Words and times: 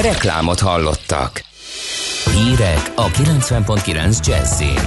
Reklámot 0.00 0.60
hallottak. 0.60 1.44
Hírek 2.32 2.92
a 2.94 3.06
90.9 3.06 4.26
Jazzin. 4.26 4.78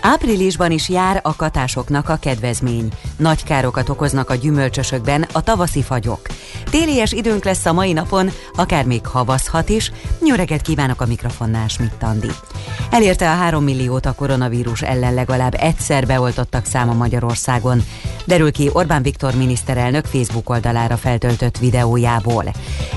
Áprilisban 0.00 0.70
is 0.70 0.88
jár 0.88 1.20
a 1.22 1.36
katásoknak 1.36 2.08
a 2.08 2.16
kedvezmény. 2.16 2.88
Nagy 3.16 3.44
károkat 3.44 3.88
okoznak 3.88 4.30
a 4.30 4.34
gyümölcsösökben 4.34 5.26
a 5.32 5.42
tavaszi 5.42 5.82
fagyok. 5.82 6.20
Télies 6.70 7.12
időnk 7.12 7.44
lesz 7.44 7.66
a 7.66 7.72
mai 7.72 7.92
napon, 7.92 8.30
akár 8.54 8.84
még 8.84 9.06
havazhat 9.06 9.68
is. 9.68 9.92
Nyöreget 10.20 10.62
kívánok 10.62 11.00
a 11.00 11.06
mikrofonnál, 11.06 11.68
Schmidt 11.68 12.02
Andi. 12.02 12.30
Elérte 12.90 13.30
a 13.30 13.34
3 13.34 13.64
milliót 13.64 14.06
a 14.06 14.12
koronavírus 14.12 14.82
ellen 14.82 15.14
legalább 15.14 15.54
egyszer 15.54 16.06
beoltottak 16.06 16.64
száma 16.64 16.92
Magyarországon. 16.92 17.82
Derül 18.24 18.52
ki 18.52 18.70
Orbán 18.72 19.02
Viktor 19.02 19.34
miniszterelnök 19.34 20.04
Facebook 20.04 20.50
oldalára 20.50 20.96
feltöltött 20.96 21.58
videójából. 21.58 22.44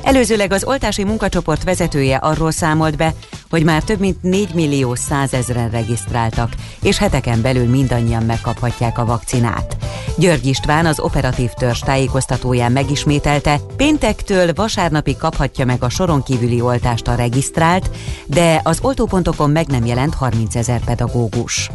Előzőleg 0.04 0.52
az 0.52 0.64
oltási 0.64 1.04
munkacsoport 1.04 1.64
vezetője 1.64 2.16
arról 2.16 2.52
számolt 2.52 2.98
be, 2.98 3.14
hogy 3.52 3.64
már 3.64 3.84
több 3.84 4.00
mint 4.00 4.24
4 4.24 4.54
millió 4.54 4.96
100 4.96 5.34
ezeren 5.34 5.70
regisztráltak, 5.70 6.56
és 6.82 6.98
heteken 6.98 7.42
belül 7.42 7.70
mindannyian 7.70 8.24
megkaphatják 8.24 8.98
a 8.98 9.06
vakcinát. 9.06 9.78
György 10.18 10.46
István 10.46 10.86
az 10.86 11.00
operatív 11.00 11.50
törzs 11.50 11.80
tájékoztatóján 11.80 12.72
megismételte, 12.72 13.60
péntektől 13.76 14.54
vasárnapig 14.54 15.18
kaphatja 15.18 15.66
meg 15.66 15.84
a 15.84 15.90
soron 15.90 16.24
kívüli 16.24 16.62
oltást 16.62 17.08
a 17.08 17.16
regisztrált, 17.16 17.90
de 18.26 18.62
az 18.64 18.80
oltópontokon 18.82 19.50
meg 19.50 19.68
nem 19.68 19.86
jelent 19.86 20.14
30 20.14 20.56
ezer 20.56 20.80
pedagógus. 20.84 21.70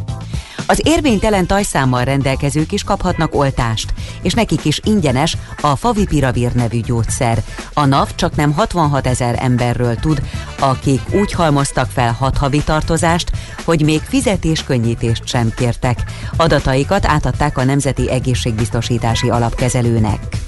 Az 0.69 0.81
érvénytelen 0.83 1.47
tajszámmal 1.47 2.03
rendelkezők 2.03 2.71
is 2.71 2.83
kaphatnak 2.83 3.35
oltást, 3.35 3.93
és 4.21 4.33
nekik 4.33 4.65
is 4.65 4.79
ingyenes 4.83 5.37
a 5.61 5.75
favipiravir 5.75 6.51
nevű 6.51 6.79
gyógyszer. 6.79 7.43
A 7.73 7.85
NAV 7.85 8.15
csak 8.15 8.35
nem 8.35 8.51
66 8.51 9.07
ezer 9.07 9.35
emberről 9.39 9.95
tud, 9.95 10.21
akik 10.59 11.01
úgy 11.11 11.31
halmoztak 11.31 11.89
fel 11.89 12.11
hat 12.11 12.37
havi 12.37 12.63
tartozást, 12.63 13.31
hogy 13.65 13.81
még 13.81 14.01
fizetés-könnyítést 14.01 15.27
sem 15.27 15.51
kértek. 15.55 16.03
Adataikat 16.37 17.05
átadták 17.05 17.57
a 17.57 17.63
Nemzeti 17.63 18.11
Egészségbiztosítási 18.11 19.29
Alapkezelőnek. 19.29 20.46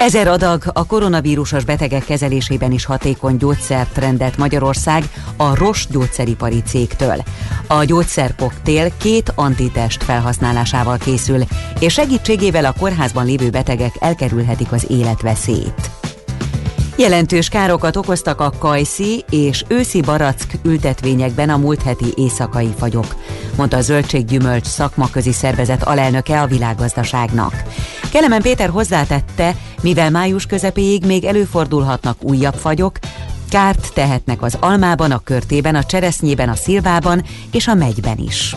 Ezer 0.00 0.28
adag 0.28 0.62
a 0.72 0.86
koronavírusos 0.86 1.64
betegek 1.64 2.04
kezelésében 2.04 2.72
is 2.72 2.84
hatékony 2.84 3.36
gyógyszert 3.36 3.98
rendelt 3.98 4.36
Magyarország 4.36 5.04
a 5.36 5.54
Ross 5.54 5.86
gyógyszeripari 5.86 6.62
cégtől. 6.62 7.22
A 7.66 7.84
gyógyszerkoktél 7.84 8.96
két 8.96 9.32
antitest 9.34 10.02
felhasználásával 10.02 10.98
készül, 10.98 11.42
és 11.80 11.92
segítségével 11.92 12.64
a 12.64 12.74
kórházban 12.78 13.24
lévő 13.24 13.50
betegek 13.50 13.94
elkerülhetik 13.98 14.72
az 14.72 14.86
életveszélyt. 14.88 15.99
Jelentős 17.00 17.48
károkat 17.48 17.96
okoztak 17.96 18.40
a 18.40 18.52
kajszi 18.58 19.24
és 19.30 19.64
őszi 19.68 20.00
barack 20.00 20.46
ültetvényekben 20.62 21.48
a 21.48 21.56
múlt 21.56 21.82
heti 21.82 22.04
éjszakai 22.14 22.74
fagyok, 22.78 23.14
mondta 23.56 23.76
a 23.76 23.80
Zöldséggyümölcs 23.80 24.66
szakmaközi 24.66 25.32
szervezet 25.32 25.82
alelnöke 25.82 26.40
a 26.40 26.46
világgazdaságnak. 26.46 27.62
Kelemen 28.10 28.42
Péter 28.42 28.68
hozzátette, 28.68 29.54
mivel 29.82 30.10
május 30.10 30.46
közepéig 30.46 31.06
még 31.06 31.24
előfordulhatnak 31.24 32.22
újabb 32.22 32.54
fagyok, 32.54 32.98
kárt 33.50 33.90
tehetnek 33.94 34.42
az 34.42 34.56
almában, 34.60 35.10
a 35.10 35.18
körtében, 35.18 35.74
a 35.74 35.84
cseresznyében, 35.84 36.48
a 36.48 36.54
szilvában 36.54 37.24
és 37.52 37.66
a 37.66 37.74
megyben 37.74 38.18
is. 38.18 38.56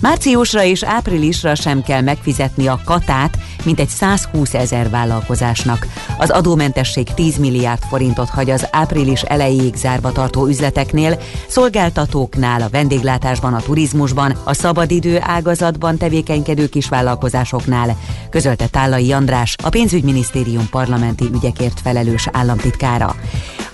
Márciusra 0.00 0.64
és 0.64 0.82
áprilisra 0.82 1.54
sem 1.54 1.82
kell 1.82 2.00
megfizetni 2.00 2.66
a 2.66 2.80
katát, 2.84 3.38
mint 3.64 3.80
egy 3.80 3.88
120 3.88 4.54
ezer 4.54 4.90
vállalkozásnak. 4.90 5.86
Az 6.18 6.30
adómentesség 6.30 7.14
10 7.14 7.36
milliárd 7.36 7.82
forintot 7.88 8.28
hagy 8.28 8.50
az 8.50 8.66
április 8.70 9.22
elejéig 9.22 9.74
zárva 9.74 10.12
tartó 10.12 10.46
üzleteknél, 10.46 11.18
szolgáltatóknál, 11.46 12.62
a 12.62 12.68
vendéglátásban, 12.68 13.54
a 13.54 13.60
turizmusban, 13.60 14.36
a 14.44 14.54
szabadidő 14.54 15.18
ágazatban 15.20 15.96
tevékenykedő 15.96 16.68
kisvállalkozásoknál, 16.68 17.96
közölte 18.30 18.66
Tállai 18.66 19.12
András, 19.12 19.54
a 19.62 19.68
pénzügyminisztérium 19.68 20.68
parlamenti 20.70 21.24
ügyekért 21.34 21.80
felelős 21.80 22.28
államtitkára. 22.32 23.16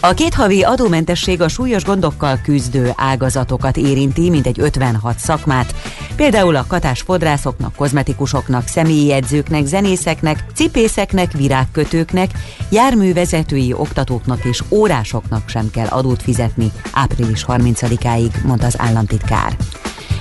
A 0.05 0.15
két 0.15 0.35
havi 0.35 0.63
adómentesség 0.63 1.41
a 1.41 1.49
súlyos 1.49 1.85
gondokkal 1.85 2.41
küzdő 2.43 2.93
ágazatokat 2.97 3.77
érinti, 3.77 4.31
mint 4.31 4.47
egy 4.47 4.61
56 4.61 5.19
szakmát, 5.19 5.75
például 6.17 6.57
a 6.57 6.65
katás 6.69 7.01
fodrászoknak, 7.01 7.75
kozmetikusoknak, 7.75 8.67
személyi 8.67 9.13
edzőknek, 9.13 9.67
zenészeknek, 9.67 10.45
cipészeknek, 10.55 11.33
virágkötőknek, 11.33 12.31
járművezetői 12.71 13.73
oktatóknak 13.73 14.45
és 14.45 14.63
órásoknak 14.71 15.49
sem 15.49 15.71
kell 15.71 15.87
adót 15.87 16.23
fizetni 16.23 16.73
április 16.93 17.45
30-áig, 17.49 18.43
mondta 18.45 18.67
az 18.67 18.75
államtitkár. 18.79 19.57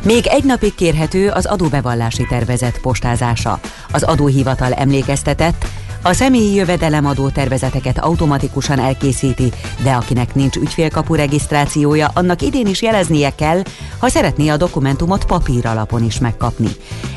Még 0.04 0.28
egy 0.28 0.44
napig 0.44 0.76
kérhető 0.76 1.30
az 1.30 1.46
adóbevallási 1.46 2.26
tervezet 2.30 2.80
postázása. 2.82 3.60
Az 3.92 4.04
adóhivatal 4.04 4.74
emlékeztetett, 4.74 5.66
a 6.04 6.14
személyi 6.14 6.54
jövedelemadó 6.54 7.30
tervezeteket 7.30 8.00
automatikusan 8.00 8.80
elkészíti, 8.80 9.52
de 9.84 9.92
akinek 9.92 10.36
nincs 10.36 10.56
ügyfélkapu 10.56 11.16
regisztrációja, 11.16 12.12
annak 12.14 12.42
idén 12.42 12.68
is 12.68 12.82
jeleznie 12.82 13.36
kell, 13.36 13.62
ha 13.98 14.10
szeretné 14.10 14.48
a 14.48 14.58
dokumentumot 14.58 15.26
papír 15.26 15.66
alapon 15.66 16.04
is 16.04 16.20
megkapni. 16.20 16.70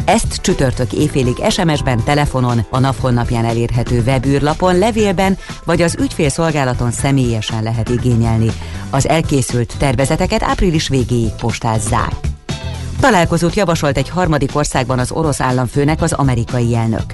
Ezt 0.05 0.41
csütörtök 0.41 0.93
éjfélig 0.93 1.37
SMS-ben, 1.49 2.05
telefonon, 2.05 2.67
a 2.71 2.79
NAV 2.79 2.97
honlapján 3.01 3.45
elérhető 3.45 4.03
webűrlapon, 4.07 4.79
levélben 4.79 5.39
vagy 5.65 5.83
az 5.83 5.97
ügyfélszolgálaton 6.01 6.91
személyesen 6.91 7.63
lehet 7.63 7.89
igényelni. 7.89 8.51
Az 8.91 9.09
elkészült 9.09 9.75
tervezeteket 9.79 10.43
április 10.43 10.89
végéig 10.89 11.33
postázzák. 11.41 12.13
Találkozót 13.01 13.55
javasolt 13.55 13.97
egy 13.97 14.09
harmadik 14.09 14.57
országban 14.57 14.99
az 14.99 15.11
orosz 15.11 15.41
államfőnek 15.41 16.03
az 16.03 16.13
amerikai 16.13 16.75
elnök. 16.75 17.05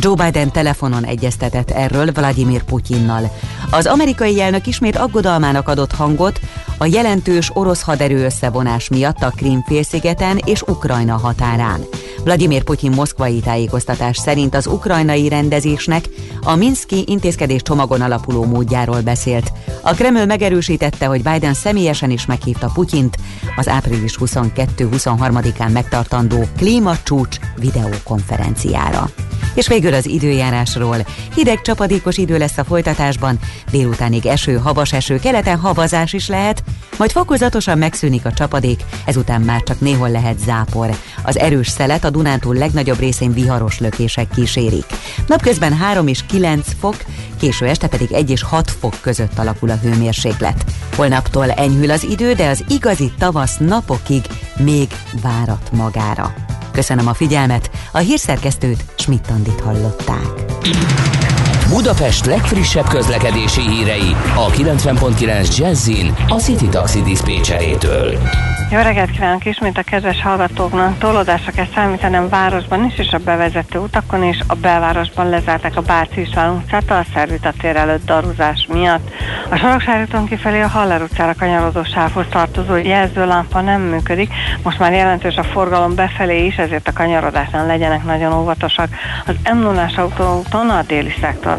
Joe 0.00 0.24
Biden 0.24 0.52
telefonon 0.52 1.04
egyeztetett 1.04 1.70
erről 1.70 2.12
Vladimir 2.12 2.62
Putyinnal. 2.62 3.30
Az 3.70 3.86
amerikai 3.86 4.40
elnök 4.40 4.66
ismét 4.66 4.96
aggodalmának 4.96 5.68
adott 5.68 5.92
hangot 5.92 6.40
a 6.78 6.86
jelentős 6.86 7.50
orosz 7.54 7.82
haderő 7.82 8.24
összevonás 8.24 8.88
miatt 8.88 9.22
a 9.22 9.32
Krim-félszigeten 9.36 10.40
és 10.44 10.62
Ukrajna 10.62 11.16
határán. 11.16 11.84
Vladimir 12.24 12.62
Putyin 12.62 12.90
moszkvai 12.90 13.40
tájékoztatás 13.40 14.16
szerint 14.16 14.54
az 14.54 14.66
ukrajnai 14.66 15.28
rendezésnek 15.28 16.04
a 16.42 16.54
Minszki 16.54 17.04
intézkedés 17.06 17.62
csomagon 17.62 18.00
alapuló 18.00 18.44
módjáról 18.44 19.00
beszélt. 19.00 19.52
A 19.82 19.92
Kreml 19.92 20.24
megerősítette, 20.24 21.06
hogy 21.06 21.22
Biden 21.22 21.54
személyesen 21.54 22.10
is 22.10 22.26
meghívta 22.26 22.70
Putyint 22.74 23.16
az 23.56 23.68
április 23.68 24.16
22-23-án 25.28 25.72
megtartandó 25.72 26.44
klímacsúcs 26.56 27.36
videokonferenciára. 27.56 29.10
És 29.54 29.68
végül 29.68 29.94
az 29.94 30.06
időjárásról. 30.06 30.96
Hideg 31.34 31.60
csapadékos 31.62 32.16
idő 32.16 32.38
lesz 32.38 32.58
a 32.58 32.64
folytatásban, 32.64 33.38
délutánig 33.70 34.26
eső, 34.26 34.56
havas 34.56 34.92
eső, 34.92 35.18
keleten 35.18 35.58
havazás 35.58 36.12
is 36.12 36.28
lehet, 36.28 36.62
majd 36.98 37.10
fokozatosan 37.10 37.78
megszűnik 37.78 38.24
a 38.24 38.32
csapadék, 38.32 38.84
ezután 39.04 39.40
már 39.40 39.62
csak 39.62 39.80
néhol 39.80 40.10
lehet 40.10 40.38
zápor. 40.38 40.96
Az 41.22 41.38
erős 41.38 41.68
szelet 41.68 42.04
a 42.04 42.10
Dunántúl 42.10 42.54
legnagyobb 42.54 42.98
részén 42.98 43.32
viharos 43.32 43.78
lökések 43.78 44.28
kísérik. 44.34 44.84
Napközben 45.26 45.76
3 45.76 46.06
és 46.06 46.20
9 46.26 46.68
fok, 46.80 46.96
késő 47.38 47.66
este 47.66 47.88
pedig 47.88 48.12
1 48.12 48.30
és 48.30 48.42
6 48.42 48.70
fok 48.70 48.94
között 49.00 49.38
alakul 49.38 49.70
a 49.70 49.78
hőmérséklet. 49.82 50.64
Holnaptól 50.96 51.50
enyhül 51.50 51.90
az 51.90 52.04
idő, 52.04 52.32
de 52.32 52.48
az 52.48 52.64
igazi 52.68 53.12
tavasz 53.18 53.56
napokig 53.58 54.24
még 54.56 54.88
várat 55.22 55.72
magára. 55.72 56.34
Köszönöm 56.72 57.06
a 57.06 57.14
figyelmet, 57.14 57.70
a 57.92 57.98
hírszerkesztőt 57.98 58.84
Schmidt-Tandit 58.96 59.60
hallották. 59.60 60.26
Budapest 61.68 62.26
legfrissebb 62.26 62.88
közlekedési 62.88 63.60
hírei 63.60 64.16
a 64.34 64.50
90.9 64.50 65.56
Jazzin 65.56 66.14
a 66.28 66.34
City 66.34 66.68
Taxi 66.68 67.02
Dispécsejétől. 67.02 68.18
Jó 68.70 68.80
reggelt 68.80 69.10
kívánok 69.10 69.44
ismét 69.44 69.78
a 69.78 69.82
kedves 69.82 70.22
hallgatóknak. 70.22 70.98
Tolódásra 70.98 71.52
kell 71.52 71.66
számítanom 71.74 72.28
városban 72.28 72.84
is, 72.84 72.98
és 72.98 73.12
a 73.12 73.18
bevezető 73.18 73.78
utakon 73.78 74.24
is. 74.24 74.38
A 74.46 74.54
belvárosban 74.54 75.28
lezárták 75.28 75.76
a 75.76 75.80
Báci 75.80 76.20
István 76.20 76.56
utcát 76.56 76.90
a 76.90 77.04
Szervita 77.14 77.52
tér 77.60 77.76
előtt 77.76 78.04
daruzás 78.04 78.66
miatt. 78.72 79.10
A 79.50 79.56
Soroksári 79.56 80.02
úton 80.02 80.26
kifelé 80.26 80.60
a 80.60 80.68
Haller 80.68 81.02
utcára 81.02 81.34
kanyarodó 81.38 81.84
sávhoz 81.84 82.26
tartozó 82.30 82.76
jelzőlámpa 82.76 83.60
nem 83.60 83.80
működik. 83.80 84.32
Most 84.62 84.78
már 84.78 84.92
jelentős 84.92 85.36
a 85.36 85.42
forgalom 85.42 85.94
befelé 85.94 86.46
is, 86.46 86.56
ezért 86.56 86.88
a 86.88 86.92
kanyarodásnál 86.92 87.66
legyenek 87.66 88.04
nagyon 88.04 88.32
óvatosak. 88.32 88.88
Az 89.26 89.34
m 89.54 89.58
0 89.58 89.90
autóúton 89.96 90.70
a 90.70 90.82
déli 90.82 91.14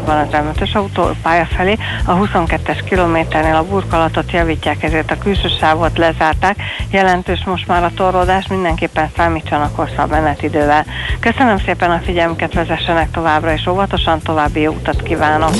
szektorban 0.06 0.42
az 0.42 0.72
m 0.72 0.78
autó 0.78 1.10
pálya 1.22 1.44
felé 1.44 1.76
a 2.04 2.14
22-es 2.14 2.80
kilométernél 2.84 3.54
a 3.54 3.64
burkolatot 3.64 4.32
javítják, 4.32 4.82
ezért 4.82 5.10
a 5.10 5.18
külső 5.18 5.48
sávot 5.60 5.98
lezárták 5.98 6.56
jelentős 6.90 7.44
most 7.44 7.66
már 7.66 7.84
a 7.84 7.90
torlódás, 7.94 8.46
mindenképpen 8.46 9.10
számítsanak 9.16 9.76
hosszabb 9.76 10.10
menetidővel. 10.10 10.86
Köszönöm 11.20 11.58
szépen 11.58 11.90
a 11.90 12.00
figyelmüket, 12.04 12.54
vezessenek 12.54 13.10
továbbra, 13.10 13.52
és 13.52 13.66
óvatosan 13.66 14.20
további 14.22 14.60
jó 14.60 14.72
utat 14.72 15.02
kívánok! 15.02 15.50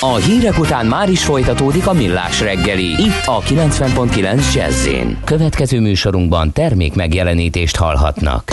A 0.00 0.14
hírek 0.14 0.58
után 0.58 0.86
már 0.86 1.08
is 1.08 1.24
folytatódik 1.24 1.86
a 1.86 1.92
millás 1.92 2.40
reggeli. 2.40 2.90
Itt 3.02 3.22
a 3.24 3.40
90.9 3.40 4.54
jazz 4.54 4.88
Következő 5.24 5.80
műsorunkban 5.80 6.52
termék 6.52 6.94
megjelenítést 6.94 7.76
hallhatnak. 7.76 8.52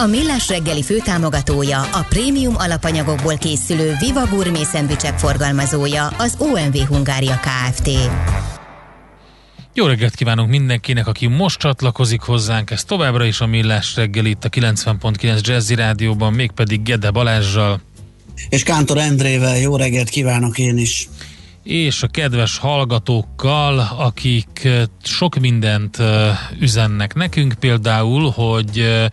A 0.00 0.06
Millás 0.06 0.48
reggeli 0.48 0.82
főtámogatója, 0.82 1.80
a 1.80 2.06
prémium 2.08 2.54
alapanyagokból 2.56 3.36
készülő 3.36 3.94
Viva 3.98 4.26
Gourmet 4.26 4.64
szendvicsek 4.64 5.18
forgalmazója, 5.18 6.06
az 6.06 6.36
OMV 6.38 6.76
Hungária 6.76 7.40
Kft. 7.40 7.90
Jó 9.74 9.86
reggelt 9.86 10.14
kívánunk 10.14 10.50
mindenkinek, 10.50 11.06
aki 11.06 11.26
most 11.26 11.58
csatlakozik 11.58 12.20
hozzánk. 12.20 12.70
Ez 12.70 12.84
továbbra 12.84 13.24
is 13.24 13.40
a 13.40 13.46
Millás 13.46 13.96
reggel 13.96 14.24
itt 14.24 14.44
a 14.44 14.48
90.9 14.48 15.40
Jazzy 15.40 15.74
Rádióban, 15.74 16.32
mégpedig 16.32 16.82
Gede 16.82 17.10
Balázsjal. 17.10 17.80
És 18.48 18.62
Kántor 18.62 18.98
Endrével 18.98 19.58
jó 19.58 19.76
reggelt 19.76 20.08
kívánok 20.08 20.58
én 20.58 20.78
is 20.78 21.08
és 21.62 22.02
a 22.02 22.06
kedves 22.06 22.58
hallgatókkal, 22.58 23.78
akik 23.98 24.68
sok 25.02 25.38
mindent 25.38 25.98
üzennek 26.60 27.14
nekünk, 27.14 27.54
például, 27.60 28.30
hogy 28.30 29.08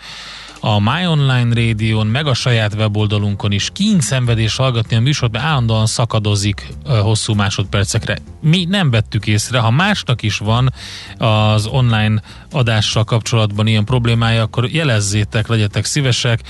a 0.60 0.80
My 0.80 1.06
Online 1.06 1.54
Rádión, 1.54 2.08
meg 2.08 2.28
a 2.28 2.34
saját 2.34 2.74
weboldalunkon 2.74 3.52
is 3.52 3.70
kínszenvedés 3.74 4.56
hallgatni 4.56 4.96
a 4.96 5.00
műsort, 5.00 5.32
mert 5.32 5.46
állandóan 5.46 5.86
szakadozik 5.86 6.68
hosszú 6.86 7.34
másodpercekre. 7.34 8.18
Mi 8.42 8.66
nem 8.70 8.90
vettük 8.90 9.28
észre, 9.28 9.60
ha 9.60 9.72
másnak 9.72 10.22
is 10.22 10.38
van 10.38 10.74
az 11.18 11.66
online 11.66 12.22
adással 12.52 13.04
kapcsolatban 13.04 13.68
ilyen 13.68 13.86
problémája, 13.86 14.42
akkor 14.42 14.70
jelezzétek, 14.70 15.48
legyetek 15.48 15.86
szívesek, 15.86 16.42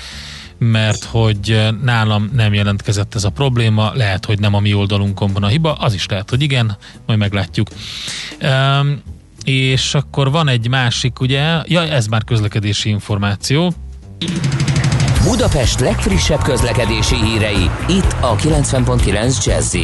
mert 0.57 1.03
hogy 1.03 1.67
nálam 1.83 2.29
nem 2.33 2.53
jelentkezett 2.53 3.15
ez 3.15 3.23
a 3.23 3.29
probléma, 3.29 3.91
lehet, 3.93 4.25
hogy 4.25 4.39
nem 4.39 4.53
a 4.53 4.59
mi 4.59 4.73
oldalunkon 4.73 5.33
van 5.33 5.43
a 5.43 5.47
hiba, 5.47 5.73
az 5.73 5.93
is 5.93 6.05
lehet, 6.05 6.29
hogy 6.29 6.41
igen, 6.41 6.77
majd 7.05 7.19
meglátjuk. 7.19 7.67
Um, 8.41 9.01
és 9.43 9.93
akkor 9.93 10.31
van 10.31 10.47
egy 10.47 10.67
másik, 10.67 11.19
ugye, 11.19 11.61
ja, 11.65 11.81
ez 11.81 12.07
már 12.07 12.23
közlekedési 12.23 12.89
információ, 12.89 13.73
Budapest 15.23 15.79
legfrissebb 15.79 16.41
közlekedési 16.41 17.15
hírei, 17.15 17.69
itt 17.87 18.15
a 18.21 18.35
90.9 18.35 19.45
jazz 19.45 19.75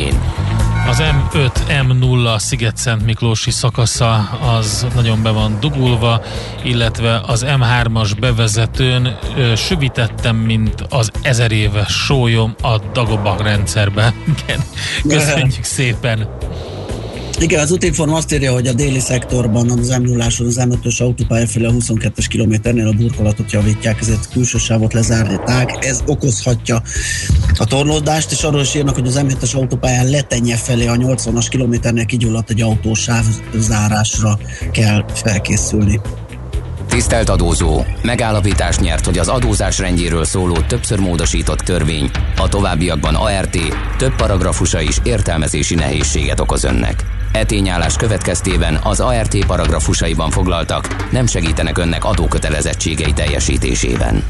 az 0.87 1.01
M5, 1.01 1.51
M0 1.67 2.39
Sziget-Szent 2.39 3.05
Miklósi 3.05 3.51
szakasza 3.51 4.15
az 4.41 4.87
nagyon 4.95 5.23
be 5.23 5.29
van 5.29 5.57
dugulva, 5.59 6.21
illetve 6.63 7.21
az 7.27 7.45
M3-as 7.47 8.11
bevezetőn 8.19 9.17
ö, 9.37 9.55
süvítettem, 9.55 10.35
mint 10.35 10.85
az 10.89 11.11
ezer 11.21 11.51
éves 11.51 11.91
sólyom 12.05 12.55
a 12.61 12.77
Dagobah 12.93 13.39
rendszerbe. 13.39 14.13
Köszönjük 15.07 15.63
szépen! 15.63 16.27
Igen, 17.39 17.59
az 17.59 17.71
útinform 17.71 18.13
azt 18.13 18.33
írja, 18.33 18.53
hogy 18.53 18.67
a 18.67 18.73
déli 18.73 18.99
szektorban 18.99 19.69
az 19.69 19.87
m 19.87 20.03
0 20.03 20.25
az 20.25 20.59
M5-ös 20.59 21.01
autópálya 21.01 21.47
felé 21.47 21.65
a 21.65 21.71
22-es 21.71 22.25
kilométernél 22.29 22.87
a 22.87 22.91
burkolatot 22.91 23.51
javítják, 23.51 24.01
ezért 24.01 24.29
külső 24.31 24.57
sávot 24.57 24.93
lezárják. 24.93 25.85
Ez 25.85 26.03
okozhatja 26.05 26.81
a 27.57 27.65
torlódást, 27.65 28.31
és 28.31 28.43
arról 28.43 28.61
is 28.61 28.75
írnak, 28.75 28.95
hogy 28.95 29.07
az 29.07 29.19
M7-es 29.23 29.55
autópályán 29.55 30.09
letenye 30.09 30.55
felé 30.55 30.87
a 30.87 30.95
80-as 30.95 31.45
kilométernél 31.49 32.05
kigyulladt 32.05 32.49
egy 32.49 32.61
autósáv 32.61 33.25
zárásra 33.55 34.39
kell 34.71 35.05
felkészülni. 35.13 35.99
Tisztelt 36.89 37.29
adózó! 37.29 37.83
Megállapítás 38.01 38.77
nyert, 38.77 39.05
hogy 39.05 39.17
az 39.17 39.27
adózás 39.27 39.79
rendjéről 39.79 40.25
szóló 40.25 40.57
többször 40.67 40.99
módosított 40.99 41.59
törvény 41.59 42.09
a 42.37 42.49
továbbiakban 42.49 43.15
ART 43.15 43.57
több 43.97 44.15
paragrafusa 44.15 44.81
is 44.81 44.97
értelmezési 45.03 45.75
nehézséget 45.75 46.39
okoz 46.39 46.63
önnek. 46.63 47.03
E 47.33 47.43
tényállás 47.43 47.95
következtében 47.95 48.79
az 48.83 48.99
ART 48.99 49.45
paragrafusaiban 49.45 50.29
foglaltak 50.29 51.11
nem 51.11 51.25
segítenek 51.25 51.77
önnek 51.77 52.05
adókötelezettségei 52.05 53.13
teljesítésében. 53.13 54.23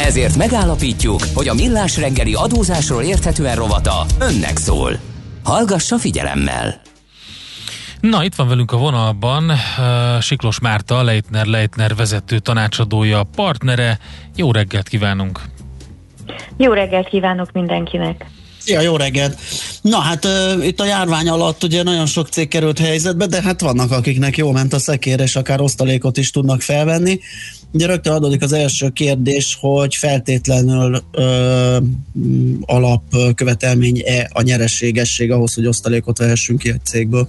Ezért 0.00 0.36
megállapítjuk, 0.36 1.20
hogy 1.34 1.48
a 1.48 1.54
Millás 1.54 1.98
reggeli 1.98 2.34
adózásról 2.34 3.02
érthetően 3.02 3.56
rovata 3.56 4.06
önnek 4.20 4.56
szól. 4.56 4.92
Hallgassa 5.44 5.98
figyelemmel! 5.98 6.80
Na, 8.00 8.24
itt 8.24 8.34
van 8.34 8.48
velünk 8.48 8.72
a 8.72 8.76
vonalban 8.76 9.50
uh, 9.50 10.20
Siklos 10.20 10.60
Márta, 10.60 11.02
Leitner 11.02 11.46
Leitner 11.46 11.94
vezető 11.94 12.38
tanácsadója, 12.38 13.22
partnere. 13.36 13.98
Jó 14.36 14.52
reggelt 14.52 14.88
kívánunk! 14.88 15.40
Jó 16.56 16.72
reggelt 16.72 17.08
kívánok 17.08 17.52
mindenkinek! 17.52 18.26
Szia, 18.70 18.80
jó 18.80 18.96
reggelt! 18.96 19.38
Na 19.82 19.98
hát 19.98 20.24
uh, 20.24 20.66
itt 20.66 20.80
a 20.80 20.84
járvány 20.84 21.28
alatt 21.28 21.62
ugye 21.62 21.82
nagyon 21.82 22.06
sok 22.06 22.28
cég 22.28 22.48
került 22.48 22.78
helyzetbe, 22.78 23.26
de 23.26 23.42
hát 23.42 23.60
vannak 23.60 23.90
akiknek 23.90 24.36
jó 24.36 24.52
ment 24.52 24.72
a 24.72 24.78
szekér, 24.78 25.20
és 25.20 25.36
akár 25.36 25.60
osztalékot 25.60 26.16
is 26.16 26.30
tudnak 26.30 26.60
felvenni. 26.60 27.18
Ugye 27.72 27.86
rögtön 27.86 28.12
adódik 28.12 28.42
az 28.42 28.52
első 28.52 28.88
kérdés, 28.88 29.58
hogy 29.60 29.94
feltétlenül 29.94 30.98
ö, 31.10 31.76
alapkövetelmény-e 32.60 34.30
a 34.32 34.42
nyereségesség 34.42 35.32
ahhoz, 35.32 35.54
hogy 35.54 35.66
osztalékot 35.66 36.18
vehessünk 36.18 36.58
ki 36.58 36.68
egy 36.68 36.84
cégből? 36.84 37.28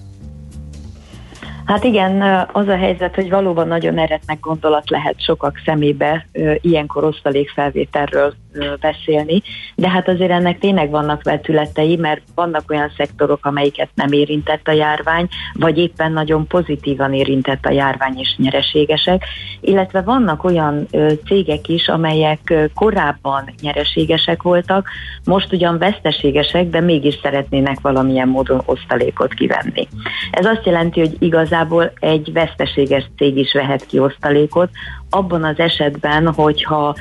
Hát 1.66 1.84
igen, 1.84 2.22
az 2.52 2.68
a 2.68 2.78
helyzet, 2.78 3.16
hogy 3.16 3.30
valóban 3.30 3.68
nagyon 3.68 4.00
eretnek 4.00 4.40
gondolat 4.40 4.90
lehet 4.90 5.24
sokak 5.24 5.62
szemébe 5.66 6.28
ilyenkor 6.62 7.04
osztalékfelvételről 7.04 8.34
beszélni, 8.80 9.42
de 9.76 9.90
hát 9.90 10.08
azért 10.08 10.32
ennek 10.32 10.60
tényleg 10.60 10.90
vannak 10.90 11.24
vetületei, 11.24 11.96
mert 11.96 12.22
vannak 12.36 12.72
olyan 12.72 12.92
szektorok, 12.98 13.46
amelyiket 13.46 13.90
nem 13.94 14.12
érintett 14.12 14.68
a 14.68 14.72
járvány, 14.72 15.28
vagy 15.54 15.78
éppen 15.78 16.12
nagyon 16.12 16.48
pozitívan 16.48 17.14
érintett 17.14 17.66
a 17.66 17.72
járvány 17.72 18.20
és 18.20 18.36
nyereségesek, 18.38 19.26
illetve 19.62 20.02
vannak 20.02 20.44
olyan 20.44 20.88
cégek 21.26 21.68
is, 21.68 21.88
amelyek 21.88 22.54
korábban 22.76 23.54
nyereségesek 23.62 24.42
voltak, 24.42 24.88
most 25.26 25.54
ugyan 25.54 25.78
veszteségesek, 25.78 26.70
de 26.70 26.80
mégis 26.80 27.20
szeretnének 27.22 27.80
valamilyen 27.82 28.28
módon 28.28 28.62
osztalékot 28.66 29.34
kivenni. 29.34 29.88
Ez 30.32 30.46
azt 30.46 30.66
jelenti, 30.66 31.00
hogy 31.00 31.16
igazából 31.20 31.92
egy 32.00 32.34
veszteséges 32.34 33.06
cég 33.18 33.38
is 33.38 33.54
vehet 33.54 33.86
ki 33.86 34.00
osztalékot, 34.00 34.70
abban 35.14 35.44
az 35.44 35.60
esetben, 35.60 36.34
hogyha 36.34 36.96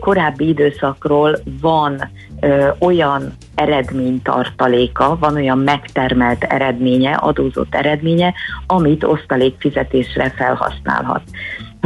korábbi 0.00 0.48
időszakról 0.48 1.38
van 1.60 2.10
olyan 2.78 3.32
eredménytartaléka, 3.54 5.16
van 5.20 5.34
olyan 5.34 5.58
megtermelt 5.58 6.44
eredménye, 6.44 7.12
adózott 7.12 7.74
eredménye, 7.74 8.34
amit 8.66 9.04
osztalékfizetésre 9.04 10.30
felhasználhat 10.30 11.22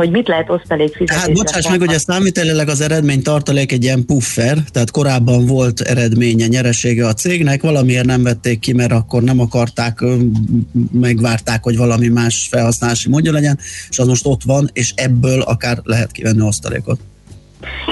hogy 0.01 0.11
mit 0.11 0.29
lehet 0.29 0.51
osztalékfizetésre. 0.51 1.21
Hát 1.21 1.33
bocsáss 1.33 1.69
meg, 1.69 1.79
hogy 1.79 1.95
a 1.95 1.99
számítelileg 1.99 2.69
az 2.69 2.81
eredmény 2.81 3.23
tartalék 3.23 3.73
egy 3.73 3.83
ilyen 3.83 4.05
puffer, 4.05 4.59
tehát 4.73 4.91
korábban 4.91 5.47
volt 5.47 5.81
eredménye, 5.81 6.47
nyeresége 6.47 7.07
a 7.07 7.13
cégnek, 7.13 7.63
valamiért 7.63 8.05
nem 8.05 8.23
vették 8.23 8.59
ki, 8.59 8.73
mert 8.73 8.93
akkor 8.93 9.23
nem 9.23 9.41
akarták, 9.41 10.05
megvárták, 10.93 11.63
hogy 11.63 11.77
valami 11.77 12.09
más 12.09 12.49
felhasználási 12.51 13.09
módja 13.09 13.33
legyen, 13.33 13.59
és 13.91 13.99
az 13.99 14.07
most 14.07 14.27
ott 14.27 14.43
van, 14.43 14.71
és 14.73 14.93
ebből 14.97 15.41
akár 15.41 15.79
lehet 15.83 16.13
kivenni 16.13 16.43
osztalékot. 16.43 17.01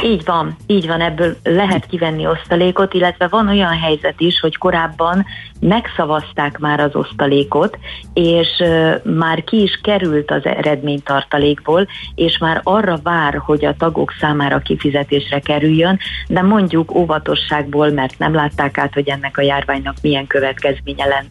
Így 0.05 0.23
van, 0.25 0.57
így 0.67 0.87
van, 0.87 1.00
ebből 1.00 1.37
lehet 1.43 1.87
kivenni 1.87 2.27
osztalékot, 2.27 2.95
illetve 2.95 3.27
van 3.29 3.49
olyan 3.49 3.79
helyzet 3.79 4.15
is, 4.21 4.41
hogy 4.41 4.57
korábban 4.57 5.27
megszavazták 5.61 6.59
már 6.59 6.81
az 6.81 6.95
osztalékot, 6.95 7.79
és 8.15 8.62
már 9.03 9.45
ki 9.45 9.62
is 9.62 9.81
került 9.83 10.31
az 10.31 10.45
eredménytartalékból, 10.45 11.87
és 12.15 12.38
már 12.38 12.61
arra 12.62 12.99
vár, 13.03 13.37
hogy 13.37 13.65
a 13.65 13.75
tagok 13.79 14.15
számára 14.21 14.59
kifizetésre 14.59 15.38
kerüljön, 15.38 15.99
de 16.29 16.43
mondjuk 16.43 16.95
óvatosságból, 16.95 17.91
mert 17.91 18.19
nem 18.19 18.35
látták 18.35 18.79
át, 18.79 18.95
hogy 18.95 19.09
ennek 19.09 19.38
a 19.38 19.43
járványnak 19.43 19.97
milyen 20.03 20.27
következménye 20.27 21.05
len, 21.07 21.27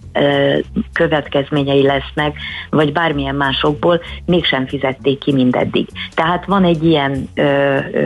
következményei 0.93 1.81
lesznek, 1.81 2.37
vagy 2.69 2.91
bármilyen 2.91 3.35
másokból, 3.35 4.01
mégsem 4.25 4.67
fizették 4.67 5.19
ki 5.19 5.33
mindeddig. 5.33 5.87
Tehát 6.13 6.45
van 6.45 6.63
egy 6.63 6.83
ilyen 6.83 7.29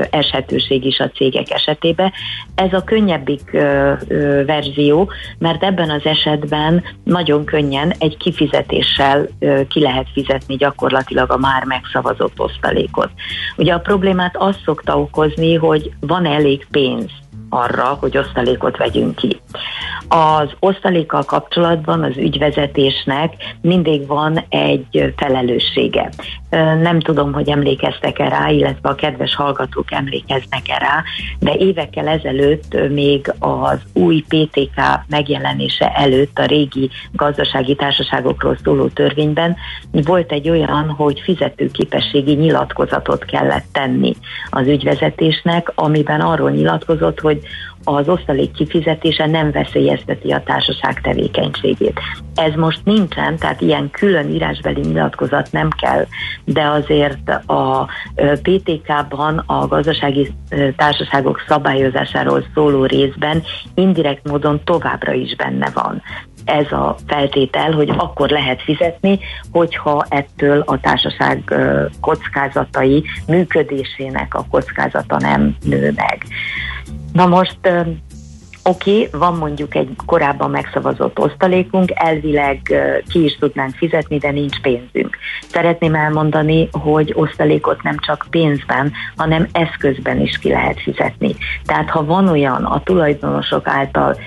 eshetőség 0.10 0.86
is 0.86 1.00
a 1.00 1.10
cégek 1.10 1.50
esetében. 1.50 2.12
Ez 2.56 2.74
a 2.74 2.84
könnyebbik 2.84 3.52
verzió, 4.46 5.12
mert 5.38 5.64
ebben 5.64 5.90
az 5.90 6.06
esetben 6.12 6.84
nagyon 7.04 7.46
könnyen 7.46 7.94
egy 7.98 8.18
kifizetéssel 8.18 9.28
ki 9.68 9.80
lehet 9.82 10.08
fizetni 10.14 10.56
gyakorlatilag 10.56 11.32
a 11.32 11.38
már 11.38 11.64
megszavazott 11.64 12.40
osztalékot. 12.40 13.10
Ugye 13.58 13.74
a 13.74 13.80
problémát 13.80 14.38
azt 14.38 14.62
szokta 14.66 15.00
okozni, 15.00 15.56
hogy 15.56 15.92
van 16.00 16.26
elég 16.26 16.68
pénz 16.72 17.10
arra, 17.54 17.98
hogy 18.00 18.18
osztalékot 18.18 18.78
vegyünk 18.78 19.16
ki. 19.16 19.42
Az 20.08 20.50
osztalékkal 20.60 21.24
kapcsolatban 21.24 22.04
az 22.04 22.18
ügyvezetésnek 22.18 23.34
mindig 23.62 24.08
van 24.08 24.46
egy 24.50 25.14
felelőssége. 25.16 26.10
Nem 26.82 27.00
tudom, 27.00 27.34
hogy 27.34 27.50
emlékeztek-e 27.50 28.30
rá, 28.30 28.50
illetve 28.50 28.90
a 28.90 28.96
kedves 28.96 29.36
hallgatók 29.36 29.92
emlékeznek-e 29.92 30.78
rá, 30.78 31.04
de 31.40 31.54
évekkel 31.54 32.08
ezelőtt 32.08 32.90
még 32.90 33.34
az 33.40 33.80
új 33.94 34.24
PTK 34.28 34.82
megjelenése 35.08 35.92
előtt 35.94 36.38
a 36.38 36.46
régi 36.46 36.90
gazdasági 37.12 37.76
társaságokról 37.76 38.58
szóló 38.64 38.88
törvényben 38.88 39.56
volt 39.92 40.32
egy 40.32 40.50
olyan, 40.50 40.90
hogy 40.90 41.20
fizetőképességi 41.20 42.34
nyilatkozatot 42.34 43.26
kellett 43.26 43.66
tenni 43.72 44.16
az 44.50 44.68
ügyvezetésnek, 44.68 45.72
amiben 45.76 46.22
arról 46.22 46.52
nyilatkozott, 46.52 47.20
hogy 47.20 47.41
az 47.84 48.08
osztalék 48.08 48.52
kifizetése 48.52 49.26
nem 49.26 49.52
veszélyezteti 49.52 50.32
a 50.32 50.44
társaság 50.44 51.02
tevékenységét. 51.02 52.00
Ez 52.36 52.54
most 52.56 52.80
nincsen, 52.84 53.38
tehát 53.38 53.62
ilyen 53.62 53.90
külön 53.90 54.30
írásbeli 54.30 54.82
nyilatkozat 54.82 55.52
nem 55.52 55.70
kell, 55.70 56.06
de 56.46 56.64
azért 56.64 57.30
a 57.46 57.88
PTK-ban 58.42 59.44
a 59.46 59.68
gazdasági 59.68 60.34
társaságok 60.76 61.44
szabályozásáról 61.48 62.46
szóló 62.54 62.86
részben 62.86 63.44
indirekt 63.76 64.28
módon 64.28 64.62
továbbra 64.64 65.14
is 65.14 65.36
benne 65.36 65.70
van 65.74 66.02
ez 66.46 66.72
a 66.72 66.96
feltétel, 67.08 67.72
hogy 67.72 67.90
akkor 67.98 68.30
lehet 68.30 68.62
fizetni, 68.62 69.20
hogyha 69.52 70.06
ettől 70.10 70.64
a 70.66 70.80
társaság 70.80 71.56
kockázatai, 72.02 73.04
működésének 73.28 74.34
a 74.34 74.46
kockázata 74.50 75.18
nem 75.20 75.56
nő 75.64 75.94
meg. 75.96 76.26
Na 77.14 77.26
most 77.26 77.60
Oké, 78.64 78.92
okay, 78.92 79.20
van 79.20 79.38
mondjuk 79.38 79.76
egy 79.76 79.96
korábban 80.06 80.50
megszavazott 80.50 81.20
osztalékunk, 81.20 81.92
elvileg 81.94 82.74
ki 83.10 83.24
is 83.24 83.38
tudnánk 83.40 83.76
fizetni, 83.76 84.18
de 84.18 84.32
nincs 84.32 84.62
pénzünk. 84.62 85.18
Szeretném 85.48 85.96
elmondani, 85.96 86.70
hogy 86.72 87.14
osztalékot 87.16 87.84
nem 87.84 87.98
csak 87.98 88.26
pénzben, 88.30 88.92
hanem 89.16 89.48
eszközben 89.52 90.20
is 90.20 90.38
ki 90.38 90.50
lehet 90.50 90.82
fizetni. 90.82 91.36
Tehát 91.66 91.90
ha 91.90 92.06
van 92.06 92.28
olyan 92.28 92.64
a 92.66 92.84
tulajdonosok 92.84 93.68
által 93.68 94.18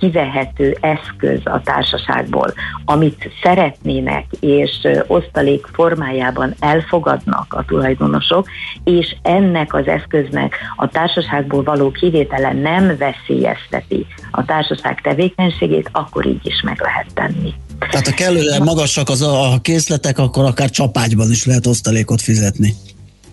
kivehető 0.00 0.76
eszköz 0.80 1.40
a 1.44 1.60
társaságból, 1.64 2.54
amit 2.84 3.30
szeretnének 3.42 4.24
és 4.40 4.88
osztalék 5.06 5.66
formájában 5.72 6.54
elfogadnak 6.58 7.54
a 7.54 7.64
tulajdonosok, 7.64 8.48
és 8.84 9.16
ennek 9.22 9.74
az 9.74 9.86
eszköznek 9.86 10.54
a 10.76 10.88
társaságból 10.88 11.62
való 11.62 11.90
kivétele 11.90 12.52
nem 12.52 12.96
veszélyezteti 12.96 14.06
a 14.30 14.44
társaság 14.44 15.00
tevékenységét, 15.00 15.88
akkor 15.92 16.26
így 16.26 16.46
is 16.46 16.62
meg 16.62 16.80
lehet 16.80 17.06
tenni. 17.14 17.54
Tehát 17.90 18.06
ha 18.06 18.14
kellően 18.14 18.62
magasak 18.62 19.08
az 19.08 19.22
a 19.22 19.58
készletek, 19.62 20.18
akkor 20.18 20.44
akár 20.44 20.70
csapágyban 20.70 21.30
is 21.30 21.46
lehet 21.46 21.66
osztalékot 21.66 22.20
fizetni 22.20 22.74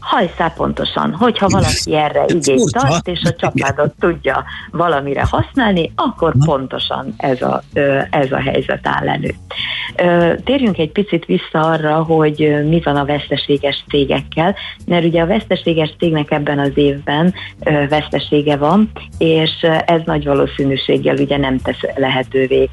hajszá 0.02 0.48
pontosan, 0.48 1.14
hogyha 1.14 1.48
valaki 1.48 1.96
erre 1.96 2.26
igényt 2.28 2.72
tart, 2.72 3.08
és 3.08 3.22
a 3.24 3.34
csapádat 3.34 3.94
tudja 4.00 4.44
valamire 4.72 5.26
használni, 5.30 5.92
akkor 5.96 6.34
pontosan 6.46 7.14
ez 7.18 7.42
a, 7.42 7.62
ez 8.10 8.32
a 8.32 8.40
helyzet 8.40 8.88
áll 8.88 9.10
elő. 9.10 9.34
Térjünk 10.44 10.78
egy 10.78 10.92
picit 10.92 11.26
vissza 11.26 11.60
arra, 11.60 12.04
hogy 12.04 12.66
mi 12.68 12.82
van 12.84 12.96
a 12.96 13.06
veszteséges 13.06 13.84
cégekkel, 13.90 14.56
mert 14.86 15.06
ugye 15.06 15.22
a 15.22 15.26
veszteséges 15.28 15.94
cégnek 16.00 16.32
ebben 16.32 16.60
az 16.60 16.72
évben 16.74 17.34
vesztesége 17.90 18.58
van, 18.58 18.92
és 19.18 19.52
ez 19.86 20.02
nagy 20.06 20.26
valószínűséggel 20.26 21.16
ugye 21.16 21.38
nem 21.38 21.58
tesz 21.58 21.82
lehetővé 21.96 22.70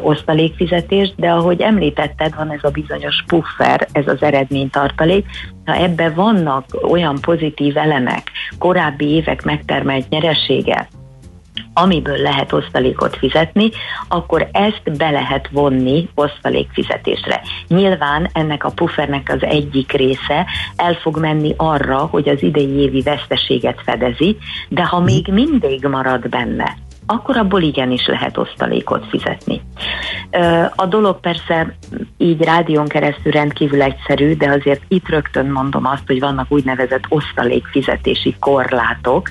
osztalékfizetést, 0.00 1.14
de 1.16 1.30
ahogy 1.30 1.60
említetted, 1.60 2.34
van 2.34 2.50
ez 2.50 2.60
a 2.62 2.70
bizonyos 2.70 3.24
puffer, 3.26 3.88
ez 3.92 4.06
az 4.06 4.22
eredménytartalék, 4.22 5.26
ha 5.64 5.74
ebben 5.74 6.14
vannak 6.14 6.64
olyan 6.82 7.18
pozitív 7.20 7.76
elemek, 7.76 8.30
korábbi 8.58 9.06
évek 9.06 9.44
megtermelt 9.44 10.08
nyeresége, 10.08 10.88
amiből 11.74 12.16
lehet 12.16 12.52
osztalékot 12.52 13.16
fizetni, 13.16 13.70
akkor 14.08 14.48
ezt 14.52 14.96
be 14.96 15.10
lehet 15.10 15.48
vonni 15.50 16.08
osztalékfizetésre. 16.14 17.40
Nyilván 17.68 18.28
ennek 18.32 18.64
a 18.64 18.70
puffernek 18.70 19.28
az 19.28 19.42
egyik 19.44 19.92
része 19.92 20.46
el 20.76 20.94
fog 20.94 21.18
menni 21.18 21.54
arra, 21.56 21.96
hogy 21.96 22.28
az 22.28 22.42
idei 22.42 22.78
évi 22.78 23.00
veszteséget 23.00 23.80
fedezi, 23.84 24.36
de 24.68 24.84
ha 24.84 25.00
még 25.00 25.26
mindig 25.28 25.84
marad 25.84 26.28
benne 26.28 26.76
akkor 27.06 27.36
abból 27.36 27.62
igenis 27.62 28.06
lehet 28.06 28.38
osztalékot 28.38 29.06
fizetni. 29.06 29.60
A 30.76 30.86
dolog 30.86 31.20
persze 31.20 31.76
így 32.18 32.42
rádión 32.42 32.88
keresztül 32.88 33.32
rendkívül 33.32 33.82
egyszerű, 33.82 34.36
de 34.36 34.50
azért 34.50 34.82
itt 34.88 35.08
rögtön 35.08 35.46
mondom 35.46 35.86
azt, 35.86 36.06
hogy 36.06 36.20
vannak 36.20 36.46
úgynevezett 36.48 37.04
osztalékfizetési 37.08 38.36
korlátok, 38.38 39.30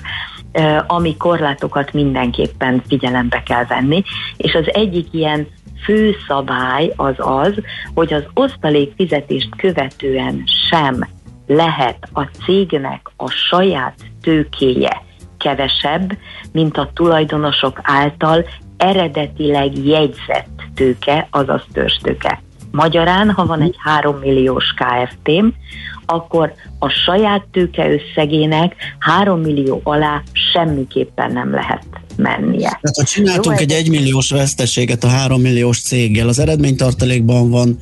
ami 0.86 1.16
korlátokat 1.16 1.92
mindenképpen 1.92 2.82
figyelembe 2.88 3.42
kell 3.42 3.64
venni, 3.64 4.02
és 4.36 4.54
az 4.54 4.74
egyik 4.74 5.06
ilyen 5.10 5.46
fő 5.84 6.16
szabály 6.26 6.92
az 6.96 7.14
az, 7.16 7.54
hogy 7.94 8.12
az 8.12 8.24
osztalék 8.34 8.92
fizetést 8.96 9.56
követően 9.56 10.42
sem 10.68 11.08
lehet 11.46 12.08
a 12.12 12.22
cégnek 12.22 13.10
a 13.16 13.30
saját 13.30 13.94
tőkéje 14.20 15.02
kevesebb, 15.42 16.16
mint 16.52 16.76
a 16.76 16.90
tulajdonosok 16.94 17.80
által 17.82 18.44
eredetileg 18.76 19.86
jegyzett 19.86 20.62
tőke, 20.74 21.28
azaz 21.30 21.62
törstőke. 21.72 22.42
Magyarán, 22.70 23.30
ha 23.30 23.46
van 23.46 23.60
egy 23.60 23.74
3 23.78 24.16
milliós 24.16 24.64
KFT-m, 24.76 25.46
akkor 26.06 26.52
a 26.78 26.88
saját 26.88 27.44
tőke 27.52 27.90
összegének 27.92 28.74
3 28.98 29.40
millió 29.40 29.80
alá 29.84 30.22
semmiképpen 30.52 31.32
nem 31.32 31.50
lehet 31.50 31.86
mennie. 32.16 32.68
Tehát 32.68 32.96
ha 32.96 33.04
csináltunk 33.04 33.56
Jó, 33.58 33.62
egy 33.62 33.72
1 33.72 33.90
milliós 33.90 34.30
veszteséget 34.30 35.04
a 35.04 35.08
3 35.08 35.40
milliós 35.40 35.82
céggel, 35.82 36.28
az 36.28 36.38
eredménytartalékban 36.38 37.50
van 37.50 37.78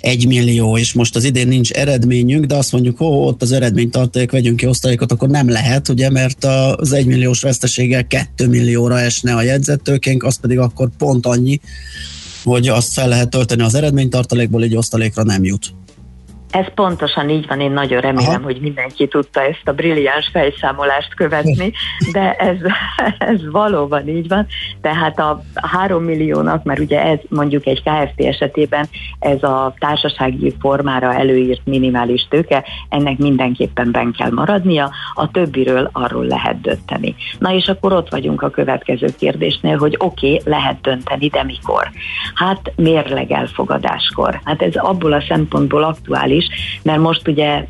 egy 0.00 0.26
millió, 0.26 0.78
és 0.78 0.92
most 0.92 1.16
az 1.16 1.24
idén 1.24 1.48
nincs 1.48 1.70
eredményünk, 1.70 2.44
de 2.44 2.54
azt 2.54 2.72
mondjuk, 2.72 2.96
hogy 2.96 3.06
ott 3.06 3.42
az 3.42 3.52
eredménytartalék, 3.52 4.30
vegyünk 4.30 4.56
ki 4.56 4.66
osztalékot, 4.66 5.12
akkor 5.12 5.28
nem 5.28 5.48
lehet, 5.48 5.88
ugye, 5.88 6.10
mert 6.10 6.44
az 6.44 6.92
egy 6.92 7.06
milliós 7.06 7.42
veszteséggel 7.42 8.06
2 8.06 8.48
millióra 8.48 9.00
esne 9.00 9.34
a 9.34 9.42
jegyzettőkénk, 9.42 10.22
az 10.22 10.40
pedig 10.40 10.58
akkor 10.58 10.88
pont 10.98 11.26
annyi, 11.26 11.60
hogy 12.44 12.68
azt 12.68 12.92
fel 12.92 13.08
lehet 13.08 13.30
tölteni 13.30 13.62
az 13.62 13.74
eredménytartalékból, 13.74 14.64
így 14.64 14.76
osztalékra 14.76 15.22
nem 15.22 15.44
jut. 15.44 15.74
Ez 16.56 16.66
pontosan 16.74 17.28
így 17.28 17.46
van, 17.46 17.60
én 17.60 17.70
nagyon 17.70 18.00
remélem, 18.00 18.34
Aha. 18.34 18.44
hogy 18.44 18.60
mindenki 18.60 19.06
tudta 19.06 19.40
ezt 19.40 19.62
a 19.64 19.72
brilliáns 19.72 20.28
fejszámolást 20.32 21.14
követni, 21.14 21.72
de 22.12 22.32
ez, 22.32 22.56
ez 23.32 23.50
valóban 23.50 24.08
így 24.08 24.28
van. 24.28 24.46
Tehát 24.80 25.18
a 25.18 25.42
három 25.54 26.04
milliónak, 26.04 26.64
mert 26.64 26.80
ugye 26.80 27.02
ez 27.04 27.18
mondjuk 27.28 27.66
egy 27.66 27.82
KFT 27.82 28.20
esetében 28.20 28.88
ez 29.18 29.42
a 29.42 29.74
társasági 29.78 30.54
formára 30.60 31.14
előírt 31.14 31.60
minimális 31.64 32.26
tőke, 32.30 32.64
ennek 32.88 33.18
mindenképpen 33.18 33.90
ben 33.90 34.14
kell 34.18 34.30
maradnia, 34.30 34.90
a 35.14 35.30
többiről 35.30 35.90
arról 35.92 36.24
lehet 36.24 36.60
dönteni. 36.60 37.14
Na 37.38 37.52
és 37.52 37.68
akkor 37.68 37.92
ott 37.92 38.10
vagyunk 38.10 38.42
a 38.42 38.50
következő 38.50 39.06
kérdésnél, 39.18 39.76
hogy 39.76 39.94
oké, 39.98 40.34
okay, 40.34 40.52
lehet 40.52 40.80
dönteni, 40.80 41.28
de 41.28 41.44
mikor? 41.44 41.90
Hát 42.34 42.72
mérleg 42.76 43.32
elfogadáskor. 43.32 44.40
Hát 44.44 44.62
ez 44.62 44.74
abból 44.74 45.12
a 45.12 45.24
szempontból 45.28 45.84
aktuális, 45.84 46.45
mert 46.82 47.00
most 47.00 47.28
ugye 47.28 47.64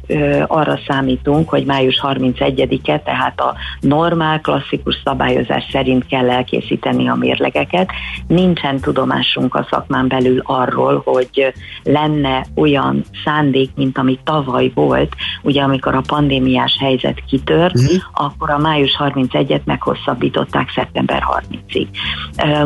arra 0.47 0.79
számítunk, 0.87 1.49
hogy 1.49 1.65
május 1.65 2.01
31-e, 2.03 2.99
tehát 2.99 3.41
a 3.41 3.55
normál, 3.81 4.41
klasszikus 4.41 5.01
szabályozás 5.05 5.65
szerint 5.73 6.07
kell 6.07 6.31
elkészíteni 6.31 7.09
a 7.09 7.15
mérlegeket. 7.15 7.91
Nincsen 8.27 8.81
tudomásunk 8.81 9.55
a 9.55 9.67
szakmán 9.71 10.09
belül 10.09 10.41
arról, 10.45 11.03
hogy 11.05 11.53
lenne 11.83 12.47
olyan 12.55 13.05
szándék, 13.25 13.71
mint 13.75 13.99
ami 13.99 14.19
tavaly 14.25 14.71
volt, 14.75 15.15
ugye 15.43 15.63
amikor 15.63 15.95
a 15.95 16.03
pandémiás 16.07 16.77
helyzet 16.81 17.23
kitört, 17.29 17.79
mm. 17.81 17.97
akkor 18.13 18.51
a 18.51 18.59
május 18.59 18.97
31-et 18.99 19.65
meghosszabbították 19.65 20.71
szeptember 20.75 21.23
30-ig. 21.41 21.87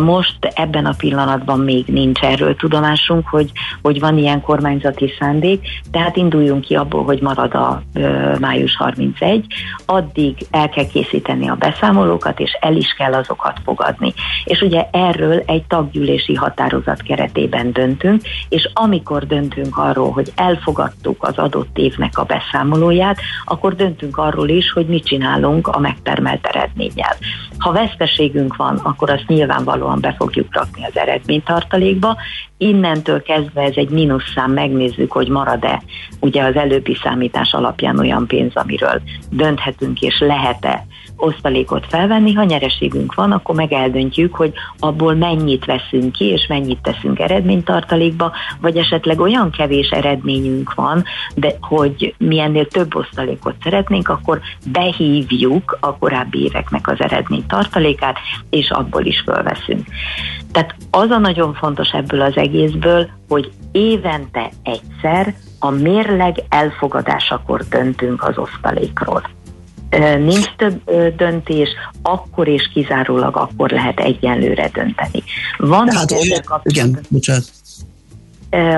Most 0.04 0.36
ebben 0.54 0.86
a 0.86 0.94
pillanatban 0.96 1.60
még 1.60 1.86
nincs 1.86 2.20
erről 2.20 2.56
tudomásunk, 2.56 3.28
hogy, 3.28 3.50
hogy 3.82 4.00
van 4.00 4.18
ilyen 4.18 4.40
kormányzati 4.40 5.12
szándék, 5.18 5.66
tehát 5.90 6.16
induljunk 6.16 6.64
ki 6.64 6.74
abból, 6.74 7.04
hogy 7.04 7.20
marad 7.20 7.54
a 7.54 7.82
ö, 7.94 8.34
május 8.38 8.76
31, 8.76 9.46
addig 9.86 10.36
el 10.50 10.68
kell 10.68 10.86
készíteni 10.86 11.48
a 11.48 11.54
beszámolókat, 11.54 12.40
és 12.40 12.52
el 12.60 12.76
is 12.76 12.94
kell 12.98 13.12
azokat 13.12 13.60
fogadni. 13.64 14.12
És 14.44 14.60
ugye 14.60 14.86
erről 14.90 15.42
egy 15.46 15.64
taggyűlési 15.64 16.34
határozat 16.34 17.02
keretében 17.02 17.72
döntünk, 17.72 18.22
és 18.48 18.70
amikor 18.72 19.26
döntünk 19.26 19.76
arról, 19.76 20.10
hogy 20.10 20.32
elfogadtuk 20.34 21.22
az 21.22 21.38
adott 21.38 21.78
évnek 21.78 22.18
a 22.18 22.24
beszámolóját, 22.24 23.18
akkor 23.44 23.74
döntünk 23.74 24.16
arról 24.16 24.48
is, 24.48 24.72
hogy 24.72 24.86
mit 24.86 25.04
csinálunk 25.04 25.68
a 25.68 25.78
megtermelt 25.78 26.46
eredménnyel. 26.46 27.16
Ha 27.58 27.72
veszteségünk 27.72 28.56
van, 28.56 28.76
akkor 28.76 29.10
azt 29.10 29.26
nyilvánvalóan 29.26 30.00
be 30.00 30.14
fogjuk 30.18 30.54
rakni 30.54 30.84
az 30.84 30.96
eredménytartalékba, 30.96 32.16
innentől 32.60 33.22
kezdve 33.22 33.62
ez 33.62 33.74
egy 33.74 33.90
mínuszszám, 33.90 34.52
megnézzük, 34.52 35.12
hogy 35.12 35.28
marad-e 35.28 35.82
ugye 36.20 36.42
az 36.42 36.56
előbbi 36.56 36.94
számítás 37.02 37.52
alapján 37.52 37.98
olyan 37.98 38.26
pénz, 38.26 38.54
amiről 38.54 39.02
dönthetünk 39.30 40.00
és 40.00 40.18
lehet-e 40.20 40.86
osztalékot 41.20 41.86
felvenni, 41.88 42.32
ha 42.32 42.44
nyereségünk 42.44 43.14
van, 43.14 43.32
akkor 43.32 43.54
meg 43.54 43.72
eldöntjük, 43.72 44.34
hogy 44.34 44.52
abból 44.78 45.14
mennyit 45.14 45.64
veszünk 45.64 46.12
ki, 46.12 46.24
és 46.24 46.46
mennyit 46.46 46.82
teszünk 46.82 47.18
eredménytartalékba, 47.18 48.32
vagy 48.60 48.76
esetleg 48.76 49.20
olyan 49.20 49.50
kevés 49.50 49.88
eredményünk 49.88 50.74
van, 50.74 51.04
de 51.34 51.54
hogy 51.60 52.14
mi 52.18 52.40
ennél 52.40 52.66
több 52.66 52.94
osztalékot 52.94 53.54
szeretnénk, 53.62 54.08
akkor 54.08 54.40
behívjuk 54.72 55.78
a 55.80 55.98
korábbi 55.98 56.42
éveknek 56.42 56.88
az 56.88 57.00
eredménytartalékát, 57.00 58.18
és 58.50 58.70
abból 58.70 59.04
is 59.04 59.20
fölveszünk. 59.20 59.86
Tehát 60.52 60.74
az 60.90 61.10
a 61.10 61.18
nagyon 61.18 61.54
fontos 61.54 61.90
ebből 61.92 62.20
az 62.20 62.36
egészből, 62.36 63.08
hogy 63.28 63.50
évente 63.72 64.50
egyszer 64.62 65.34
a 65.58 65.70
mérleg 65.70 66.36
elfogadásakor 66.48 67.68
döntünk 67.68 68.24
az 68.24 68.38
osztalékról. 68.38 69.22
Nincs 70.18 70.46
több 70.56 70.90
döntés, 71.16 71.68
akkor 72.02 72.48
és 72.48 72.70
kizárólag 72.72 73.36
akkor 73.36 73.70
lehet 73.70 74.00
egyenlőre 74.00 74.68
dönteni. 74.72 75.22
Van 75.56 75.90
hát, 75.90 76.10
olyan, 76.10 76.42
igen, 76.62 76.98
bocsánat 77.08 77.44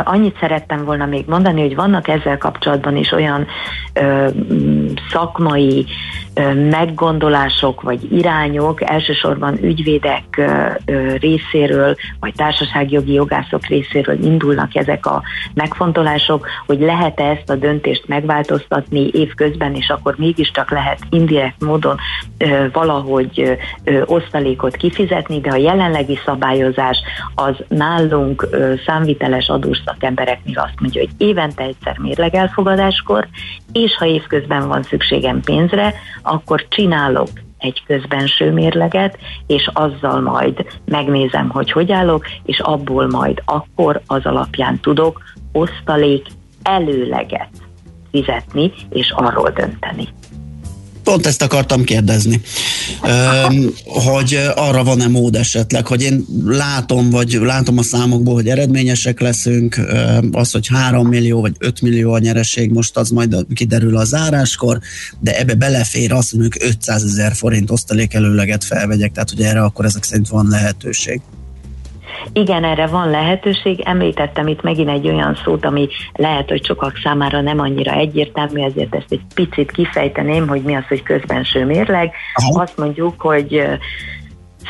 Annyit 0.04 0.36
szerettem 0.40 0.84
volna 0.84 1.06
még 1.06 1.24
mondani, 1.26 1.60
hogy 1.60 1.74
vannak 1.74 2.08
ezzel 2.08 2.38
kapcsolatban 2.38 2.96
is 2.96 3.12
olyan 3.12 3.46
ö, 3.92 4.28
szakmai 5.10 5.86
meggondolások 6.70 7.82
vagy 7.82 8.12
irányok, 8.12 8.90
elsősorban 8.90 9.64
ügyvédek 9.64 10.40
részéről, 11.20 11.94
vagy 12.20 12.34
társaságjogi 12.34 13.12
jogászok 13.12 13.66
részéről 13.66 14.24
indulnak 14.24 14.74
ezek 14.74 15.06
a 15.06 15.22
megfontolások, 15.54 16.46
hogy 16.66 16.80
lehet-e 16.80 17.24
ezt 17.24 17.50
a 17.50 17.54
döntést 17.54 18.08
megváltoztatni 18.08 19.10
évközben, 19.12 19.74
és 19.74 19.88
akkor 19.88 20.14
mégiscsak 20.18 20.70
lehet 20.70 20.98
indirekt 21.10 21.60
módon 21.60 21.96
valahogy 22.72 23.58
osztalékot 24.04 24.76
kifizetni, 24.76 25.40
de 25.40 25.50
a 25.50 25.56
jelenlegi 25.56 26.18
szabályozás 26.24 26.98
az 27.34 27.56
nálunk 27.68 28.48
számviteles 28.86 29.48
adós 29.48 29.78
szakembereknél 29.84 30.58
azt 30.58 30.80
mondja, 30.80 31.00
hogy 31.00 31.10
évente 31.18 31.62
egyszer 31.62 31.98
mérlegelfogadáskor, 31.98 33.28
és 33.72 33.96
ha 33.96 34.06
évközben 34.06 34.68
van 34.68 34.82
szükségem 34.82 35.40
pénzre, 35.40 35.94
akkor 36.22 36.66
csinálok 36.68 37.28
egy 37.58 37.82
közbenső 37.86 38.52
mérleget, 38.52 39.18
és 39.46 39.70
azzal 39.72 40.20
majd 40.20 40.66
megnézem, 40.84 41.48
hogy 41.48 41.72
hogy 41.72 41.92
állok, 41.92 42.26
és 42.44 42.60
abból 42.60 43.06
majd 43.08 43.42
akkor 43.44 44.00
az 44.06 44.26
alapján 44.26 44.80
tudok 44.80 45.22
osztalék 45.52 46.26
előleget 46.62 47.50
fizetni, 48.10 48.72
és 48.90 49.10
arról 49.10 49.50
dönteni. 49.50 50.08
Pont 51.02 51.26
ezt 51.26 51.42
akartam 51.42 51.84
kérdezni, 51.84 52.40
hogy 53.84 54.38
arra 54.54 54.84
van-e 54.84 55.08
mód 55.08 55.36
esetleg, 55.36 55.86
hogy 55.86 56.02
én 56.02 56.24
látom, 56.44 57.10
vagy 57.10 57.32
látom 57.32 57.78
a 57.78 57.82
számokból, 57.82 58.34
hogy 58.34 58.48
eredményesek 58.48 59.20
leszünk, 59.20 59.80
az, 60.32 60.50
hogy 60.50 60.66
3 60.66 61.08
millió 61.08 61.40
vagy 61.40 61.54
5 61.58 61.80
millió 61.80 62.12
a 62.12 62.18
nyereség, 62.18 62.70
most 62.70 62.96
az 62.96 63.10
majd 63.10 63.36
kiderül 63.54 63.96
a 63.96 64.04
záráskor, 64.04 64.80
de 65.20 65.38
ebbe 65.38 65.54
belefér 65.54 66.12
az, 66.12 66.30
hogy 66.30 66.40
mondjuk 66.40 66.64
500 66.64 67.04
ezer 67.04 67.34
forint 67.34 67.70
osztalék 67.70 68.14
előleget 68.14 68.64
felvegyek, 68.64 69.12
tehát 69.12 69.30
hogy 69.30 69.42
erre 69.42 69.62
akkor 69.62 69.84
ezek 69.84 70.04
szerint 70.04 70.28
van 70.28 70.46
lehetőség. 70.48 71.20
Igen, 72.32 72.64
erre 72.64 72.86
van 72.86 73.10
lehetőség. 73.10 73.80
Említettem 73.80 74.46
itt 74.46 74.62
megint 74.62 74.88
egy 74.88 75.08
olyan 75.08 75.38
szót, 75.44 75.64
ami 75.64 75.88
lehet, 76.12 76.48
hogy 76.48 76.64
sokak 76.64 76.96
számára 77.02 77.40
nem 77.40 77.60
annyira 77.60 77.92
egyértelmű, 77.92 78.60
ezért 78.62 78.94
ezt 78.94 79.12
egy 79.12 79.22
picit 79.34 79.70
kifejteném, 79.70 80.48
hogy 80.48 80.62
mi 80.62 80.74
az, 80.74 80.86
hogy 80.88 81.02
közbenső 81.02 81.64
mérleg. 81.64 82.12
Aha. 82.34 82.62
Azt 82.62 82.78
mondjuk, 82.78 83.20
hogy 83.20 83.62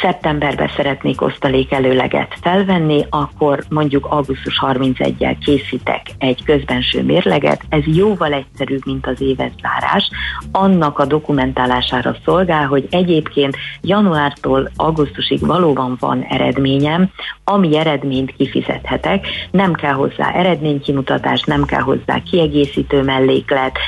szeptemberben 0.01 0.71
szeretnék 0.77 1.21
osztalék 1.21 1.73
előleget 1.73 2.35
felvenni, 2.41 3.05
akkor 3.11 3.65
mondjuk 3.69 4.07
augusztus 4.07 4.59
31-jel 4.67 5.37
készítek 5.45 6.03
egy 6.19 6.45
közbenső 6.45 7.03
mérleget, 7.03 7.63
ez 7.69 7.83
jóval 7.85 8.33
egyszerűbb, 8.33 8.81
mint 8.85 9.07
az 9.07 9.21
éves 9.21 9.51
zárás, 9.63 10.11
annak 10.53 10.99
a 10.99 11.05
dokumentálására 11.05 12.17
szolgál, 12.25 12.67
hogy 12.67 12.87
egyébként 12.91 13.57
januártól 13.81 14.71
augusztusig 14.77 15.47
valóban 15.47 15.97
van 16.01 16.27
eredményem, 16.29 17.11
ami 17.45 17.77
eredményt 17.77 18.37
kifizethetek, 18.37 19.27
nem 19.51 19.73
kell 19.73 19.93
hozzá 19.93 20.31
eredménykimutatás, 20.33 21.43
nem 21.43 21.65
kell 21.65 21.81
hozzá 21.81 22.23
kiegészítő 22.31 23.03
melléklet, 23.03 23.79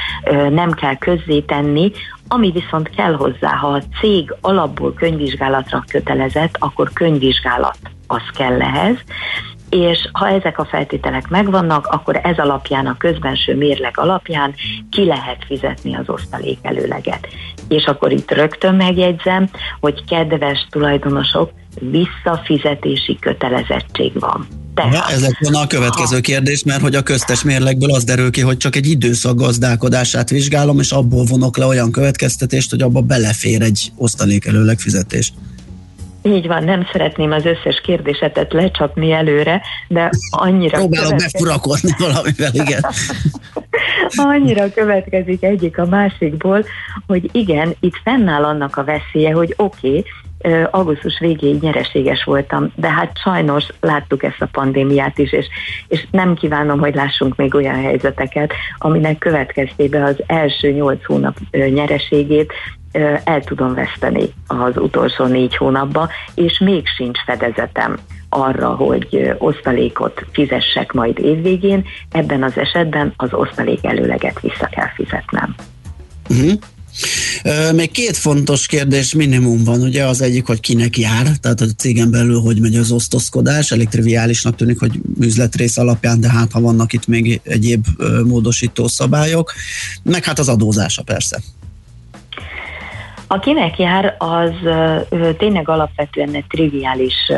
nem 0.50 0.70
kell 0.72 0.96
közzétenni, 0.96 1.92
ami 2.28 2.50
viszont 2.50 2.90
kell 2.90 3.14
hozzá, 3.14 3.54
ha 3.54 3.66
a 3.66 3.82
cég 4.00 4.34
alapból 4.40 4.94
könyvvizsgálatra 4.94 5.84
kötelezett, 5.88 6.56
akkor 6.58 6.92
könyvvizsgálat 6.92 7.78
az 8.06 8.22
kell 8.36 8.62
ehhez, 8.62 8.96
és 9.70 10.08
ha 10.12 10.28
ezek 10.28 10.58
a 10.58 10.64
feltételek 10.64 11.28
megvannak, 11.28 11.86
akkor 11.86 12.20
ez 12.22 12.38
alapján, 12.38 12.86
a 12.86 12.96
közbenső 12.96 13.56
mérleg 13.56 13.98
alapján 13.98 14.54
ki 14.90 15.04
lehet 15.04 15.44
fizetni 15.46 15.94
az 15.96 16.08
osztalék 16.08 16.58
előleget. 16.62 17.28
És 17.68 17.84
akkor 17.84 18.12
itt 18.12 18.30
rögtön 18.30 18.74
megjegyzem, 18.74 19.48
hogy 19.80 20.04
kedves 20.04 20.66
tulajdonosok, 20.70 21.50
visszafizetési 21.80 23.18
kötelezettség 23.18 24.12
van. 24.20 24.46
Tehát, 24.74 24.92
Na, 24.92 25.10
ezek 25.10 25.38
van 25.40 25.62
a 25.62 25.66
következő 25.66 26.14
ha. 26.14 26.20
kérdés, 26.20 26.64
mert 26.64 26.80
hogy 26.80 26.94
a 26.94 27.02
köztes 27.02 27.42
mérlegből 27.42 27.90
az 27.90 28.04
derül 28.04 28.30
ki, 28.30 28.40
hogy 28.40 28.56
csak 28.56 28.76
egy 28.76 28.86
időszak 28.86 29.36
gazdálkodását 29.36 30.30
vizsgálom, 30.30 30.78
és 30.78 30.90
abból 30.90 31.24
vonok 31.24 31.56
le 31.56 31.66
olyan 31.66 31.90
következtetést, 31.92 32.70
hogy 32.70 32.82
abba 32.82 33.00
belefér 33.00 33.62
egy 33.62 33.92
osztalék 33.96 34.46
előleg 34.46 34.78
fizetés. 34.78 35.32
Így 36.22 36.46
van, 36.46 36.64
nem 36.64 36.86
szeretném 36.92 37.32
az 37.32 37.44
összes 37.44 37.80
kérdésetet 37.80 38.52
lecsapni 38.52 39.12
előre, 39.12 39.62
de 39.88 40.10
annyira... 40.30 40.78
Következik... 40.78 41.32
befurakodni 41.32 41.90
valamivel, 41.98 42.50
igen. 42.52 42.84
annyira 44.32 44.72
következik 44.72 45.42
egyik 45.42 45.78
a 45.78 45.86
másikból, 45.86 46.64
hogy 47.06 47.28
igen, 47.32 47.74
itt 47.80 48.00
fennáll 48.04 48.44
annak 48.44 48.76
a 48.76 48.84
veszélye, 48.84 49.32
hogy 49.32 49.54
oké, 49.56 49.88
okay, 49.88 50.04
augusztus 50.70 51.18
végéig 51.18 51.60
nyereséges 51.60 52.24
voltam, 52.24 52.72
de 52.74 52.90
hát 52.90 53.18
sajnos 53.18 53.66
láttuk 53.80 54.22
ezt 54.22 54.42
a 54.42 54.48
pandémiát 54.52 55.18
is, 55.18 55.32
és, 55.32 55.46
és 55.88 56.06
nem 56.10 56.34
kívánom, 56.34 56.78
hogy 56.78 56.94
lássunk 56.94 57.36
még 57.36 57.54
olyan 57.54 57.82
helyzeteket, 57.82 58.52
aminek 58.78 59.18
következtében 59.18 60.02
az 60.02 60.16
első 60.26 60.70
nyolc 60.70 61.04
hónap 61.04 61.36
nyereségét 61.50 62.52
el 63.24 63.40
tudom 63.44 63.74
veszteni 63.74 64.24
az 64.46 64.76
utolsó 64.76 65.24
négy 65.24 65.56
hónapba, 65.56 66.08
és 66.34 66.58
még 66.58 66.86
sincs 66.86 67.18
fedezetem 67.24 67.96
arra, 68.28 68.68
hogy 68.68 69.34
osztalékot 69.38 70.24
fizessek 70.32 70.92
majd 70.92 71.18
évvégén, 71.18 71.84
ebben 72.10 72.42
az 72.42 72.58
esetben 72.58 73.12
az 73.16 73.32
osztalék 73.32 73.84
előleget 73.84 74.40
vissza 74.40 74.66
kell 74.66 74.88
fizetnem. 74.94 75.54
Uh-huh. 76.28 76.52
Még 77.74 77.90
két 77.90 78.16
fontos 78.16 78.66
kérdés 78.66 79.14
minimum 79.14 79.64
van, 79.64 79.80
ugye 79.80 80.04
az 80.04 80.20
egyik, 80.20 80.46
hogy 80.46 80.60
kinek 80.60 80.98
jár, 80.98 81.36
tehát 81.36 81.60
a 81.60 81.66
cégen 81.76 82.10
belül 82.10 82.40
hogy 82.40 82.60
megy 82.60 82.76
az 82.76 82.90
osztozkodás, 82.90 83.70
elég 83.70 83.88
triviálisnak 83.88 84.56
tűnik, 84.56 84.78
hogy 84.78 85.00
üzletrész 85.20 85.76
alapján, 85.76 86.20
de 86.20 86.30
hát 86.30 86.52
ha 86.52 86.60
vannak 86.60 86.92
itt 86.92 87.06
még 87.06 87.40
egyéb 87.44 87.86
módosító 88.24 88.88
szabályok, 88.88 89.52
meg 90.02 90.24
hát 90.24 90.38
az 90.38 90.48
adózása 90.48 91.02
persze. 91.02 91.42
Akinek 93.34 93.78
jár, 93.78 94.16
az 94.18 94.50
tényleg 95.38 95.68
alapvetően 95.68 96.34
egy 96.34 96.44
triviális 96.48 97.32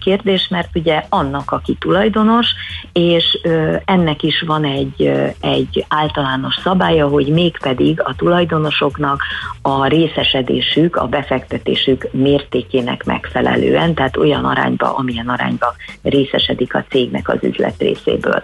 kérdés, 0.00 0.48
mert 0.48 0.68
ugye 0.74 1.02
annak, 1.08 1.50
aki 1.50 1.76
tulajdonos, 1.80 2.46
és 2.92 3.38
ennek 3.84 4.22
is 4.22 4.44
van 4.46 4.64
egy, 4.64 5.12
egy 5.40 5.84
általános 5.88 6.54
szabálya, 6.62 7.08
hogy 7.08 7.26
mégpedig 7.26 8.00
a 8.00 8.14
tulajdonosoknak 8.14 9.22
a 9.62 9.86
részesedésük, 9.86 10.96
a 10.96 11.06
befektetésük 11.06 12.08
mértékének 12.12 13.04
megfelelően, 13.04 13.94
tehát 13.94 14.16
olyan 14.16 14.44
arányba, 14.44 14.94
amilyen 14.94 15.28
arányba 15.28 15.74
részesedik 16.02 16.74
a 16.74 16.84
cégnek 16.88 17.28
az 17.28 17.38
üzlet 17.40 17.74
részéből. 17.78 18.42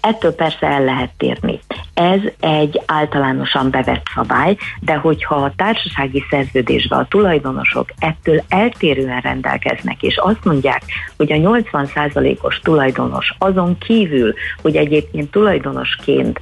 Ettől 0.00 0.34
persze 0.34 0.66
el 0.66 0.84
lehet 0.84 1.10
térni. 1.16 1.60
Ez 1.94 2.20
egy 2.40 2.80
általánosan 2.86 3.70
bevett 3.70 4.06
szabály, 4.14 4.56
de 4.80 4.94
hogyha 4.94 5.34
a 5.34 5.52
társasági 5.56 6.24
szerződésben 6.30 6.98
a 6.98 7.06
tulajdonosok 7.08 7.88
ettől 7.98 8.42
eltérően 8.48 9.20
rendelkeznek, 9.20 10.02
és 10.02 10.16
azt 10.16 10.44
mondják, 10.44 10.82
hogy 11.16 11.32
a 11.32 11.36
80%-os 11.36 12.60
tulajdonos 12.62 13.34
azon 13.38 13.78
kívül, 13.78 14.34
hogy 14.62 14.76
egyébként 14.76 15.30
tulajdonosként 15.30 16.40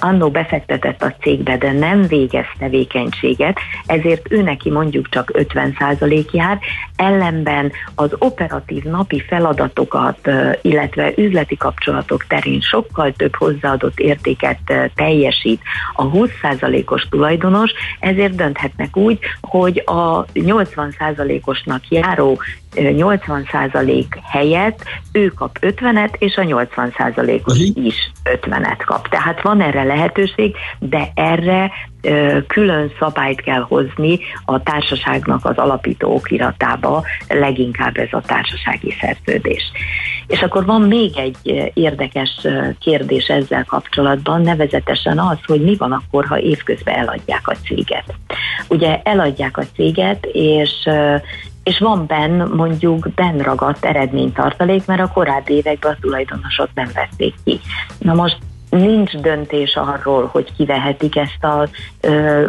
annó 0.00 0.30
befektetett 0.30 1.02
a 1.02 1.14
cégbe, 1.20 1.56
de 1.56 1.72
nem 1.72 2.02
végez 2.02 2.46
tevékenységet, 2.58 3.58
ezért 3.86 4.32
ő 4.32 4.42
neki 4.42 4.70
mondjuk 4.70 5.08
csak 5.08 5.30
50% 5.34 6.30
jár, 6.30 6.58
ellenben 6.96 7.72
az 7.94 8.10
operatív 8.18 8.82
napi 8.82 9.20
feladatokat, 9.20 10.30
illetve 10.62 11.12
üzleti 11.16 11.56
kapcsolatok 11.56 12.26
terén 12.26 12.60
sokkal 12.60 13.12
több 13.12 13.34
hozzáadott 13.34 13.98
értéket 13.98 14.58
teljesít 14.94 15.60
a 15.94 16.10
20%-os 16.10 17.06
tulajdonos, 17.10 17.72
ezért 18.00 18.34
dönthetnek 18.34 18.96
úgy, 18.96 19.18
hogy 19.40 19.82
a 19.86 20.24
80%-osnak 20.24 21.88
járó 21.88 22.40
80% 22.74 24.04
helyett 24.22 24.84
ő 25.12 25.28
kap 25.28 25.58
50-et, 25.60 26.14
és 26.18 26.36
a 26.36 26.42
80%-os 26.42 27.58
uh-huh. 27.58 27.86
is 27.86 28.12
50-et 28.24 28.82
kap. 28.84 29.08
Tehát 29.08 29.42
van 29.42 29.60
erre 29.60 29.82
lehetőség, 29.82 30.56
de 30.78 31.10
erre 31.14 31.70
külön 32.46 32.92
szabályt 32.98 33.40
kell 33.40 33.60
hozni 33.60 34.18
a 34.44 34.62
társaságnak 34.62 35.44
az 35.44 35.56
alapító 35.56 36.14
okiratába, 36.14 37.04
leginkább 37.28 37.96
ez 37.96 38.08
a 38.10 38.20
társasági 38.20 38.94
szerződés. 39.00 39.62
És 40.26 40.42
akkor 40.42 40.64
van 40.64 40.82
még 40.82 41.16
egy 41.16 41.70
érdekes 41.74 42.46
kérdés 42.78 43.26
ezzel 43.26 43.64
kapcsolatban, 43.64 44.40
nevezetesen 44.42 45.18
az, 45.18 45.38
hogy 45.46 45.60
mi 45.60 45.76
van 45.76 45.92
akkor, 45.92 46.26
ha 46.26 46.38
évközben 46.38 46.94
eladják 46.94 47.48
a 47.48 47.54
céget. 47.54 48.14
Ugye 48.68 49.00
eladják 49.02 49.56
a 49.56 49.64
céget, 49.74 50.26
és 50.32 50.88
és 51.64 51.78
van 51.78 52.06
benn 52.06 52.42
mondjuk 52.56 53.08
benn 53.14 53.38
ragadt 53.38 53.84
eredménytartalék, 53.84 54.86
mert 54.86 55.00
a 55.00 55.12
korábbi 55.12 55.54
években 55.54 55.92
a 55.92 55.98
tulajdonosok 56.00 56.68
nem 56.74 56.90
vették 56.94 57.34
ki. 57.44 57.60
Na 57.98 58.14
most 58.14 58.38
nincs 58.78 59.16
döntés 59.16 59.76
arról, 59.76 60.28
hogy 60.32 60.52
kivehetik 60.56 61.16
ezt 61.16 61.44
a 61.44 61.68
ö, 62.00 62.46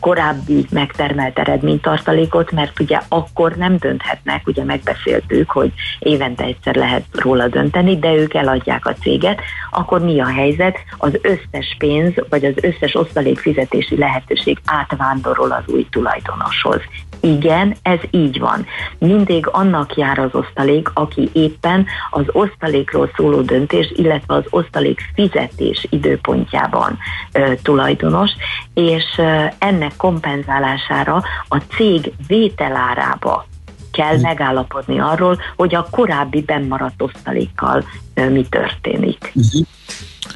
korábbi 0.00 0.66
megtermelt 0.70 1.38
eredménytartalékot, 1.38 2.52
mert 2.52 2.80
ugye 2.80 3.00
akkor 3.08 3.56
nem 3.56 3.76
dönthetnek, 3.76 4.46
ugye 4.46 4.64
megbeszéltük, 4.64 5.50
hogy 5.50 5.72
évente 5.98 6.44
egyszer 6.44 6.74
lehet 6.74 7.04
róla 7.12 7.48
dönteni, 7.48 7.98
de 7.98 8.14
ők 8.14 8.34
eladják 8.34 8.86
a 8.86 8.92
céget, 8.92 9.40
akkor 9.70 10.00
mi 10.00 10.20
a 10.20 10.26
helyzet? 10.26 10.78
Az 10.98 11.18
összes 11.22 11.76
pénz, 11.78 12.12
vagy 12.28 12.44
az 12.44 12.54
összes 12.62 12.94
osztalék 12.94 13.38
fizetési 13.38 13.96
lehetőség 13.96 14.58
átvándorol 14.64 15.50
az 15.50 15.72
új 15.72 15.86
tulajdonoshoz. 15.90 16.80
Igen, 17.20 17.76
ez 17.82 17.98
így 18.10 18.38
van. 18.38 18.66
Mindig 18.98 19.46
annak 19.46 19.96
jár 19.96 20.18
az 20.18 20.30
osztalék, 20.32 20.90
aki 20.94 21.30
éppen 21.32 21.86
az 22.10 22.24
osztalékról 22.32 23.10
szóló 23.16 23.40
döntés, 23.40 23.92
illetve 23.96 24.34
az 24.34 24.44
osztalék 24.50 25.00
fizetés 25.14 25.86
időpontjában 25.90 26.98
ö, 27.32 27.52
tulajdonos, 27.62 28.30
és 28.74 29.04
ö, 29.16 29.44
ennek 29.58 29.96
kompenzálására 29.96 31.22
a 31.48 31.58
cég 31.76 32.12
vételárába 32.26 33.46
kell 33.92 34.16
hm. 34.16 34.22
megállapodni 34.22 35.00
arról, 35.00 35.38
hogy 35.56 35.74
a 35.74 35.88
korábbi 35.90 36.42
bennmaradt 36.42 37.02
osztalékkal 37.02 37.84
ö, 38.14 38.30
mi 38.30 38.46
történik. 38.48 39.32
Uh-huh. 39.34 39.66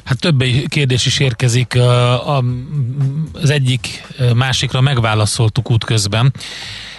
Hát 0.03 0.19
több 0.19 0.43
kérdés 0.67 1.05
is 1.05 1.19
érkezik. 1.19 1.77
Az 3.31 3.49
egyik 3.49 4.03
másikra 4.35 4.81
megválaszoltuk 4.81 5.71
útközben, 5.71 6.33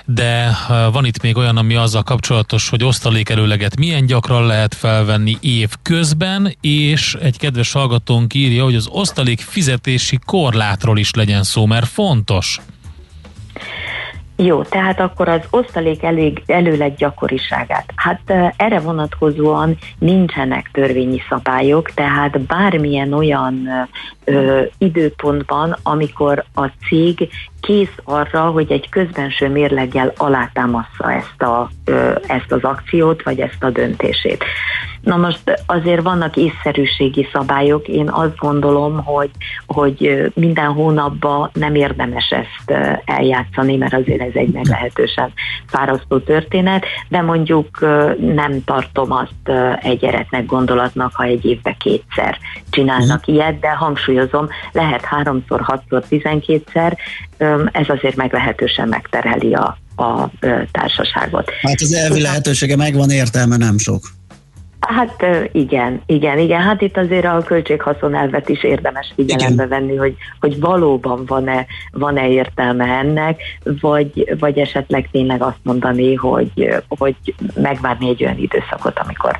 de 0.05 0.57
van 0.93 1.05
itt 1.05 1.23
még 1.23 1.37
olyan, 1.37 1.57
ami 1.57 1.75
azzal 1.75 2.03
kapcsolatos, 2.03 2.69
hogy 2.69 2.85
osztalékelőleget 2.85 3.77
milyen 3.77 4.07
gyakran 4.07 4.47
lehet 4.47 4.75
felvenni 4.75 5.37
év 5.41 5.71
közben, 5.83 6.57
és 6.61 7.17
egy 7.21 7.39
kedves 7.39 7.73
hallgatónk 7.73 8.35
írja, 8.35 8.65
hogy 8.65 8.75
az 8.75 8.87
osztalék 8.91 9.41
fizetési 9.41 10.19
korlátról 10.25 10.99
is 10.99 11.11
legyen 11.11 11.43
szó, 11.43 11.67
mert 11.67 11.89
fontos. 11.89 12.61
Jó, 14.37 14.63
tehát 14.63 15.01
akkor 15.01 15.29
az 15.29 15.41
osztalék 15.51 16.03
elég, 16.03 16.43
előleg 16.47 16.95
gyakoriságát. 16.95 17.93
Hát 17.95 18.21
erre 18.57 18.81
vonatkozóan 18.81 19.77
nincsenek 19.99 20.71
törvényi 20.73 21.23
szabályok, 21.29 21.91
tehát 21.91 22.41
bármilyen 22.41 23.13
olyan 23.13 23.69
ö, 24.25 24.63
időpontban, 24.79 25.77
amikor 25.83 26.45
a 26.55 26.67
cég 26.89 27.29
kész 27.67 27.95
arra, 28.05 28.41
hogy 28.41 28.73
egy 28.73 28.89
közbenső 28.89 29.49
mérleggel 29.49 30.13
alátámassza 30.17 31.13
ezt, 31.13 31.43
a, 31.43 31.71
ezt 32.27 32.53
az 32.53 32.63
akciót, 32.63 33.23
vagy 33.23 33.41
ezt 33.41 33.65
a 33.65 33.71
döntését. 33.71 34.45
Na 35.05 35.17
most 35.17 35.63
azért 35.67 36.03
vannak 36.03 36.37
észszerűségi 36.37 37.29
szabályok. 37.33 37.89
Én 37.89 38.09
azt 38.11 38.37
gondolom, 38.37 39.05
hogy, 39.05 39.31
hogy 39.67 40.31
minden 40.35 40.73
hónapban 40.73 41.51
nem 41.53 41.75
érdemes 41.75 42.31
ezt 42.31 42.81
eljátszani, 43.05 43.77
mert 43.77 43.95
azért 43.95 44.21
ez 44.21 44.35
egy 44.35 44.53
meglehetősen 44.53 45.33
fárasztó 45.67 46.19
történet, 46.19 46.85
de 47.09 47.23
mondjuk 47.23 47.81
nem 48.19 48.65
tartom 48.65 49.13
azt 49.13 49.59
egy 49.81 50.05
eretnek 50.05 50.47
gondolatnak, 50.47 51.11
ha 51.15 51.25
egy 51.25 51.45
évbe 51.45 51.77
kétszer 51.79 52.39
csinálnak 52.71 53.19
uh-huh. 53.19 53.35
ilyet, 53.35 53.59
de 53.59 53.71
hangsúlyozom, 53.71 54.49
lehet 54.73 55.05
háromszor, 55.05 55.61
hatszor, 55.61 56.03
tizenkétszer, 56.09 56.97
ez 57.73 57.89
azért 57.89 58.17
meglehetősen 58.17 58.89
megterheli 58.89 59.55
a, 59.55 59.79
a 59.97 60.31
társaságot. 60.71 61.51
Hát 61.61 61.81
az 61.81 61.93
elvi 61.93 62.21
lehetősége 62.21 62.77
megvan, 62.77 63.11
értelme 63.11 63.57
nem 63.57 63.79
sok. 63.79 64.03
Hát 64.89 65.27
igen, 65.53 66.01
igen, 66.07 66.39
igen. 66.39 66.61
Hát 66.61 66.81
itt 66.81 66.97
azért 66.97 67.25
a 67.25 67.43
költséghaszon 67.47 68.15
elvet 68.15 68.49
is 68.49 68.63
érdemes 68.63 69.13
figyelembe 69.15 69.67
venni, 69.67 69.97
hogy, 69.97 70.15
hogy 70.41 70.61
valóban 70.61 71.25
van-e, 71.27 71.67
van-e 71.93 72.29
értelme 72.29 72.85
ennek, 72.85 73.41
vagy, 73.81 74.35
vagy 74.39 74.59
esetleg 74.59 75.09
tényleg 75.11 75.43
azt 75.43 75.59
mondani, 75.63 76.15
hogy, 76.15 76.75
hogy 76.89 77.15
megvárni 77.55 78.09
egy 78.09 78.25
olyan 78.25 78.39
időszakot, 78.39 78.99
amikor, 78.99 79.39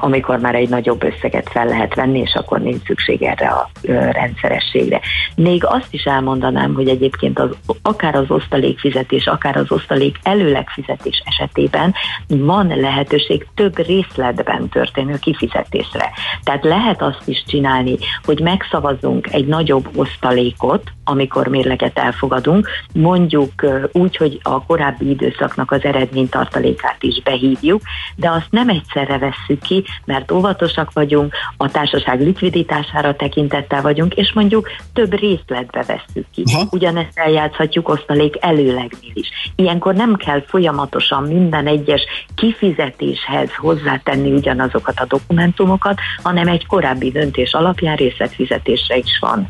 amikor 0.00 0.38
már 0.38 0.54
egy 0.54 0.68
nagyobb 0.68 1.04
összeget 1.04 1.48
fel 1.50 1.66
lehet 1.66 1.94
venni, 1.94 2.18
és 2.18 2.34
akkor 2.34 2.60
nincs 2.60 2.84
szükség 2.84 3.22
erre 3.22 3.46
a 3.46 3.70
rendszerességre. 4.10 5.00
Még 5.36 5.64
azt 5.64 5.94
is 5.94 6.04
elmondanám, 6.04 6.74
hogy 6.74 6.88
egyébként 6.88 7.38
az, 7.38 7.50
akár 7.82 8.14
az 8.14 8.30
osztalékfizetés, 8.30 9.26
akár 9.26 9.56
az 9.56 9.70
osztalék 9.70 10.18
előlegfizetés 10.22 11.22
esetében 11.24 11.94
van 12.28 12.66
lehetőség 12.66 13.46
több 13.54 13.86
részletben 13.86 14.53
évben 14.54 14.68
történő 14.68 15.18
kifizetésre. 15.18 16.10
Tehát 16.42 16.64
lehet 16.64 17.02
azt 17.02 17.22
is 17.28 17.44
csinálni, 17.46 17.96
hogy 18.24 18.40
megszavazunk 18.40 19.32
egy 19.32 19.46
nagyobb 19.46 19.88
osztalékot, 19.94 20.82
amikor 21.04 21.46
mérleget 21.46 21.98
elfogadunk, 21.98 22.68
mondjuk 22.92 23.52
úgy, 23.92 24.16
hogy 24.16 24.40
a 24.42 24.64
korábbi 24.64 25.10
időszaknak 25.10 25.70
az 25.70 25.84
eredménytartalékát 25.84 27.02
is 27.02 27.22
behívjuk, 27.22 27.82
de 28.16 28.30
azt 28.30 28.50
nem 28.50 28.68
egyszerre 28.68 29.18
vesszük 29.18 29.62
ki, 29.62 29.84
mert 30.04 30.30
óvatosak 30.30 30.92
vagyunk, 30.92 31.34
a 31.56 31.70
társaság 31.70 32.20
likviditására 32.20 33.16
tekintettel 33.16 33.82
vagyunk, 33.82 34.14
és 34.14 34.32
mondjuk 34.32 34.70
több 34.92 35.18
részletbe 35.18 35.84
vesszük 35.86 36.26
ki. 36.34 36.42
Aha. 36.52 36.66
Ugyanezt 36.70 37.18
eljátszhatjuk 37.18 37.88
osztalék 37.88 38.36
előlegnél 38.40 39.12
is. 39.12 39.28
Ilyenkor 39.56 39.94
nem 39.94 40.16
kell 40.16 40.42
folyamatosan 40.46 41.22
minden 41.22 41.66
egyes 41.66 42.02
kifizetéshez 42.34 43.54
hozzátenni 43.54 44.30
ugyanazokat 44.44 45.00
a 45.00 45.04
dokumentumokat, 45.08 45.98
hanem 46.22 46.48
egy 46.48 46.66
korábbi 46.66 47.10
döntés 47.10 47.52
alapján 47.52 47.96
részletfizetésre 47.96 48.96
is 48.96 49.18
van 49.20 49.48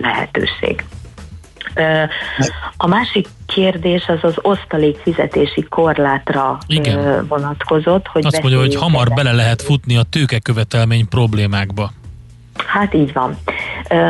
lehetőség. 0.00 0.84
A 2.76 2.86
másik 2.86 3.26
kérdés 3.46 4.06
az 4.06 4.18
az 4.22 4.34
osztalék 4.42 4.96
fizetési 4.96 5.62
korlátra 5.62 6.58
Igen. 6.66 7.26
vonatkozott. 7.28 8.06
Hogy 8.06 8.26
Azt 8.26 8.42
mondja, 8.42 8.60
hogy 8.60 8.74
hamar 8.74 9.08
bele 9.14 9.32
lehet 9.32 9.62
futni 9.62 9.96
a 9.96 10.02
tőkekövetelmény 10.02 11.08
problémákba. 11.08 11.90
Hát 12.66 12.94
így 12.94 13.12
van. 13.12 13.38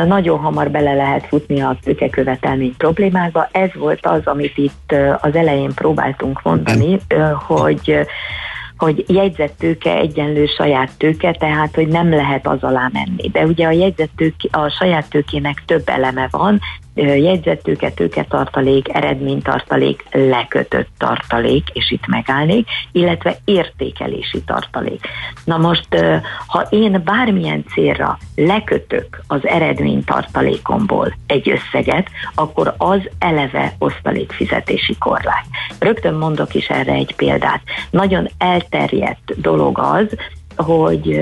Nagyon 0.07 0.39
hamar 0.39 0.71
bele 0.71 0.93
lehet 0.93 1.25
futni 1.27 1.61
a 1.61 1.77
tőkekövetelmény 1.83 2.75
problémákba. 2.77 3.47
Ez 3.51 3.69
volt 3.73 4.05
az, 4.05 4.21
amit 4.23 4.57
itt 4.57 4.95
az 5.21 5.35
elején 5.35 5.73
próbáltunk 5.73 6.41
mondani, 6.43 6.99
hogy 7.47 8.07
hogy 8.77 9.05
jegyzett 9.07 9.57
tőke 9.57 9.95
egyenlő 9.95 10.45
saját 10.45 10.97
tőke, 10.97 11.31
tehát 11.31 11.75
hogy 11.75 11.87
nem 11.87 12.09
lehet 12.09 12.47
az 12.47 12.63
alá 12.63 12.89
menni. 12.93 13.29
De 13.29 13.45
ugye 13.45 13.67
a 13.67 13.71
jegyzett 13.71 14.11
tőke, 14.15 14.57
a 14.57 14.69
saját 14.69 15.09
tőkének 15.09 15.63
több 15.65 15.89
eleme 15.89 16.27
van, 16.31 16.59
jegyzettőke, 16.97 17.91
tőketartalék, 17.91 18.93
eredménytartalék, 18.93 20.03
lekötött 20.11 20.87
tartalék, 20.97 21.69
és 21.73 21.91
itt 21.91 22.07
megállnék, 22.07 22.67
illetve 22.91 23.37
értékelési 23.45 24.43
tartalék. 24.43 25.07
Na 25.43 25.57
most, 25.57 25.87
ha 26.47 26.67
én 26.69 27.01
bármilyen 27.05 27.65
célra 27.73 28.17
lekötök 28.35 29.21
az 29.27 29.47
eredménytartalékomból 29.47 31.15
egy 31.27 31.49
összeget, 31.49 32.07
akkor 32.35 32.73
az 32.77 32.99
eleve 33.19 33.73
osztalékfizetési 33.77 34.95
korlát. 34.97 35.45
Rögtön 35.79 36.13
mondok 36.13 36.53
is 36.53 36.67
erre 36.67 36.93
egy 36.93 37.15
példát. 37.15 37.61
Nagyon 37.89 38.27
elterjedt 38.37 39.41
dolog 39.41 39.79
az, 39.79 40.07
hogy 40.55 41.21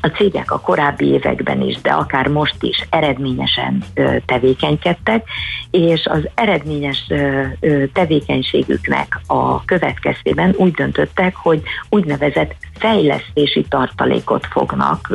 a 0.00 0.06
cégek 0.06 0.50
a 0.50 0.60
korábbi 0.60 1.06
években 1.06 1.60
is, 1.60 1.80
de 1.80 1.90
akár 1.90 2.28
most 2.28 2.56
is 2.60 2.86
eredményesen 2.90 3.84
tevékenykedtek, 4.26 5.28
és 5.70 6.06
az 6.06 6.28
eredményes 6.34 7.06
tevékenységüknek 7.92 9.20
a 9.26 9.64
következtében 9.64 10.54
úgy 10.56 10.72
döntöttek, 10.72 11.36
hogy 11.36 11.62
úgynevezett 11.88 12.54
fejlesztési 12.78 13.64
tartalékot 13.68 14.46
fognak 14.46 15.12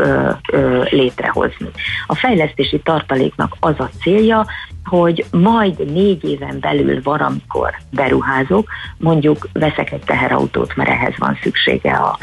létrehozni. 0.90 1.70
A 2.08 2.16
fejlesztési 2.16 2.80
tartaléknak 2.80 3.56
az 3.60 3.76
a 3.78 3.90
célja, 4.02 4.46
hogy 4.84 5.26
majd 5.32 5.92
négy 5.92 6.24
éven 6.24 6.60
belül 6.60 7.02
valamikor 7.04 7.76
beruházok, 7.92 8.70
mondjuk 8.98 9.48
veszek 9.54 9.92
egy 9.92 10.04
teherautót, 10.06 10.76
mert 10.76 10.90
ehhez 10.90 11.14
van 11.18 11.38
szüksége 11.42 11.94
a, 11.94 12.18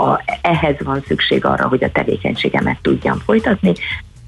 a, 0.00 0.22
ehhez 0.42 0.76
van 0.84 1.02
szükség 1.06 1.44
arra, 1.44 1.68
hogy 1.68 1.84
a 1.84 1.92
tevékenységemet 1.92 2.78
tudjam 2.82 3.18
folytatni, 3.18 3.72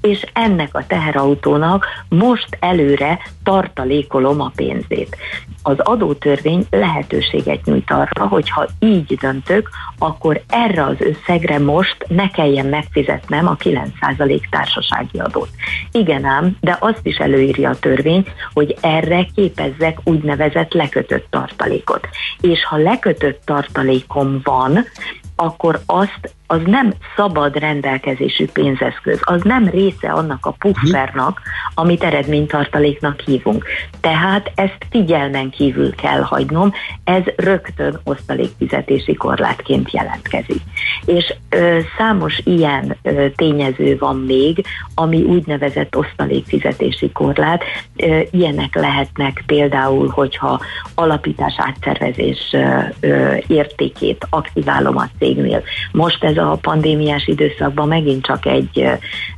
és 0.01 0.25
ennek 0.33 0.75
a 0.75 0.87
teherautónak 0.87 1.85
most 2.09 2.57
előre 2.59 3.19
tartalékolom 3.43 4.41
a 4.41 4.51
pénzét. 4.55 5.17
Az 5.63 5.79
adótörvény 5.79 6.65
lehetőséget 6.69 7.65
nyújt 7.65 7.91
arra, 7.91 8.27
hogy 8.27 8.49
ha 8.49 8.67
így 8.79 9.15
döntök, 9.15 9.69
akkor 9.97 10.41
erre 10.47 10.83
az 10.83 10.95
összegre 10.99 11.59
most 11.59 12.05
ne 12.07 12.29
kelljen 12.29 12.65
megfizetnem 12.65 13.47
a 13.47 13.55
9% 13.55 14.41
társasági 14.49 15.19
adót. 15.19 15.49
Igen 15.91 16.25
ám, 16.25 16.57
de 16.59 16.77
azt 16.79 16.99
is 17.03 17.17
előírja 17.17 17.69
a 17.69 17.79
törvény, 17.79 18.25
hogy 18.53 18.77
erre 18.81 19.27
képezzek 19.35 19.97
úgynevezett 20.03 20.73
lekötött 20.73 21.27
tartalékot. 21.29 22.07
És 22.41 22.65
ha 22.65 22.77
lekötött 22.77 23.41
tartalékom 23.45 24.39
van, 24.43 24.85
akkor 25.41 25.81
azt 25.85 26.33
az 26.51 26.61
nem 26.65 26.93
szabad 27.15 27.55
rendelkezésű 27.55 28.45
pénzeszköz, 28.47 29.19
az 29.21 29.41
nem 29.43 29.69
része 29.69 30.11
annak 30.11 30.45
a 30.45 30.51
puffernak, 30.51 31.41
amit 31.75 32.03
eredménytartaléknak 32.03 33.19
hívunk. 33.19 33.65
Tehát 34.01 34.51
ezt 34.55 34.85
figyelmen 34.89 35.49
kívül 35.49 35.95
kell 35.95 36.21
hagynom, 36.21 36.73
ez 37.03 37.23
rögtön 37.35 37.99
osztalékfizetési 38.03 39.13
korlátként 39.13 39.91
jelentkezik. 39.91 40.61
És 41.05 41.33
ö, 41.49 41.79
számos 41.97 42.41
ilyen 42.43 42.97
ö, 43.01 43.25
tényező 43.35 43.97
van 43.97 44.17
még, 44.19 44.65
ami 44.95 45.21
úgynevezett 45.21 45.95
osztalékfizetési 45.97 47.11
korlát. 47.11 47.63
Ö, 47.95 48.19
ilyenek 48.31 48.75
lehetnek 48.75 49.43
például, 49.45 50.07
hogyha 50.07 50.61
alapítás 50.95 51.53
átszervezés 51.57 52.49
ö, 52.51 52.79
ö, 52.99 53.35
értékét 53.47 54.27
aktiválom 54.29 54.97
a 54.97 55.07
cégnél. 55.33 55.63
Most 55.91 56.23
ez 56.23 56.37
a 56.37 56.57
pandémiás 56.61 57.27
időszakban 57.27 57.87
megint 57.87 58.25
csak 58.25 58.45
egy 58.45 58.89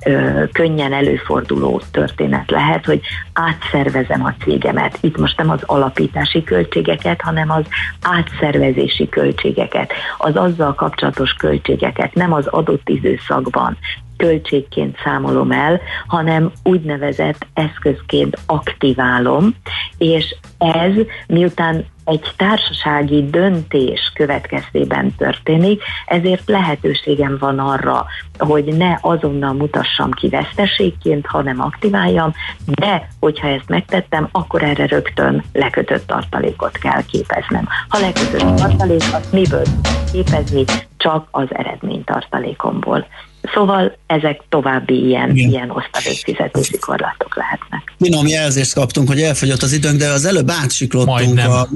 ö, 0.06 0.44
könnyen 0.52 0.94
előforduló 0.94 1.82
történet 1.92 2.52
lehet, 2.52 2.86
hogy 2.86 3.02
átszervezem 3.34 4.26
a 4.26 4.34
cégemet. 4.44 4.98
Itt 5.02 5.18
most 5.18 5.38
nem 5.38 5.50
az 5.50 5.64
alapítási 5.66 6.44
költségeket, 6.44 7.22
hanem 7.22 7.52
az 7.52 7.66
átszervezési 8.02 9.10
költségeket, 9.10 9.92
az 10.18 10.36
azzal 10.36 10.74
kapcsolatos 10.74 11.34
költségeket, 11.34 12.14
nem 12.14 12.34
az 12.34 12.48
adott 12.48 12.90
időszakban 12.90 13.78
költségként 14.18 14.98
számolom 15.04 15.52
el, 15.52 15.82
hanem 16.08 16.52
úgynevezett 16.64 17.48
eszközként 17.54 18.38
aktiválom, 18.46 19.56
és 19.98 20.36
ez 20.58 20.94
miután 21.28 21.86
egy 22.06 22.34
társasági 22.38 23.30
döntés 23.30 24.12
következtében 24.16 25.16
történik, 25.18 25.82
ezért 26.06 26.50
lehetőségem 26.50 27.38
van 27.40 27.60
arra, 27.60 28.06
hogy 28.38 28.64
ne 28.64 28.98
azonnal 29.02 29.54
mutassam 29.54 30.12
ki 30.12 30.30
veszteségként, 30.30 31.26
hanem 31.26 31.62
aktiváljam, 31.62 32.34
de 32.66 33.08
hogyha 33.20 33.48
ezt 33.48 33.70
megtettem, 33.70 34.28
akkor 34.32 34.64
erre 34.64 34.86
rögtön 34.86 35.44
lekötött 35.54 36.08
tartalékot 36.08 36.78
kell 36.78 37.04
képeznem. 37.06 37.68
Ha 37.88 38.00
lekötött 38.00 38.56
tartalék, 38.56 39.02
azt 39.14 39.32
miből 39.32 39.66
képezni? 40.12 40.64
Csak 40.98 41.28
az 41.32 41.48
eredménytartalékomból. 41.50 43.08
Szóval 43.54 43.98
ezek 44.08 44.42
további 44.50 45.06
ilyen, 45.06 45.36
Igen. 45.36 45.50
ilyen 45.50 45.70
osztalékfizetési 45.70 46.78
korlátok 46.78 47.36
lehetnek. 47.36 47.94
Finom 48.00 48.28
jelzést 48.28 48.74
kaptunk, 48.74 49.08
hogy 49.08 49.22
elfogyott 49.22 49.62
az 49.62 49.74
időnk, 49.74 50.00
de 50.00 50.10
az 50.10 50.26
előbb 50.26 50.50
átsiklottunk 50.50 51.40
a, 51.40 51.70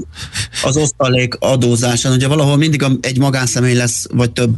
az 0.64 0.76
osztalék 0.76 1.34
adózásán. 1.34 2.12
Ugye 2.12 2.28
valahol 2.28 2.56
mindig 2.56 2.84
egy 3.00 3.18
magánszemély 3.18 3.74
lesz, 3.74 4.06
vagy 4.12 4.32
több 4.32 4.50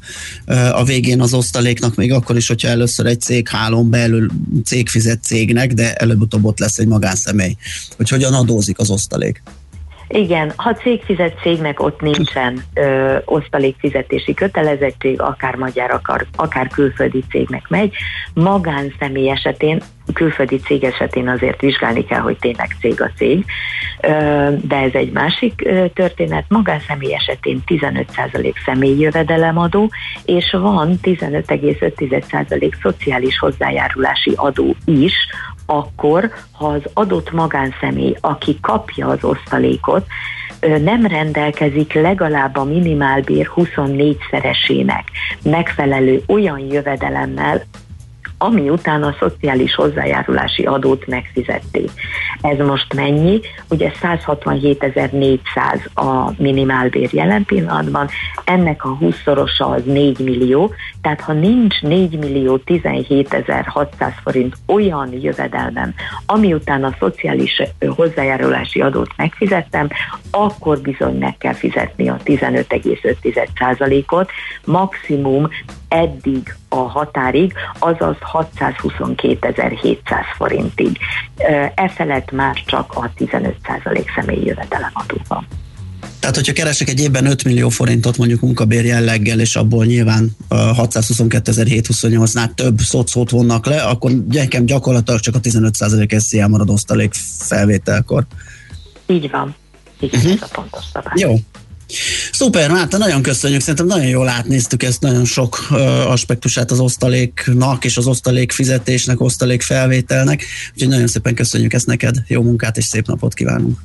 a 0.73 0.85
végén 0.85 1.21
az 1.21 1.35
osztaléknak, 1.35 1.95
még 1.95 2.13
akkor 2.13 2.37
is, 2.37 2.49
hogyha 2.49 2.69
először 2.69 3.07
egy 3.07 3.21
cég 3.21 3.49
hálón 3.49 3.91
belül 3.91 4.31
cég 4.65 4.89
fizet 4.89 5.23
cégnek, 5.23 5.73
de 5.73 5.95
előbb-utóbb 5.95 6.45
ott 6.45 6.59
lesz 6.59 6.79
egy 6.79 6.89
magánszemély. 6.89 7.57
Hogy 7.97 8.09
hogyan 8.09 8.35
adózik 8.35 8.79
az 8.79 8.91
osztalék? 8.91 9.43
Igen, 10.13 10.53
ha 10.57 10.75
cég 10.75 11.03
fizet 11.03 11.39
cégnek, 11.43 11.83
ott 11.83 12.01
nincsen 12.01 12.63
ö, 12.75 13.17
osztalékfizetési 13.25 14.35
kötelezettség, 14.35 15.21
akár 15.21 15.55
magyar, 15.55 15.91
akár, 15.91 16.27
akár 16.37 16.69
külföldi 16.69 17.25
cégnek 17.31 17.69
megy. 17.69 17.95
Magánszemély 18.35 19.31
esetén, 19.31 19.81
külföldi 20.13 20.59
cég 20.59 20.85
esetén 20.85 21.29
azért 21.29 21.61
vizsgálni 21.61 22.05
kell, 22.05 22.21
hogy 22.21 22.37
tényleg 22.41 22.77
cég 22.81 23.01
a 23.01 23.11
cég, 23.17 23.45
ö, 24.01 24.09
de 24.63 24.77
ez 24.77 24.93
egy 24.93 25.13
másik 25.13 25.63
ö, 25.65 25.85
történet. 25.95 26.45
Magánszemély 26.49 27.15
esetén 27.15 27.63
15% 27.67 28.55
személyi 28.65 28.99
jövedelemadó, 28.99 29.91
és 30.25 30.51
van 30.51 30.99
15,5% 31.03 32.73
szociális 32.83 33.39
hozzájárulási 33.39 34.33
adó 34.37 34.75
is, 34.85 35.15
akkor, 35.71 36.31
ha 36.53 36.67
az 36.67 36.83
adott 36.93 37.33
magánszemély, 37.33 38.17
aki 38.21 38.59
kapja 38.61 39.07
az 39.07 39.25
osztalékot, 39.25 40.07
nem 40.61 41.07
rendelkezik 41.07 41.93
legalább 41.93 42.57
a 42.57 42.65
minimálbér 42.65 43.51
24-szeresének 43.57 45.03
megfelelő 45.43 46.23
olyan 46.27 46.59
jövedelemmel, 46.59 47.63
ami 48.43 48.71
után 48.71 49.03
a 49.03 49.15
szociális 49.19 49.75
hozzájárulási 49.75 50.65
adót 50.65 51.07
megfizették. 51.07 51.91
Ez 52.41 52.59
most 52.59 52.95
mennyi? 52.95 53.41
Ugye 53.71 53.93
167.400 54.03 55.85
a 55.95 56.43
minimálbér 56.43 57.09
jelen 57.13 57.45
pillanatban, 57.45 58.09
ennek 58.45 58.85
a 58.85 58.99
20-szorosa 59.01 59.75
az 59.75 59.83
4 59.85 60.19
millió, 60.19 60.75
tehát 61.03 61.21
ha 61.21 61.33
nincs 61.33 61.81
4 61.81 62.19
millió 62.19 62.61
17.600 62.67 64.13
forint 64.23 64.57
olyan 64.67 65.21
jövedelmem, 65.21 65.95
ami 66.27 66.55
után 66.55 66.85
a 66.85 66.97
szociális 66.99 67.63
hozzájárulási 67.97 68.81
adót 68.81 69.11
megfizettem, 69.17 69.89
akkor 70.31 70.79
bizony 70.79 71.19
meg 71.19 71.39
kell 71.39 71.55
fizetni 71.55 72.09
a 72.09 72.17
15,5%-ot, 72.25 74.31
maximum 74.65 75.49
eddig 75.91 76.57
a 76.69 76.77
határig, 76.77 77.53
azaz 77.79 78.17
622.700 78.33 79.97
forintig. 80.37 80.99
E 81.75 81.89
felett 81.89 82.31
már 82.31 82.63
csak 82.67 82.93
a 82.95 83.11
15% 83.19 84.05
személyi 84.15 84.45
jövedelemadó 84.45 85.17
van. 85.29 85.47
Tehát, 86.21 86.35
hogyha 86.35 86.53
keresek 86.53 86.89
egy 86.89 87.01
évben 87.01 87.27
5 87.27 87.45
millió 87.45 87.69
forintot 87.69 88.17
mondjuk 88.17 88.41
munkabér 88.41 88.85
jelleggel, 88.85 89.41
és 89.41 89.57
abból 89.57 89.85
nyilván 89.85 90.37
622.728-nál 90.51 92.55
több 92.55 92.79
szocót 92.79 93.31
vonnak 93.31 93.67
le, 93.67 93.83
akkor 93.83 94.13
nekem 94.29 94.65
gyakorlatilag 94.65 95.21
csak 95.21 95.35
a 95.35 95.41
15% 95.41 96.19
SZIA 96.19 96.49
marad 96.49 96.71
osztalék 96.71 97.15
felvételkor. 97.39 98.27
Így 99.07 99.31
van. 99.31 99.55
Így 100.01 100.15
uh-huh. 100.15 100.33
ez 100.33 100.43
a 100.43 100.49
pontos 100.53 100.85
szabály. 100.93 101.15
Jó. 101.17 101.35
Szuper, 102.33 102.71
Márta, 102.71 102.99
nagyon 102.99 103.23
köszönjük, 103.23 103.61
szerintem 103.61 103.87
nagyon 103.87 104.09
jól 104.09 104.29
átnéztük 104.29 104.83
ezt, 104.83 105.01
nagyon 105.01 105.25
sok 105.25 105.67
uh, 105.71 106.11
aspektusát 106.11 106.71
az 106.71 106.81
osztaléknak 106.81 107.85
és 107.85 107.97
az 107.97 108.07
osztalék 108.07 108.53
fizetésnek, 108.53 109.21
osztalék 109.21 109.63
felvételnek, 109.63 110.45
úgyhogy 110.73 110.89
nagyon 110.89 111.07
szépen 111.07 111.35
köszönjük 111.35 111.73
ezt 111.73 111.87
neked, 111.87 112.17
jó 112.27 112.43
munkát 112.43 112.77
és 112.77 112.85
szép 112.85 113.07
napot 113.07 113.35
kívánunk! 113.35 113.79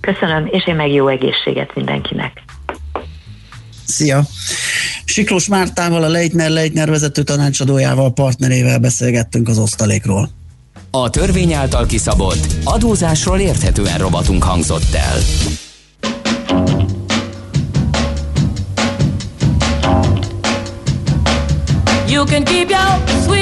Köszönöm, 0.00 0.48
és 0.50 0.66
én 0.66 0.74
meg 0.74 0.92
jó 0.92 1.08
egészséget 1.08 1.74
mindenkinek! 1.74 2.42
Szia! 3.86 4.22
Siklós 5.04 5.48
Mártával, 5.48 6.02
a 6.02 6.08
Leitner 6.08 6.50
Leitner 6.50 6.90
vezető 6.90 7.22
tanácsadójával, 7.22 8.12
partnerével 8.12 8.78
beszélgettünk 8.78 9.48
az 9.48 9.58
osztalékról. 9.58 10.30
A 10.90 11.10
törvény 11.10 11.52
által 11.52 11.86
kiszabott 11.86 12.46
adózásról 12.64 13.38
érthetően 13.38 13.98
robotunk 13.98 14.42
hangzott 14.42 14.94
el. 14.94 15.18
You 22.22 22.28
can 22.28 22.44
keep 22.44 22.70
your 22.70 23.08
sweet 23.24 23.41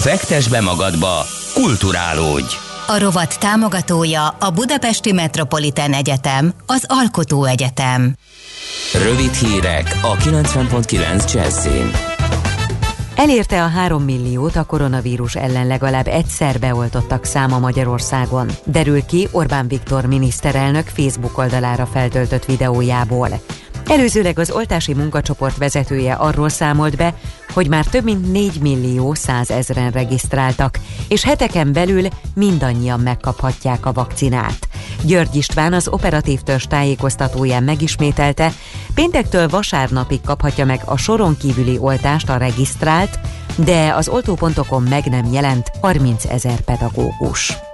Fektes 0.00 0.48
be 0.48 0.60
magadba, 0.60 1.26
kulturálódj! 1.54 2.54
A 2.86 2.98
rovat 2.98 3.38
támogatója 3.38 4.28
a 4.28 4.50
Budapesti 4.50 5.12
Metropolitán 5.12 5.92
Egyetem, 5.92 6.52
az 6.66 6.84
Alkotó 6.86 7.44
Egyetem. 7.44 8.14
Rövid 9.02 9.32
hírek 9.32 9.98
a 10.02 10.16
90.9 10.16 11.32
Jazzin. 11.32 11.90
Elérte 13.16 13.62
a 13.62 13.66
3 13.66 14.02
milliót 14.02 14.56
a 14.56 14.64
koronavírus 14.64 15.34
ellen 15.34 15.66
legalább 15.66 16.06
egyszer 16.06 16.58
beoltottak 16.58 17.24
száma 17.24 17.58
Magyarországon. 17.58 18.50
Derül 18.64 19.04
ki 19.04 19.28
Orbán 19.30 19.68
Viktor 19.68 20.04
miniszterelnök 20.04 20.86
Facebook 20.86 21.38
oldalára 21.38 21.86
feltöltött 21.86 22.44
videójából. 22.44 23.28
Előzőleg 23.90 24.38
az 24.38 24.50
oltási 24.50 24.94
munkacsoport 24.94 25.56
vezetője 25.56 26.12
arról 26.12 26.48
számolt 26.48 26.96
be, 26.96 27.14
hogy 27.54 27.68
már 27.68 27.84
több 27.84 28.04
mint 28.04 28.32
4 28.32 28.60
millió 28.60 29.14
100 29.14 29.50
ezeren 29.50 29.90
regisztráltak, 29.90 30.78
és 31.08 31.24
heteken 31.24 31.72
belül 31.72 32.08
mindannyian 32.34 33.00
megkaphatják 33.00 33.86
a 33.86 33.92
vakcinát. 33.92 34.68
György 35.02 35.36
István 35.36 35.72
az 35.72 35.88
operatív 35.88 36.40
törzs 36.40 36.64
tájékoztatóján 36.64 37.62
megismételte, 37.62 38.52
péntektől 38.94 39.48
vasárnapig 39.48 40.20
kaphatja 40.20 40.64
meg 40.64 40.80
a 40.84 40.96
soron 40.96 41.36
kívüli 41.36 41.78
oltást 41.78 42.28
a 42.28 42.36
regisztrált, 42.36 43.18
de 43.56 43.92
az 43.94 44.08
oltópontokon 44.08 44.82
meg 44.82 45.06
nem 45.06 45.32
jelent 45.32 45.70
30 45.80 46.24
ezer 46.24 46.60
pedagógus. 46.60 47.69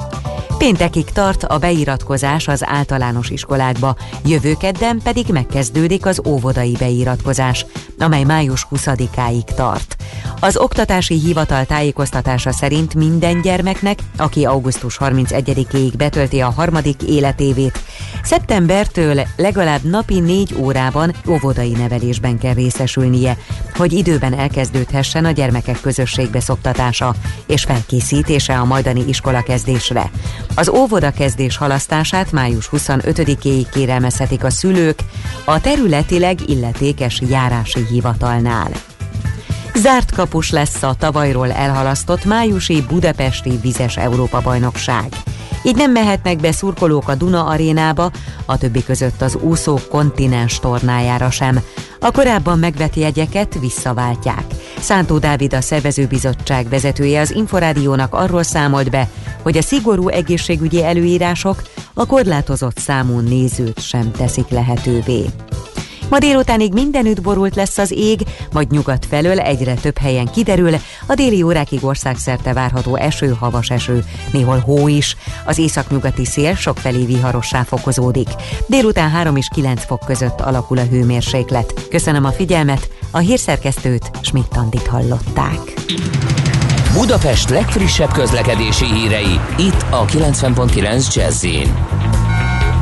Péntekig 0.58 1.04
tart 1.04 1.44
a 1.44 1.58
beiratkozás 1.58 2.48
az 2.48 2.64
általános 2.66 3.30
iskolákba, 3.30 3.96
jövő 4.24 4.54
kedden 4.54 5.00
pedig 5.02 5.26
megkezdődik 5.28 6.06
az 6.06 6.20
óvodai 6.26 6.76
beiratkozás, 6.78 7.66
amely 7.98 8.22
május 8.22 8.66
20-áig 8.70 9.44
tart. 9.54 9.96
Az 10.40 10.56
oktatási 10.56 11.18
hivatal 11.18 11.64
tájékoztatása 11.64 12.52
szerint 12.52 12.94
minden 12.94 13.40
gyermeknek, 13.40 13.98
aki 14.16 14.44
augusztus 14.44 14.98
31-ig 15.00 15.92
betölti 15.96 16.40
a 16.40 16.50
harmadik 16.50 17.02
életévét, 17.02 17.78
szeptembertől 18.22 19.20
legalább 19.36 19.82
napi 19.82 20.20
négy 20.20 20.54
órában 20.58 21.14
óvodai 21.28 21.70
nevelésben 21.70 22.38
kell 22.38 22.54
részesülnie, 22.54 23.36
hogy 23.74 23.92
időben 23.92 24.38
elkezdődhessen 24.38 25.24
a 25.24 25.30
gyermekek 25.30 25.80
közösségbe 25.80 26.40
szoktatása 26.40 27.14
és 27.46 27.62
felkészítése 27.62 28.58
a 28.58 28.64
majdani 28.64 29.04
iskola 29.08 29.42
kezdésre. 29.96 30.10
Az 30.54 30.68
óvoda 30.68 31.10
kezdés 31.10 31.56
halasztását 31.56 32.32
május 32.32 32.68
25-éig 32.72 33.66
kérelmezhetik 33.72 34.44
a 34.44 34.50
szülők 34.50 34.98
a 35.44 35.60
területileg 35.60 36.48
illetékes 36.48 37.22
járási 37.28 37.86
hivatalnál. 37.90 38.70
Zárt 39.74 40.12
kapus 40.12 40.50
lesz 40.50 40.82
a 40.82 40.94
tavalyról 40.98 41.52
elhalasztott 41.52 42.24
májusi 42.24 42.82
budapesti 42.88 43.58
vizes 43.62 43.96
Európa-bajnokság. 43.96 45.06
Így 45.62 45.76
nem 45.76 45.92
mehetnek 45.92 46.36
be 46.40 46.52
szurkolók 46.52 47.08
a 47.08 47.14
Duna 47.14 47.44
arénába, 47.44 48.10
a 48.44 48.58
többi 48.58 48.84
között 48.84 49.22
az 49.22 49.34
úszók 49.34 49.88
kontinens 49.88 50.58
tornájára 50.58 51.30
sem. 51.30 51.60
A 52.00 52.10
korábban 52.10 52.58
megvett 52.58 52.94
jegyeket 52.94 53.58
visszaváltják. 53.60 54.44
Szántó 54.78 55.18
Dávid 55.18 55.54
a 55.54 55.60
szervezőbizottság 55.60 56.68
vezetője 56.68 57.20
az 57.20 57.30
Inforádiónak 57.30 58.14
arról 58.14 58.42
számolt 58.42 58.90
be, 58.90 59.08
hogy 59.42 59.56
a 59.56 59.62
szigorú 59.62 60.08
egészségügyi 60.08 60.84
előírások 60.84 61.62
a 61.94 62.06
korlátozott 62.06 62.78
számú 62.78 63.18
nézőt 63.18 63.80
sem 63.80 64.10
teszik 64.10 64.48
lehetővé. 64.48 65.24
Ma 66.08 66.18
délutánig 66.18 66.72
mindenütt 66.72 67.20
borult 67.20 67.54
lesz 67.54 67.78
az 67.78 67.92
ég, 67.92 68.20
majd 68.52 68.70
nyugat 68.70 69.06
felől 69.06 69.40
egyre 69.40 69.74
több 69.74 69.98
helyen 69.98 70.26
kiderül, 70.26 70.74
a 71.06 71.14
déli 71.14 71.42
órákig 71.42 71.84
országszerte 71.84 72.52
várható 72.52 72.96
eső, 72.96 73.36
havas 73.38 73.70
eső, 73.70 74.04
néhol 74.32 74.58
hó 74.58 74.88
is. 74.88 75.16
Az 75.44 75.58
északnyugati 75.58 76.24
szél 76.24 76.54
sokfelé 76.54 77.04
viharossá 77.04 77.62
fokozódik. 77.62 78.28
Délután 78.66 79.10
3 79.10 79.36
és 79.36 79.48
9 79.54 79.84
fok 79.84 80.00
között 80.06 80.40
alakul 80.40 80.78
a 80.78 80.84
hőmérséklet. 80.84 81.86
Köszönöm 81.90 82.24
a 82.24 82.32
figyelmet, 82.32 82.88
a 83.10 83.18
hírszerkesztőt 83.18 84.10
Schmidt-Tandit 84.20 84.86
hallották. 84.86 85.60
Budapest 86.92 87.50
legfrissebb 87.50 88.12
közlekedési 88.12 88.84
hírei, 88.84 89.40
itt 89.58 89.84
a 89.90 90.04
90.9 90.04 91.14
jazz 91.14 91.44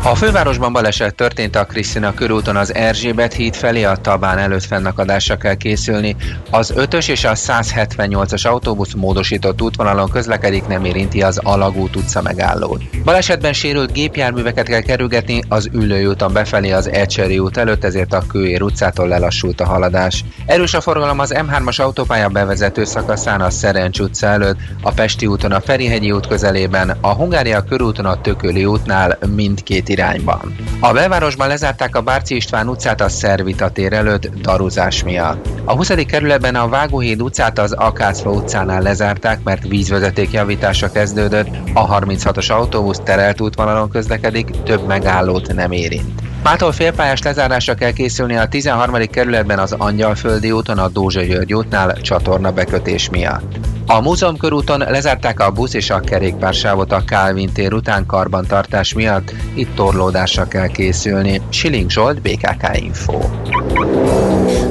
a 0.06 0.14
fővárosban 0.14 0.72
baleset 0.72 1.14
történt 1.14 1.56
a 1.56 1.64
Krisztina 1.64 2.14
körúton 2.14 2.56
az 2.56 2.74
Erzsébet 2.74 3.32
híd 3.32 3.54
felé, 3.54 3.84
a 3.84 3.96
Tabán 3.96 4.38
előtt 4.38 4.64
fennakadásra 4.64 5.36
kell 5.36 5.54
készülni. 5.54 6.16
Az 6.50 6.72
5-ös 6.76 7.08
és 7.08 7.24
a 7.24 7.34
178-as 7.34 8.46
autóbusz 8.46 8.92
módosított 8.92 9.62
útvonalon 9.62 10.10
közlekedik, 10.10 10.66
nem 10.66 10.84
érinti 10.84 11.22
az 11.22 11.40
Alagút 11.42 11.96
utca 11.96 12.22
megállót. 12.22 12.82
Balesetben 13.04 13.52
sérült 13.52 13.92
gépjárműveket 13.92 14.66
kell 14.66 14.80
kerülgetni 14.80 15.42
az 15.48 15.68
Ülői 15.72 16.06
úton 16.06 16.32
befelé 16.32 16.70
az 16.70 16.88
Ecseri 16.88 17.38
út 17.38 17.56
előtt, 17.56 17.84
ezért 17.84 18.12
a 18.12 18.24
Kőér 18.28 18.62
utcától 18.62 19.08
lelassult 19.08 19.60
a 19.60 19.66
haladás. 19.66 20.24
Erős 20.46 20.74
a 20.74 20.80
forgalom 20.80 21.18
az 21.18 21.34
M3-as 21.36 21.80
autópálya 21.80 22.28
bevezető 22.28 22.84
szakaszán 22.84 23.40
a 23.40 23.50
Szerencs 23.50 23.98
utca 23.98 24.26
előtt, 24.26 24.58
a 24.82 24.92
Pesti 24.92 25.26
úton 25.26 25.52
a 25.52 25.60
Ferihegyi 25.60 26.10
út 26.10 26.26
közelében, 26.26 26.96
a 27.00 27.14
Hungária 27.14 27.64
körúton 27.64 28.06
a 28.06 28.20
Tököli 28.20 28.64
útnál 28.64 29.18
mindkét 29.34 29.92
irányban. 29.94 30.54
A 30.80 30.92
belvárosban 30.92 31.48
lezárták 31.48 31.96
a 31.96 32.00
Bárci 32.00 32.34
István 32.34 32.68
utcát 32.68 33.00
a 33.00 33.08
Szervita 33.08 33.68
tér 33.68 33.92
előtt 33.92 34.40
daruzás 34.40 35.02
miatt. 35.02 35.48
A 35.64 35.74
20. 35.74 35.88
kerületben 35.88 36.54
a 36.54 36.68
Vágóhíd 36.68 37.22
utcát 37.22 37.58
az 37.58 37.72
Akácfa 37.72 38.30
utcánál 38.30 38.82
lezárták, 38.82 39.42
mert 39.44 39.68
vízvezeték 39.68 40.30
javítása 40.30 40.90
kezdődött, 40.90 41.48
a 41.74 41.98
36-os 41.98 42.52
autóbusz 42.52 43.00
terelt 43.04 43.40
útvonalon 43.40 43.90
közlekedik, 43.90 44.50
több 44.64 44.86
megállót 44.86 45.54
nem 45.54 45.72
érint. 45.72 46.22
Mától 46.42 46.72
félpályás 46.72 47.22
lezárásra 47.22 47.74
kell 47.74 47.92
készülni 47.92 48.36
a 48.36 48.48
13. 48.48 48.94
kerületben 49.10 49.58
az 49.58 49.72
Angyalföldi 49.72 50.50
úton 50.50 50.78
a 50.78 50.88
Dózsa 50.88 51.22
György 51.22 51.54
útnál 51.54 52.00
csatorna 52.00 52.52
bekötés 52.52 53.10
miatt. 53.10 53.73
A 53.86 54.00
múzeum 54.00 54.36
körúton 54.36 54.78
lezárták 54.78 55.40
a 55.40 55.50
busz 55.50 55.74
és 55.74 55.90
a 55.90 56.00
kerékpársávot 56.00 56.92
a 56.92 57.04
Kálvin 57.04 57.52
tér 57.52 57.72
után 57.72 58.06
karbantartás 58.06 58.92
miatt, 58.92 59.32
itt 59.54 59.74
torlódásra 59.74 60.48
kell 60.48 60.66
készülni. 60.66 61.40
Siling 61.48 61.90
Zsolt, 61.90 62.20
BKK 62.20 62.78
Info. 62.78 63.18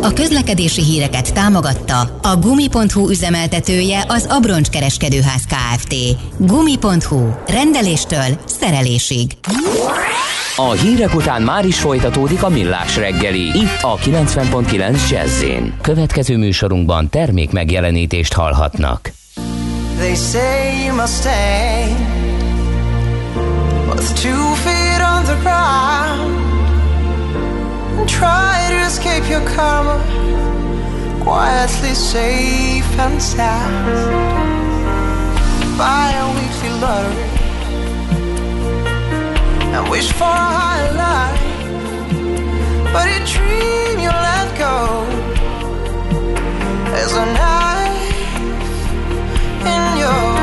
A 0.01 0.13
közlekedési 0.13 0.83
híreket 0.83 1.33
támogatta 1.33 1.99
a 2.21 2.37
Gumi.hu 2.41 3.09
üzemeltetője 3.09 4.03
az 4.07 4.25
Abroncs 4.29 4.69
Kereskedőház 4.69 5.43
Kft. 5.45 5.95
Gumi.hu. 6.37 7.29
Rendeléstől 7.47 8.39
szerelésig. 8.45 9.31
A 10.55 10.71
hírek 10.71 11.15
után 11.15 11.41
már 11.41 11.65
is 11.65 11.79
folytatódik 11.79 12.43
a 12.43 12.49
millás 12.49 12.97
reggeli, 12.97 13.41
itt 13.41 13.81
a 13.81 13.97
90.9 13.97 15.09
jazz 15.09 15.43
Következő 15.81 16.37
műsorunkban 16.37 17.09
termék 17.09 17.51
megjelenítést 17.51 18.33
hallhatnak. 18.33 19.11
They 19.97 20.15
say 20.15 20.85
you 20.85 20.95
must 20.95 21.13
stay 21.13 21.95
With 23.89 24.21
two 24.21 24.53
feet 24.53 25.01
on 25.15 25.23
the 25.23 25.37
ground 25.41 26.35
And 27.97 28.09
try 28.09 28.67
to 28.69 28.85
escape 28.85 29.29
your 29.29 29.43
karma 29.55 30.01
Quietly 31.19 31.93
safe 31.93 32.99
and 32.99 33.21
sound. 33.21 33.95
Buy 35.77 36.13
a 36.19 36.25
weekly 36.33 36.79
lottery 36.79 37.42
and 39.75 39.89
wish 39.89 40.11
for 40.11 40.23
a 40.23 40.49
higher 40.59 40.93
life. 40.93 41.41
But 42.93 43.07
a 43.07 43.19
dream 43.33 43.95
you 44.05 44.11
let 44.29 44.47
go 44.65 44.77
is 47.03 47.13
a 47.13 47.25
knife 47.37 48.35
in 49.73 49.83
your 50.03 50.42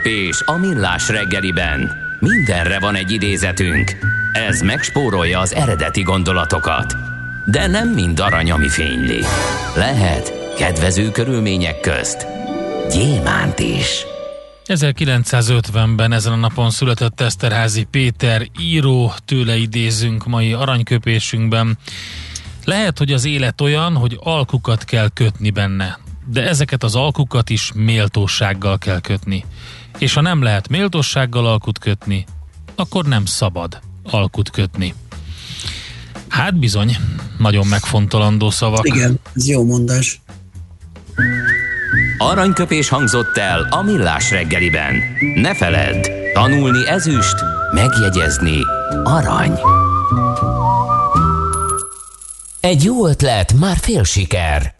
Aranyköpés 0.00 0.42
a 0.44 0.56
millás 0.56 1.08
reggeliben. 1.08 1.92
Mindenre 2.18 2.78
van 2.78 2.94
egy 2.94 3.10
idézetünk. 3.10 3.96
Ez 4.32 4.60
megspórolja 4.60 5.38
az 5.38 5.54
eredeti 5.54 6.02
gondolatokat. 6.02 6.94
De 7.44 7.66
nem 7.66 7.88
mind 7.88 8.20
arany, 8.20 8.50
ami 8.50 8.68
fényli. 8.68 9.20
Lehet 9.76 10.54
kedvező 10.56 11.10
körülmények 11.10 11.80
közt 11.80 12.26
gyémánt 12.90 13.58
is. 13.58 14.04
1950-ben 14.66 16.12
ezen 16.12 16.32
a 16.32 16.36
napon 16.36 16.70
született 16.70 17.20
Eszterházi 17.20 17.84
Péter 17.84 18.46
író, 18.60 19.12
tőle 19.24 19.56
idézünk 19.56 20.26
mai 20.26 20.52
aranyköpésünkben. 20.52 21.78
Lehet, 22.64 22.98
hogy 22.98 23.12
az 23.12 23.24
élet 23.24 23.60
olyan, 23.60 23.96
hogy 23.96 24.18
alkukat 24.20 24.84
kell 24.84 25.08
kötni 25.14 25.50
benne, 25.50 25.98
de 26.26 26.48
ezeket 26.48 26.82
az 26.82 26.94
alkukat 26.94 27.50
is 27.50 27.72
méltósággal 27.74 28.78
kell 28.78 29.00
kötni. 29.00 29.44
És 30.00 30.14
ha 30.14 30.20
nem 30.20 30.42
lehet 30.42 30.68
méltósággal 30.68 31.46
alkut 31.46 31.78
kötni, 31.78 32.24
akkor 32.74 33.04
nem 33.04 33.24
szabad 33.24 33.80
alkut 34.10 34.50
kötni. 34.50 34.94
Hát 36.28 36.58
bizony, 36.58 36.96
nagyon 37.38 37.66
megfontolandó 37.66 38.50
szavak. 38.50 38.86
Igen, 38.86 39.20
ez 39.34 39.48
jó 39.48 39.64
mondás. 39.64 40.20
Aranyköpés 42.18 42.88
hangzott 42.88 43.36
el 43.36 43.66
a 43.70 43.82
millás 43.82 44.30
reggeliben. 44.30 44.94
Ne 45.34 45.54
feledd, 45.54 46.06
tanulni 46.32 46.88
ezüst, 46.88 47.36
megjegyezni 47.74 48.58
arany. 49.04 49.58
Egy 52.60 52.84
jó 52.84 53.06
ötlet, 53.06 53.52
már 53.52 53.76
fél 53.76 54.04
siker. 54.04 54.79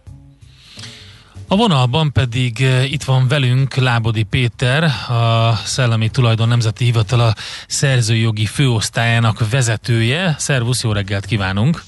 A 1.51 1.55
vonalban 1.55 2.11
pedig 2.11 2.61
eh, 2.61 2.91
itt 2.91 3.03
van 3.03 3.27
velünk 3.27 3.75
Lábodi 3.75 4.23
Péter, 4.23 4.83
a 5.09 5.55
Szellemi 5.63 6.09
Tulajdon 6.09 6.47
Nemzeti 6.47 6.83
Hivatala 6.83 7.33
szerzőjogi 7.67 8.45
főosztályának 8.45 9.49
vezetője. 9.49 10.35
Szervusz, 10.37 10.83
jó 10.83 10.91
reggelt 10.91 11.25
kívánunk! 11.25 11.81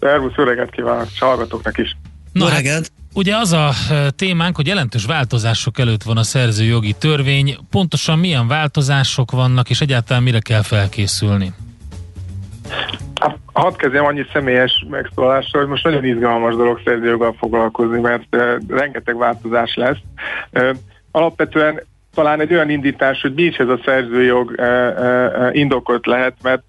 Szervusz, 0.00 0.32
jó 0.36 0.44
reggelt 0.44 0.70
kívánok, 0.70 1.06
és 1.12 1.18
hallgatóknak 1.18 1.78
is! 1.78 1.96
Na, 2.32 2.48
hát, 2.48 2.92
ugye 3.14 3.36
az 3.36 3.52
a 3.52 3.70
eh, 3.90 4.06
témánk, 4.16 4.56
hogy 4.56 4.66
jelentős 4.66 5.04
változások 5.04 5.78
előtt 5.78 6.02
van 6.02 6.16
a 6.16 6.22
szerzőjogi 6.22 6.92
törvény. 6.92 7.56
Pontosan 7.70 8.18
milyen 8.18 8.48
változások 8.48 9.30
vannak, 9.30 9.70
és 9.70 9.80
egyáltalán 9.80 10.22
mire 10.22 10.40
kell 10.40 10.62
felkészülni? 10.62 11.52
Hát, 13.20 13.38
hadd 13.52 13.76
kezdjem 13.76 14.04
annyi 14.04 14.24
személyes 14.32 14.86
megszólással, 14.90 15.60
hogy 15.60 15.70
most 15.70 15.84
nagyon 15.84 16.04
izgalmas 16.04 16.54
dolog 16.54 16.80
szerzőjoggal 16.84 17.34
foglalkozni, 17.38 18.00
mert 18.00 18.36
rengeteg 18.68 19.16
változás 19.16 19.74
lesz. 19.74 19.98
Alapvetően 21.10 21.80
talán 22.14 22.40
egy 22.40 22.52
olyan 22.52 22.70
indítás, 22.70 23.20
hogy 23.20 23.34
mi 23.34 23.42
is 23.42 23.56
ez 23.56 23.68
a 23.68 23.80
szerzőjog 23.84 24.54
uh, 24.58 25.56
indokolt 25.56 26.06
lehet, 26.06 26.34
mert 26.42 26.62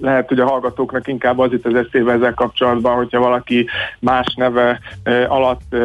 lehet, 0.00 0.28
hogy 0.28 0.40
a 0.40 0.46
hallgatóknak 0.46 1.08
inkább 1.08 1.38
az 1.38 1.52
itt 1.52 1.66
az 1.66 1.74
eszébe 1.74 2.12
ezzel 2.12 2.34
kapcsolatban, 2.34 2.96
hogyha 2.96 3.20
valaki 3.20 3.66
más 3.98 4.34
neve 4.34 4.80
alatt 5.28 5.76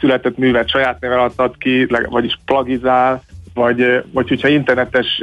született 0.00 0.36
művet 0.36 0.68
saját 0.68 1.00
neve 1.00 1.14
alatt 1.14 1.38
ad 1.38 1.58
ki, 1.58 1.86
vagyis 2.08 2.38
plagizál, 2.44 3.22
vagy, 3.58 4.02
vagy 4.12 4.28
hogyha 4.28 4.48
internetes 4.48 5.22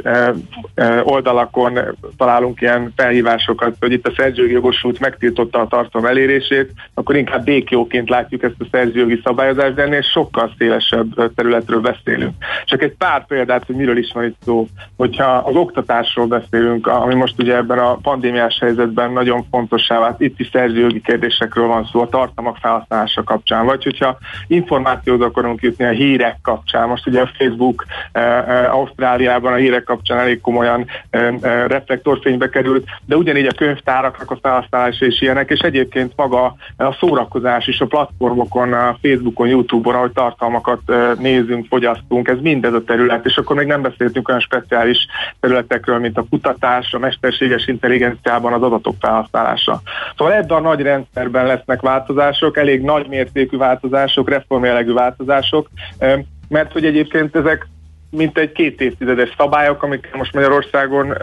oldalakon 1.02 1.78
találunk 2.16 2.60
ilyen 2.60 2.92
felhívásokat, 2.96 3.76
hogy 3.80 3.92
itt 3.92 4.06
a 4.06 4.12
szerzőjogi 4.16 4.52
jogosult 4.52 5.00
megtiltotta 5.00 5.60
a 5.60 5.66
tartalom 5.66 6.06
elérését, 6.06 6.70
akkor 6.94 7.16
inkább 7.16 7.44
békjóként 7.44 8.08
látjuk 8.08 8.42
ezt 8.42 8.54
a 8.58 8.66
szerzőjogi 8.70 9.20
szabályozást, 9.24 9.74
de 9.74 9.82
ennél 9.82 10.02
sokkal 10.02 10.54
szélesebb 10.58 11.34
területről 11.34 11.80
beszélünk. 11.80 12.32
Csak 12.64 12.82
egy 12.82 12.94
pár 12.98 13.26
példát, 13.26 13.66
hogy 13.66 13.76
miről 13.76 13.98
is 13.98 14.10
van 14.12 14.24
itt 14.24 14.36
szó. 14.44 14.66
Hogyha 14.96 15.24
az 15.24 15.54
oktatásról 15.54 16.26
beszélünk, 16.26 16.86
ami 16.86 17.14
most 17.14 17.34
ugye 17.38 17.56
ebben 17.56 17.78
a 17.78 17.94
pandémiás 17.94 18.58
helyzetben 18.60 19.12
nagyon 19.12 19.44
fontossá 19.50 19.98
vált, 19.98 20.20
itt 20.20 20.40
is 20.40 20.48
szerzőjogi 20.52 21.00
kérdésekről 21.00 21.66
van 21.66 21.88
szó, 21.92 22.00
a 22.00 22.08
tartalmak 22.08 22.56
felhasználása 22.56 23.22
kapcsán, 23.22 23.64
vagy 23.64 23.84
hogyha 23.84 24.18
információt 24.46 25.22
akarunk 25.22 25.62
jutni 25.62 25.84
a 25.84 25.90
hírek 25.90 26.36
kapcsán, 26.42 26.88
most 26.88 27.06
ugye 27.06 27.20
a 27.20 27.30
Facebook 27.38 27.84
Ausztráliában 28.70 29.52
a 29.52 29.56
hírek 29.56 29.82
kapcsán 29.82 30.18
elég 30.18 30.40
komolyan 30.40 30.86
reflektorfénybe 31.66 32.48
került, 32.48 32.84
de 33.04 33.16
ugyanígy 33.16 33.46
a 33.46 33.54
könyvtáraknak 33.56 34.30
a 34.30 34.38
felhasználása 34.42 35.06
is 35.06 35.20
ilyenek, 35.20 35.50
és 35.50 35.60
egyébként 35.60 36.12
maga 36.16 36.56
a 36.76 36.92
szórakozás 37.00 37.66
is 37.66 37.80
a 37.80 37.86
platformokon, 37.86 38.72
a 38.72 38.96
Facebookon, 39.02 39.48
Youtube-on, 39.48 39.94
ahogy 39.94 40.12
tartalmakat 40.12 40.80
nézünk, 41.18 41.66
fogyasztunk, 41.68 42.28
ez 42.28 42.38
mindez 42.40 42.72
a 42.72 42.84
terület, 42.84 43.24
és 43.26 43.36
akkor 43.36 43.56
még 43.56 43.66
nem 43.66 43.82
beszéltünk 43.82 44.28
olyan 44.28 44.40
speciális 44.40 45.06
területekről, 45.40 45.98
mint 45.98 46.18
a 46.18 46.26
kutatás, 46.30 46.92
a 46.92 46.98
mesterséges 46.98 47.66
intelligenciában 47.66 48.52
az 48.52 48.62
adatok 48.62 48.94
felhasználása. 49.00 49.80
Szóval 50.16 50.34
ebben 50.34 50.56
a 50.56 50.60
nagy 50.60 50.80
rendszerben 50.80 51.46
lesznek 51.46 51.80
változások, 51.80 52.56
elég 52.56 52.82
nagy 52.82 53.08
mértékű 53.08 53.56
változások, 53.56 54.28
reformjellegű 54.28 54.92
változások, 54.92 55.68
mert 56.48 56.72
hogy 56.72 56.84
egyébként 56.84 57.36
ezek 57.36 57.68
mint 58.16 58.38
egy 58.38 58.52
két 58.52 58.80
évtizedes 58.80 59.34
szabályok, 59.36 59.82
amikkel 59.82 60.18
most 60.18 60.32
Magyarországon 60.32 61.14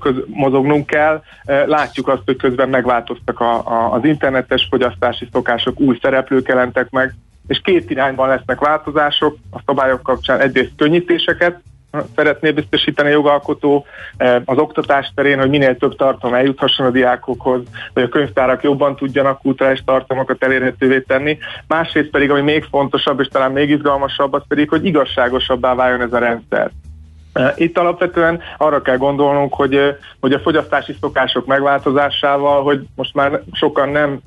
köz, 0.00 0.14
mozognunk 0.26 0.86
kell. 0.86 1.22
Látjuk 1.44 2.08
azt, 2.08 2.22
hogy 2.24 2.36
közben 2.36 2.68
megváltoztak 2.68 3.40
a, 3.40 3.54
a, 3.54 3.92
az 3.92 4.04
internetes 4.04 4.66
fogyasztási 4.70 5.28
szokások, 5.32 5.80
új 5.80 5.98
szereplők 6.02 6.48
jelentek 6.48 6.90
meg, 6.90 7.14
és 7.46 7.60
két 7.64 7.90
irányban 7.90 8.28
lesznek 8.28 8.60
változások 8.60 9.36
a 9.50 9.60
szabályok 9.66 10.02
kapcsán. 10.02 10.40
Egyrészt 10.40 10.72
könnyítéseket, 10.76 11.60
szeretné 12.14 12.50
biztosítani 12.50 13.08
a 13.08 13.12
jogalkotó 13.12 13.86
eh, 14.16 14.42
az 14.44 14.58
oktatás 14.58 15.12
terén, 15.14 15.38
hogy 15.38 15.48
minél 15.48 15.76
több 15.76 15.96
tartalom 15.96 16.34
eljuthasson 16.34 16.86
a 16.86 16.90
diákokhoz, 16.90 17.60
hogy 17.94 18.02
a 18.02 18.08
könyvtárak 18.08 18.62
jobban 18.62 18.96
tudjanak 18.96 19.40
kulturális 19.40 19.82
tartalmakat 19.84 20.44
elérhetővé 20.44 21.00
tenni. 21.00 21.38
Másrészt 21.68 22.10
pedig, 22.10 22.30
ami 22.30 22.40
még 22.40 22.64
fontosabb, 22.70 23.20
és 23.20 23.28
talán 23.28 23.52
még 23.52 23.70
izgalmasabb, 23.70 24.32
az 24.32 24.42
pedig, 24.48 24.68
hogy 24.68 24.84
igazságosabbá 24.84 25.74
váljon 25.74 26.00
ez 26.00 26.12
a 26.12 26.18
rendszer. 26.18 26.70
Eh, 27.32 27.52
itt 27.56 27.78
alapvetően 27.78 28.40
arra 28.56 28.82
kell 28.82 28.96
gondolnunk, 28.96 29.54
hogy, 29.54 29.74
eh, 29.74 29.94
hogy 30.20 30.32
a 30.32 30.40
fogyasztási 30.40 30.96
szokások 31.00 31.46
megváltozásával, 31.46 32.62
hogy 32.62 32.86
most 32.94 33.14
már 33.14 33.42
sokan 33.52 33.88
nem 33.88 34.20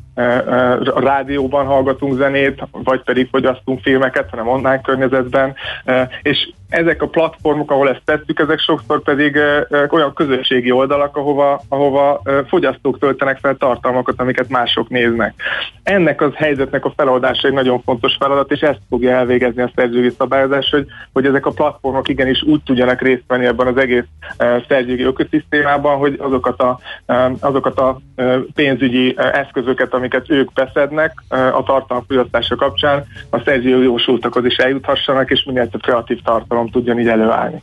a 0.93 0.99
rádióban 0.99 1.65
hallgatunk 1.65 2.17
zenét, 2.17 2.67
vagy 2.71 3.03
pedig 3.03 3.27
fogyasztunk 3.31 3.81
filmeket, 3.81 4.29
hanem 4.29 4.47
online 4.47 4.81
környezetben, 4.81 5.55
és 6.21 6.49
ezek 6.69 7.01
a 7.01 7.07
platformok, 7.07 7.71
ahol 7.71 7.89
ezt 7.89 8.01
tettük, 8.05 8.39
ezek 8.39 8.59
sokszor 8.59 9.01
pedig 9.01 9.37
olyan 9.89 10.13
közösségi 10.13 10.71
oldalak, 10.71 11.17
ahova, 11.17 11.61
ahova 11.69 12.21
fogyasztók 12.47 12.99
töltenek 12.99 13.37
fel 13.37 13.55
tartalmakat, 13.55 14.19
amiket 14.19 14.49
mások 14.49 14.89
néznek. 14.89 15.33
Ennek 15.83 16.21
az 16.21 16.31
helyzetnek 16.35 16.85
a 16.85 16.93
feloldása 16.95 17.47
egy 17.47 17.53
nagyon 17.53 17.81
fontos 17.81 18.15
feladat, 18.19 18.51
és 18.51 18.59
ezt 18.59 18.79
fogja 18.89 19.11
elvégezni 19.11 19.61
a 19.61 19.71
szerzői 19.75 20.09
szabályozás, 20.17 20.69
hogy, 20.69 20.85
hogy 21.13 21.25
ezek 21.25 21.45
a 21.45 21.51
platformok 21.51 22.09
igenis 22.09 22.43
úgy 22.43 22.63
tudjanak 22.63 23.01
részt 23.01 23.23
venni 23.27 23.45
ebben 23.45 23.67
az 23.67 23.77
egész 23.77 24.05
szerzői 24.67 25.03
ökoszisztémában, 25.03 25.97
hogy 25.97 26.15
azokat 26.19 26.61
a, 26.61 26.79
azokat 27.39 27.79
a 27.79 27.99
pénzügyi 28.55 29.15
eszközöket, 29.17 29.93
amik 29.93 30.08
amiket 30.09 30.29
ők 30.29 30.53
beszednek 30.53 31.23
a 31.29 31.63
tartalomfogyasztása 31.63 32.55
kapcsán, 32.55 33.05
a 33.29 33.39
szerzői 33.45 33.83
jósultakhoz 33.83 34.45
is 34.45 34.57
eljuthassanak, 34.57 35.31
és 35.31 35.43
minél 35.43 35.69
több 35.69 35.81
kreatív 35.81 36.21
tartalom 36.21 36.69
tudjon 36.69 36.99
így 36.99 37.07
előállni. 37.07 37.61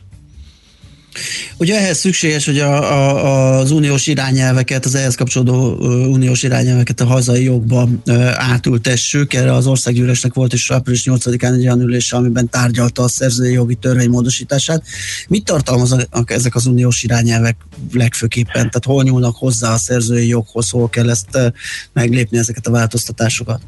Ugye 1.57 1.79
ehhez 1.79 1.97
szükséges, 1.97 2.45
hogy 2.45 2.59
a, 2.59 2.91
a, 2.93 3.59
az 3.59 3.71
uniós 3.71 4.07
irányelveket, 4.07 4.85
az 4.85 4.95
ehhez 4.95 5.15
kapcsolódó 5.15 5.75
uniós 6.07 6.43
irányelveket 6.43 7.01
a 7.01 7.05
hazai 7.05 7.43
jogba 7.43 7.89
átültessük. 8.33 9.33
Erre 9.33 9.53
az 9.53 9.67
országgyűlésnek 9.67 10.33
volt 10.33 10.53
is 10.53 10.71
április 10.71 11.03
8-án 11.05 11.53
egy 11.53 11.61
olyan 11.61 11.81
ülése, 11.81 12.15
amiben 12.15 12.49
tárgyalta 12.49 13.03
a 13.03 13.07
szerzői 13.07 13.51
jogi 13.51 13.75
törvény 13.75 14.09
módosítását. 14.09 14.83
Mit 15.27 15.45
tartalmaznak 15.45 16.31
ezek 16.31 16.55
az 16.55 16.65
uniós 16.65 17.03
irányelvek 17.03 17.55
legfőképpen? 17.91 18.53
Tehát 18.53 18.85
hol 18.85 19.03
nyúlnak 19.03 19.35
hozzá 19.35 19.73
a 19.73 19.77
szerzői 19.77 20.27
joghoz, 20.27 20.69
hol 20.69 20.89
kell 20.89 21.09
ezt 21.09 21.53
meglépni 21.93 22.37
ezeket 22.37 22.67
a 22.67 22.71
változtatásokat? 22.71 23.61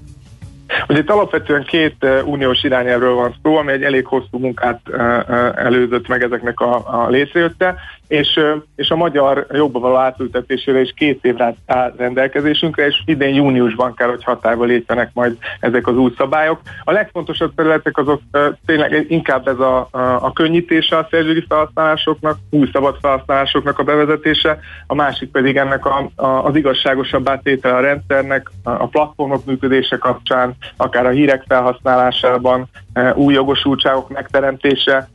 Ugye 0.88 1.00
itt 1.00 1.10
alapvetően 1.10 1.64
két 1.64 1.96
uh, 2.02 2.28
uniós 2.28 2.64
irányelvről 2.64 3.14
van 3.14 3.36
szó, 3.44 3.58
ami 3.58 3.72
egy 3.72 3.84
elég 3.84 4.06
hosszú 4.06 4.38
munkát 4.38 4.82
uh, 4.90 4.96
uh, 4.96 5.52
előzött 5.56 6.08
meg 6.08 6.24
ezeknek 6.24 6.60
a, 6.60 7.04
a 7.04 7.10
létrejötte. 7.10 7.76
És, 8.10 8.40
és 8.76 8.90
a 8.90 8.96
magyar 8.96 9.48
jobba 9.52 9.80
való 9.80 9.96
átültetésére 9.96 10.82
is 10.82 10.94
két 10.96 11.26
évre 11.26 11.56
áll 11.66 11.94
rendelkezésünkre, 11.98 12.86
és 12.86 13.02
idén 13.06 13.36
júniusban 13.36 13.94
kell, 13.94 14.08
hogy 14.08 14.24
hatályba 14.24 14.64
lépjenek 14.64 15.10
majd 15.14 15.38
ezek 15.60 15.88
az 15.88 15.98
új 15.98 16.14
szabályok. 16.18 16.62
A 16.84 16.92
legfontosabb 16.92 17.56
területek 17.56 17.98
azok 17.98 18.22
tényleg 18.66 19.06
inkább 19.10 19.48
ez 19.48 19.60
a, 19.60 19.88
a 20.22 20.34
könnyítése 20.34 20.98
a 20.98 21.08
szerzői 21.12 21.46
felhasználásoknak, 21.48 22.38
új 22.50 22.70
szabad 22.74 22.98
felhasználásoknak 23.02 23.80
a 23.80 23.84
bevezetése, 23.84 24.60
a 24.88 24.96
másik 24.96 25.32
pedig 25.32 25.58
ennek 25.58 25.86
a, 25.86 26.10
a, 26.16 26.26
az 26.26 26.56
igazságosabb 26.56 27.30
átétele 27.30 27.76
a 27.76 27.82
rendszernek, 27.82 28.52
a 28.64 28.88
platformok 28.88 29.46
működése 29.46 29.98
kapcsán, 29.98 30.56
akár 30.78 31.06
a 31.06 31.10
hírek 31.10 31.44
felhasználásában, 31.48 32.70
új 33.16 33.34
jogosultságok 33.34 34.10
megteremtése, 34.10 35.10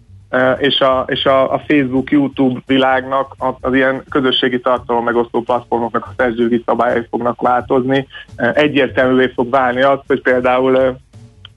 és 0.59 0.81
a, 0.81 1.05
és 1.09 1.25
a, 1.25 1.53
a 1.53 1.63
Facebook, 1.67 2.11
YouTube 2.11 2.61
világnak 2.67 3.35
az, 3.39 3.55
az 3.61 3.75
ilyen 3.75 4.03
közösségi 4.11 4.61
tartalom 4.61 5.05
megosztó 5.05 5.43
platformoknak 5.43 6.07
a 6.07 6.13
szerzőgi 6.17 6.63
szabályai 6.67 7.07
fognak 7.11 7.41
változni. 7.41 8.07
Egyértelművé 8.37 9.33
fog 9.35 9.51
válni 9.51 9.83
az, 9.83 9.99
hogy 10.07 10.23
például 10.23 10.97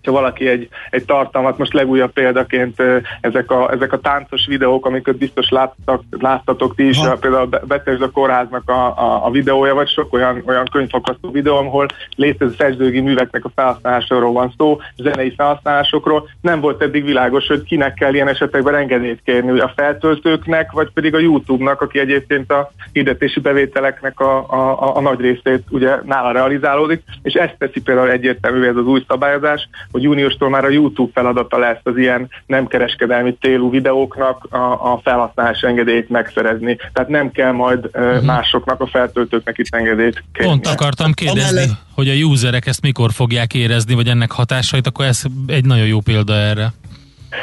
ha 0.07 0.13
valaki 0.13 0.47
egy, 0.47 0.69
egy 0.89 1.05
tartalmat, 1.05 1.57
most 1.57 1.73
legújabb 1.73 2.11
példaként 2.11 2.81
ezek 3.21 3.51
a, 3.51 3.71
ezek 3.71 3.93
a 3.93 3.99
táncos 3.99 4.45
videók, 4.45 4.85
amiket 4.85 5.17
biztos 5.17 5.49
láttak, 5.49 6.01
láttatok 6.09 6.75
ti 6.75 6.87
is, 6.87 6.97
ha. 6.97 7.15
például 7.15 7.49
a 7.51 8.03
a 8.07 8.09
Kórháznak 8.11 8.69
a, 8.69 8.85
a, 8.87 9.25
a 9.25 9.31
videója, 9.31 9.73
vagy 9.73 9.87
sok 9.87 10.13
olyan, 10.13 10.43
olyan 10.45 10.65
könyvfakasztó 10.71 11.31
videó, 11.31 11.55
ahol 11.55 11.85
létező 12.15 12.55
szerzőgi 12.57 12.99
műveknek 12.99 13.45
a 13.45 13.51
felhasználásról 13.55 14.31
van 14.31 14.53
szó, 14.57 14.79
zenei 14.97 15.33
felhasználásokról. 15.37 16.29
Nem 16.41 16.59
volt 16.59 16.81
eddig 16.81 17.03
világos, 17.03 17.47
hogy 17.47 17.63
kinek 17.63 17.93
kell 17.93 18.13
ilyen 18.13 18.27
esetekben 18.27 18.75
engedélyt 18.75 19.21
kérni, 19.25 19.59
a 19.59 19.73
feltöltőknek, 19.75 20.71
vagy 20.71 20.89
pedig 20.93 21.15
a 21.15 21.19
YouTube-nak, 21.19 21.81
aki 21.81 21.99
egyébként 21.99 22.51
a 22.51 22.71
hirdetési 22.91 23.39
bevételeknek 23.39 24.19
a, 24.19 24.37
a, 24.49 24.81
a, 24.81 24.95
a 24.95 25.01
nagy 25.01 25.19
részét 25.19 25.63
ugye 25.69 25.95
nála 26.03 26.31
realizálódik, 26.31 27.03
és 27.21 27.33
ezt 27.33 27.55
teszi 27.57 27.81
például 27.81 28.09
egyértelmű 28.09 28.67
ez 28.67 28.75
az 28.75 28.85
új 28.85 29.03
szabályozás, 29.07 29.69
hogy 29.97 30.05
júniustól 30.05 30.49
már 30.49 30.65
a 30.65 30.69
YouTube 30.69 31.11
feladata 31.13 31.57
lesz 31.57 31.79
az 31.83 31.97
ilyen 31.97 32.29
nem 32.45 32.67
kereskedelmi 32.67 33.37
célú 33.41 33.69
videóknak 33.69 34.47
a, 34.49 34.93
a 34.93 34.99
felhasználás 35.03 35.61
engedélyét 35.61 36.09
megszerezni. 36.09 36.77
Tehát 36.93 37.09
nem 37.09 37.31
kell 37.31 37.51
majd 37.51 37.85
uh-huh. 37.93 38.23
másoknak, 38.23 38.81
a 38.81 38.87
feltöltőknek 38.87 39.57
itt 39.57 39.75
engedélyt 39.75 40.23
kérni. 40.33 40.51
Pont 40.51 40.67
akartam 40.67 41.11
kérdezni, 41.11 41.65
hogy 41.95 42.09
a 42.09 42.13
userek 42.13 42.65
ezt 42.65 42.81
mikor 42.81 43.11
fogják 43.11 43.53
érezni, 43.53 43.95
vagy 43.95 44.07
ennek 44.07 44.31
hatásait, 44.31 44.87
akkor 44.87 45.05
ez 45.05 45.21
egy 45.47 45.65
nagyon 45.65 45.85
jó 45.85 45.99
példa 45.99 46.33
erre. 46.33 46.73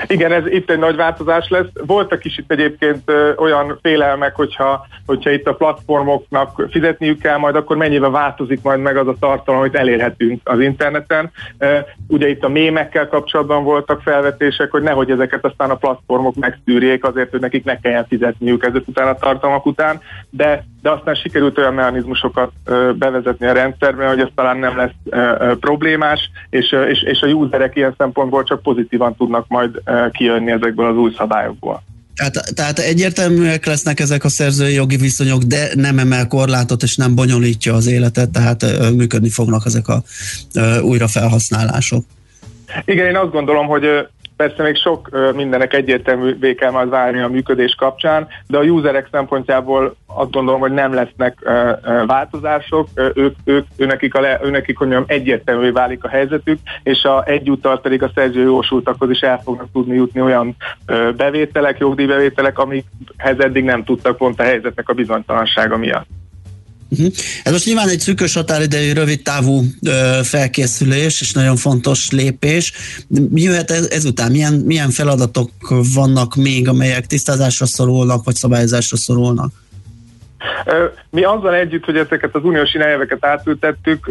Igen, 0.07 0.33
ez 0.33 0.47
itt 0.47 0.71
egy 0.71 0.79
nagy 0.79 0.97
változás 0.97 1.49
lesz. 1.49 1.67
Voltak 1.87 2.25
is 2.25 2.39
itt 2.39 2.51
egyébként 2.51 3.03
ö, 3.05 3.33
olyan 3.37 3.79
félelmek, 3.83 4.35
hogyha, 4.35 4.87
hogyha 5.07 5.31
itt 5.31 5.47
a 5.47 5.55
platformoknak 5.55 6.67
fizetniük 6.71 7.21
kell, 7.21 7.37
majd 7.37 7.57
akkor 7.57 7.77
mennyivel 7.77 8.11
változik 8.11 8.63
majd 8.63 8.81
meg 8.81 8.97
az 8.97 9.09
a 9.09 9.17
tartalom, 9.21 9.61
amit 9.61 9.75
elérhetünk 9.75 10.41
az 10.45 10.61
interneten. 10.61 11.31
Ugye 12.09 12.29
itt 12.29 12.45
a 12.45 12.49
mémekkel 12.49 13.09
kapcsolatban 13.09 13.65
voltak 13.65 14.01
felvetések, 14.01 14.71
hogy 14.71 14.83
nehogy 14.83 15.11
ezeket 15.11 15.45
aztán 15.45 15.71
a 15.71 15.75
platformok 15.75 16.35
megszűrjék 16.35 17.05
azért, 17.05 17.31
hogy 17.31 17.41
nekik 17.41 17.65
ne 17.65 17.79
kelljen 17.81 18.07
fizetniük 18.07 18.65
ezek 18.65 18.89
után 18.89 19.09
a 19.09 19.15
tartalmak 19.15 19.67
után, 19.67 20.01
de 20.31 20.65
de 20.85 20.91
aztán 20.91 21.15
sikerült 21.15 21.59
olyan 21.59 21.75
mechanizmusokat 21.75 22.53
bevezetni 22.95 23.47
a 23.47 23.53
rendszerbe, 23.53 24.07
hogy 24.07 24.21
ez 24.21 24.29
talán 24.35 24.57
nem 24.57 24.77
lesz 24.77 25.25
problémás, 25.61 26.31
és, 26.51 26.73
és, 26.89 27.03
és 27.03 27.23
a 27.23 27.27
userek 27.27 27.77
ilyen 27.77 27.95
szempontból 27.99 28.43
csak 28.43 28.63
pozitívan 28.63 29.15
tudnak 29.17 29.49
majd 29.49 29.83
kijönni 30.11 30.51
ezekből 30.51 30.87
az 30.87 30.97
új 30.97 31.13
szabályokból. 31.17 31.83
Tehát, 32.15 32.55
tehát 32.55 32.79
egyértelműek 32.79 33.67
lesznek 33.67 34.01
ezek 34.01 34.25
a 34.25 34.29
szerzői 34.29 34.75
jogi 34.75 34.97
viszonyok, 34.97 35.43
de 35.43 35.69
nem 35.75 35.99
emel 35.99 36.27
korlátot 36.27 36.83
és 36.83 36.97
nem 36.97 37.15
bonyolítja 37.15 37.75
az 37.75 37.87
életet, 37.87 38.31
tehát 38.31 38.91
működni 38.95 39.29
fognak 39.29 39.63
ezek 39.67 39.89
a 39.89 40.03
újrafelhasználások. 40.83 42.05
Igen, 42.85 43.07
én 43.07 43.17
azt 43.17 43.31
gondolom, 43.31 43.67
hogy 43.67 43.85
Persze 44.37 44.63
még 44.63 44.77
sok 44.77 45.33
mindenek 45.35 45.75
egyértelművé 45.75 46.55
kell 46.55 46.71
majd 46.71 46.89
válni 46.89 47.21
a 47.21 47.29
működés 47.29 47.75
kapcsán, 47.75 48.29
de 48.47 48.59
a 48.59 48.63
userek 48.63 49.09
szempontjából 49.11 49.97
azt 50.07 50.31
gondolom, 50.31 50.61
hogy 50.61 50.73
nem 50.73 50.93
lesznek 50.93 51.39
változások, 52.07 52.89
ők, 53.15 53.37
ők, 53.45 53.67
őnekik, 53.77 54.15
a 54.15 54.21
le, 54.21 54.41
őnekik 54.43 54.79
hogy 54.79 54.89
mondjam, 54.89 55.19
egyértelművé 55.19 55.71
válik 55.71 56.05
a 56.05 56.09
helyzetük, 56.09 56.59
és 56.83 57.05
a 57.05 57.25
egyúttal 57.27 57.81
pedig 57.81 58.03
a 58.03 58.11
szerzőjósultakhoz 58.15 59.11
is 59.11 59.21
el 59.21 59.41
fognak 59.45 59.69
tudni 59.73 59.95
jutni 59.95 60.21
olyan 60.21 60.57
bevételek, 61.17 61.79
jogdíjbevételek, 61.79 62.59
amikhez 62.59 63.39
eddig 63.39 63.65
nem 63.65 63.85
tudtak 63.85 64.17
pont 64.17 64.41
a 64.41 64.43
helyzetnek 64.43 64.89
a 64.89 64.93
bizonytalansága 64.93 65.77
miatt. 65.77 66.07
Uh-huh. 66.95 67.13
Ez 67.45 67.53
most 67.53 67.67
nyilván 67.67 67.89
egy 67.89 68.01
szűkös 68.01 68.35
határidejű, 68.35 68.93
rövid 68.93 69.23
távú 69.23 69.63
ö, 69.87 70.21
felkészülés, 70.23 71.21
és 71.21 71.33
nagyon 71.33 71.57
fontos 71.57 72.11
lépés. 72.11 72.73
Mi 73.09 73.41
jöhet 73.41 73.71
ez, 73.71 73.87
ezután? 73.91 74.31
Milyen, 74.31 74.55
milyen 74.55 74.91
feladatok 74.91 75.51
vannak 75.95 76.35
még, 76.35 76.69
amelyek 76.69 77.07
tisztázásra 77.07 77.67
szorulnak, 77.67 78.25
vagy 78.25 78.35
szabályozásra 78.35 78.97
szorulnak? 78.97 79.53
Mi 81.11 81.23
azzal 81.23 81.55
együtt, 81.55 81.85
hogy 81.85 81.97
ezeket 81.97 82.35
az 82.35 82.45
uniós 82.45 82.75
irányelveket 82.75 83.25
átültettük, 83.25 84.07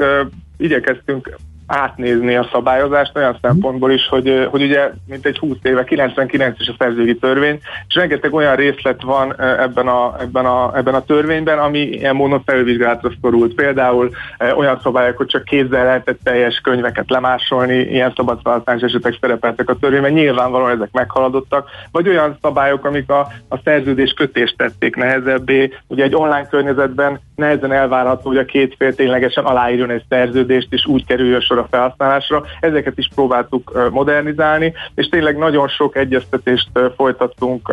igyekeztünk 0.58 1.38
átnézni 1.68 2.36
a 2.36 2.48
szabályozást 2.52 3.16
olyan 3.16 3.38
szempontból 3.42 3.92
is, 3.92 4.08
hogy, 4.08 4.48
hogy 4.50 4.62
ugye 4.62 4.92
mint 5.08 5.26
egy 5.26 5.38
20 5.38 5.58
éve, 5.62 5.84
99 5.84 6.60
is 6.60 6.68
a 6.68 6.76
szerzőgi 6.78 7.16
törvény, 7.16 7.60
és 7.88 7.96
rengeteg 7.96 8.34
olyan 8.34 8.56
részlet 8.56 9.02
van 9.02 9.42
ebben 9.42 9.88
a, 9.88 10.16
ebben 10.20 10.46
a, 10.46 10.78
ebben 10.78 10.94
a 10.94 11.04
törvényben, 11.04 11.60
ami 11.60 11.80
ilyen 11.80 12.16
módon 12.16 12.44
felvizsgálatra 12.46 13.12
szorult. 13.22 13.54
Például 13.54 14.10
olyan 14.56 14.80
szabályok, 14.84 15.18
hogy 15.18 15.28
csak 15.28 15.44
kézzel 15.44 15.86
lehetett 15.86 16.20
teljes 16.24 16.60
könyveket 16.60 17.10
lemásolni, 17.10 17.76
ilyen 17.78 18.14
szabadfelhasználás 18.16 18.82
esetek 18.82 19.18
szerepeltek 19.22 19.70
a 19.70 19.76
törvényben, 19.76 20.12
nyilvánvalóan 20.12 20.72
ezek 20.72 20.90
meghaladottak, 20.92 21.70
vagy 21.92 22.08
olyan 22.08 22.38
szabályok, 22.42 22.86
amik 22.86 23.10
a, 23.10 23.28
a 23.50 23.58
szerződés 23.64 24.14
kötést 24.14 24.58
tették 24.58 24.96
nehezebbé. 24.96 25.74
Ugye 25.88 26.04
egy 26.04 26.16
online 26.16 26.48
környezetben 26.48 27.20
nehezen 27.36 27.72
elvárható, 27.72 28.30
hogy 28.30 28.38
a 28.38 28.46
két 28.46 28.76
fél 28.78 28.96
ténylegesen 28.96 29.44
aláírjon 29.44 29.90
egy 29.90 30.04
szerződést, 30.10 30.68
és 30.70 30.86
úgy 30.86 31.06
kerüljön 31.06 31.42
sor 31.54 31.64
a 31.64 31.68
felhasználásra. 31.70 32.44
Ezeket 32.60 32.98
is 32.98 33.10
próbáltuk 33.16 33.90
modernizálni, 33.92 34.74
és 34.96 35.08
tényleg 35.08 35.38
nagyon 35.38 35.68
sok 35.68 35.96
egyeztetést 35.96 36.70
folytattunk 36.96 37.70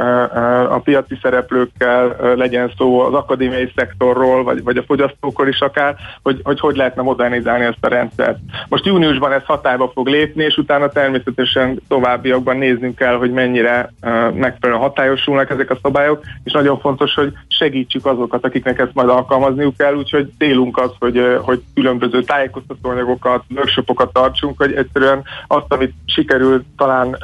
a 0.70 0.80
piaci 0.84 1.18
szereplőkkel, 1.22 2.16
legyen 2.36 2.72
szó 2.76 3.00
az 3.00 3.14
akadémiai 3.14 3.72
szektorról, 3.76 4.44
vagy, 4.44 4.62
vagy 4.62 4.76
a 4.76 4.82
fogyasztókról 4.82 5.48
is 5.48 5.60
akár, 5.60 5.96
hogy, 6.22 6.40
hogy 6.42 6.60
hogy 6.60 6.76
lehetne 6.76 7.02
modernizálni 7.02 7.64
ezt 7.64 7.84
a 7.84 7.88
rendszert. 7.88 8.38
Most 8.68 8.86
júniusban 8.86 9.32
ez 9.32 9.44
hatályba 9.44 9.90
fog 9.94 10.08
lépni, 10.08 10.44
és 10.44 10.56
utána 10.56 10.88
természetesen 10.88 11.80
továbbiakban 11.88 12.56
néznünk 12.56 12.96
kell, 12.96 13.16
hogy 13.16 13.30
mennyire 13.30 13.92
megfelelően 14.34 14.82
hatályosulnak 14.82 15.50
ezek 15.50 15.70
a 15.70 15.78
szabályok, 15.82 16.22
és 16.44 16.52
nagyon 16.52 16.78
fontos, 16.78 17.14
hogy 17.14 17.32
segítsük 17.48 18.06
azokat, 18.06 18.44
akiknek 18.44 18.78
ezt 18.78 18.94
majd 18.94 19.08
alkalmazniuk 19.08 19.76
kell, 19.76 19.94
úgyhogy 19.94 20.30
célunk 20.38 20.78
az, 20.78 20.90
hogy, 20.98 21.38
hogy 21.42 21.62
különböző 21.74 22.22
tájékoztatóanyagokat, 22.22 23.44
workshopokat 23.70 24.12
tartsunk, 24.12 24.58
hogy 24.58 24.72
egyszerűen 24.72 25.22
azt, 25.46 25.66
amit 25.68 25.94
sikerül 26.06 26.64
talán, 26.76 27.16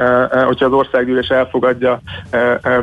hogyha 0.46 0.64
az 0.64 0.72
országgyűlés 0.72 1.28
elfogadja 1.28 2.00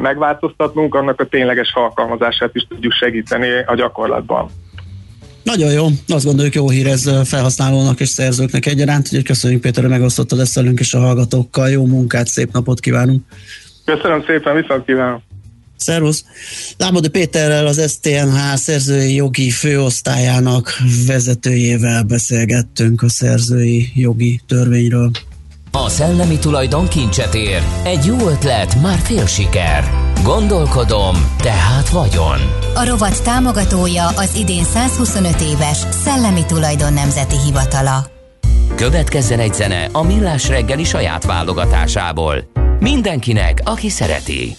megváltoztatnunk, 0.01 0.95
annak 0.95 1.19
a 1.19 1.25
tényleges 1.25 1.73
alkalmazását 1.73 2.55
is 2.55 2.65
tudjuk 2.69 2.93
segíteni 2.93 3.49
a 3.65 3.75
gyakorlatban. 3.75 4.49
Nagyon 5.43 5.71
jó, 5.71 5.85
azt 6.07 6.25
gondoljuk 6.25 6.53
jó 6.53 6.69
hír 6.69 6.87
ez 6.87 7.27
felhasználónak 7.27 7.99
és 7.99 8.09
szerzőknek 8.09 8.65
egyaránt, 8.65 9.05
úgyhogy 9.05 9.23
köszönjük 9.23 9.61
Péter, 9.61 9.83
hogy 9.83 9.91
megosztottad 9.91 10.39
ezt 10.39 10.55
velünk 10.55 10.79
és 10.79 10.93
a 10.93 10.99
hallgatókkal. 10.99 11.69
Jó 11.69 11.85
munkát, 11.85 12.27
szép 12.27 12.51
napot 12.51 12.79
kívánunk! 12.79 13.23
Köszönöm 13.85 14.23
szépen, 14.27 14.55
viszont 14.55 14.85
kívánok! 14.85 15.21
Szervusz! 15.77 16.23
Lámodi 16.77 17.07
Péterrel 17.07 17.67
az 17.67 17.91
STNH 17.91 18.55
szerzői 18.55 19.13
jogi 19.13 19.49
főosztályának 19.49 20.77
vezetőjével 21.07 22.03
beszélgettünk 22.03 23.01
a 23.01 23.09
szerzői 23.09 23.91
jogi 23.95 24.41
törvényről. 24.47 25.11
A 25.71 25.89
szellemi 25.89 26.37
tulajdon 26.37 26.87
kincset 26.87 27.35
ér. 27.35 27.61
Egy 27.83 28.05
jó 28.05 28.27
ötlet, 28.29 28.81
már 28.81 28.99
fél 29.03 29.25
siker. 29.25 29.89
Gondolkodom, 30.23 31.15
tehát 31.37 31.89
vagyon. 31.89 32.39
A 32.75 32.85
rovat 32.85 33.23
támogatója 33.23 34.07
az 34.07 34.35
idén 34.35 34.63
125 34.63 35.41
éves 35.41 35.77
Szellemi 36.03 36.45
Tulajdon 36.45 36.93
Nemzeti 36.93 37.35
Hivatala. 37.45 38.11
Következzen 38.75 39.39
egy 39.39 39.53
zene 39.53 39.89
a 39.91 40.03
Millás 40.03 40.47
reggeli 40.47 40.83
saját 40.83 41.25
válogatásából. 41.25 42.51
Mindenkinek, 42.79 43.61
aki 43.63 43.89
szereti. 43.89 44.55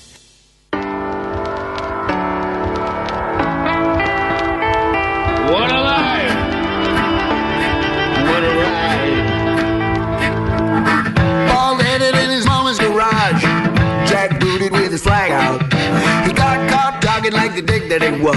Could 17.54 17.66
dig 17.66 17.88
that 17.88 18.02
it 18.02 18.18
was. 18.18 18.34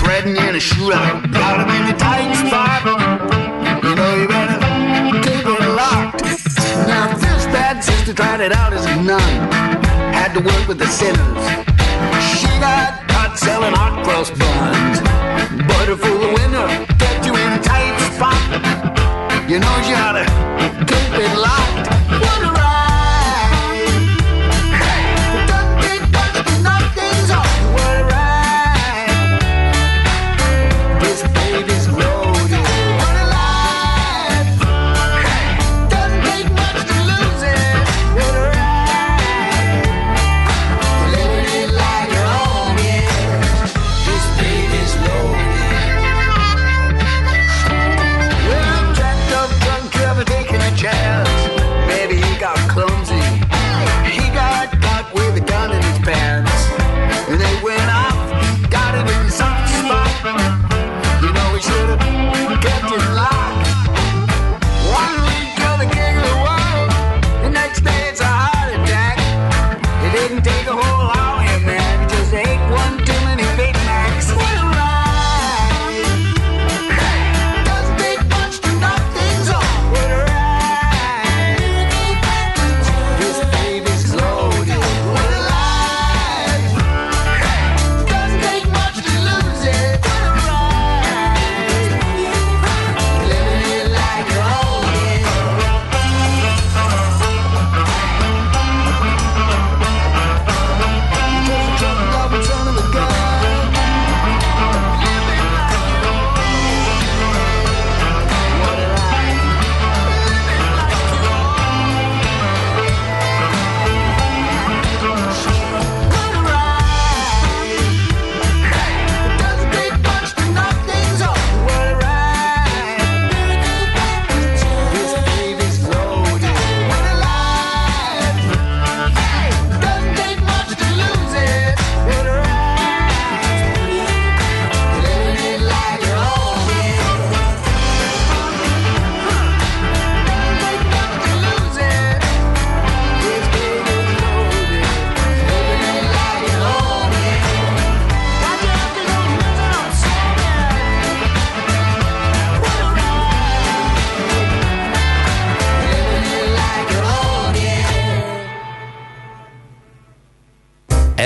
Threading 0.00 0.36
in 0.36 0.54
a 0.54 0.60
shootout, 0.60 1.32
got 1.32 1.64
him 1.64 1.70
in 1.72 1.94
a 1.94 1.96
tight 1.96 2.28
spot. 2.44 2.84
You 3.82 3.94
know 3.96 4.12
you 4.20 4.28
better 4.28 4.60
keep 5.24 5.46
it 5.48 5.68
locked. 5.72 6.20
Now 6.84 7.16
this 7.16 7.46
bad 7.48 7.80
sister 7.80 8.12
tried 8.12 8.40
it 8.40 8.52
out 8.52 8.74
as 8.74 8.84
a 8.84 8.96
nun. 9.00 9.20
Had 10.12 10.34
to 10.34 10.40
work 10.40 10.68
with 10.68 10.78
the 10.78 10.86
sinners. 10.86 11.40
She 12.36 12.48
got 12.60 12.85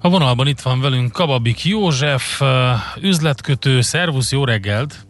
A 0.00 0.08
vonalban 0.08 0.46
itt 0.46 0.60
van 0.60 0.80
velünk 0.80 1.12
Kababik 1.12 1.64
József, 1.64 2.40
üzletkötő, 3.00 3.80
szervusz, 3.80 4.32
jó 4.32 4.44
reggelt! 4.44 5.06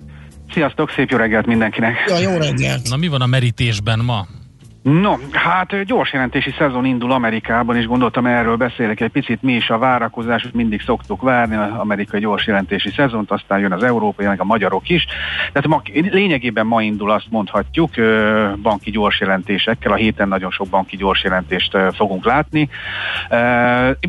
Sziasztok, 0.52 0.90
szép 0.90 1.10
jó 1.10 1.16
reggelt 1.16 1.46
mindenkinek! 1.46 2.04
Ja, 2.06 2.18
jó 2.18 2.38
reggelt! 2.38 2.88
Na 2.88 2.96
mi 2.96 3.08
van 3.08 3.20
a 3.20 3.26
merítésben 3.26 3.98
ma? 3.98 4.26
No, 4.90 5.14
hát 5.32 5.84
gyors 5.84 6.12
jelentési 6.12 6.54
szezon 6.58 6.84
indul 6.84 7.12
Amerikában, 7.12 7.76
és 7.76 7.86
gondoltam 7.86 8.26
erről 8.26 8.56
beszélek 8.56 9.00
egy 9.00 9.10
picit. 9.10 9.42
Mi 9.42 9.52
is 9.52 9.70
a 9.70 9.78
várakozás, 9.78 10.48
mindig 10.52 10.82
szoktuk 10.82 11.22
várni 11.22 11.56
az 11.56 11.70
amerikai 11.78 12.20
gyors 12.20 12.46
jelentési 12.46 12.90
szezont, 12.90 13.30
aztán 13.30 13.58
jön 13.58 13.72
az 13.72 13.82
európai, 13.82 14.26
meg 14.26 14.40
a 14.40 14.44
magyarok 14.44 14.88
is. 14.88 15.06
Tehát 15.52 15.68
ma, 15.68 15.82
lényegében 16.10 16.66
ma 16.66 16.82
indul, 16.82 17.10
azt 17.10 17.26
mondhatjuk, 17.30 17.90
banki 18.62 18.90
gyors 18.90 19.20
jelentésekkel. 19.20 19.92
A 19.92 19.96
héten 19.96 20.28
nagyon 20.28 20.50
sok 20.50 20.68
banki 20.68 20.96
gyors 20.96 21.22
jelentést 21.22 21.76
fogunk 21.92 22.24
látni. 22.24 22.68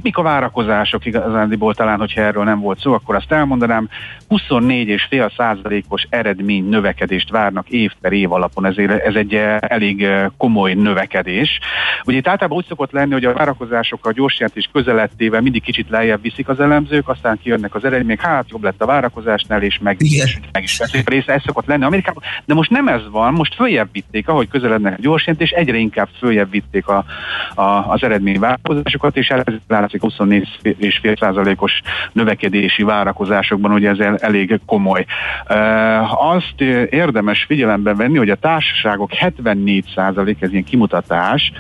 Mik 0.02 0.18
a 0.18 0.22
várakozások 0.22 1.06
igazándiból 1.06 1.74
talán, 1.74 2.00
hogyha 2.00 2.22
erről 2.22 2.44
nem 2.44 2.60
volt 2.60 2.80
szó, 2.80 2.94
akkor 2.94 3.16
azt 3.16 3.32
elmondanám. 3.32 3.90
24,5 4.30 5.36
százalékos 5.38 6.08
eredmény 6.10 6.70
növekedést 6.70 7.30
várnak 7.30 7.70
év 7.70 7.92
per 8.02 8.12
év 8.12 8.32
alapon, 8.32 8.66
ezért 8.66 9.06
ez 9.06 9.16
egy 9.16 9.34
elég 9.60 10.04
eh, 10.04 10.26
komoly 10.68 10.84
növekedés. 10.84 11.60
Ugye 12.06 12.18
itt 12.18 12.28
általában 12.28 12.58
úgy 12.58 12.66
szokott 12.68 12.92
lenni, 12.92 13.14
hogy 13.14 13.26
a 13.26 13.34
várakozások 13.34 14.06
a 14.06 14.12
gyors 14.12 14.40
jelentés 14.40 14.70
közelettével 14.74 15.42
mindig 15.42 15.62
kicsit 15.62 15.90
lejjebb 15.90 16.22
viszik 16.22 16.48
az 16.50 16.60
elemzők, 16.60 17.10
aztán 17.10 17.40
kijönnek 17.44 17.76
az 17.76 17.86
eredmények, 17.86 18.22
hát 18.22 18.50
jobb 18.50 18.64
lett 18.64 18.82
a 18.82 18.86
várakozásnál, 18.86 19.62
és 19.62 19.80
meg, 19.82 19.98
és 20.00 20.40
meg 20.52 20.64
is 20.64 20.78
veszik 20.78 21.10
részt, 21.10 21.30
ez 21.30 21.42
szokott 21.46 21.66
lenni 21.66 21.84
Amerikában. 21.84 22.24
De 22.46 22.54
most 22.54 22.70
nem 22.70 22.88
ez 22.88 23.02
van, 23.12 23.34
most 23.34 23.56
följebb 23.56 23.90
vitték, 23.92 24.28
ahogy 24.28 24.48
közelednek 24.48 24.94
a 24.98 25.02
gyors 25.02 25.26
jelentés, 25.26 25.52
egyre 25.52 25.78
inkább 25.78 26.10
följebb 26.18 26.52
vitték 26.52 26.88
a, 26.88 27.06
a, 27.56 27.92
az 27.92 28.04
eredmény 28.04 28.40
várakozásokat, 28.40 29.18
és 29.18 29.30
ez 29.30 29.54
látszik 29.68 30.02
24,5%-os 30.04 31.82
növekedési 32.12 32.84
várakozásokban, 32.84 33.72
ugye 33.72 33.90
ez 33.90 34.00
el, 34.00 34.16
elég 34.18 34.60
komoly. 34.66 35.06
Uh, 35.50 36.32
azt 36.32 36.62
érdemes 36.90 37.44
figyelembe 37.44 37.94
venni, 37.96 38.18
hogy 38.18 38.30
a 38.30 38.36
társaságok 38.36 39.12
74% 39.20 40.36
ez 40.40 40.54
ilyen 40.58 40.70
kimutatás, 40.70 41.52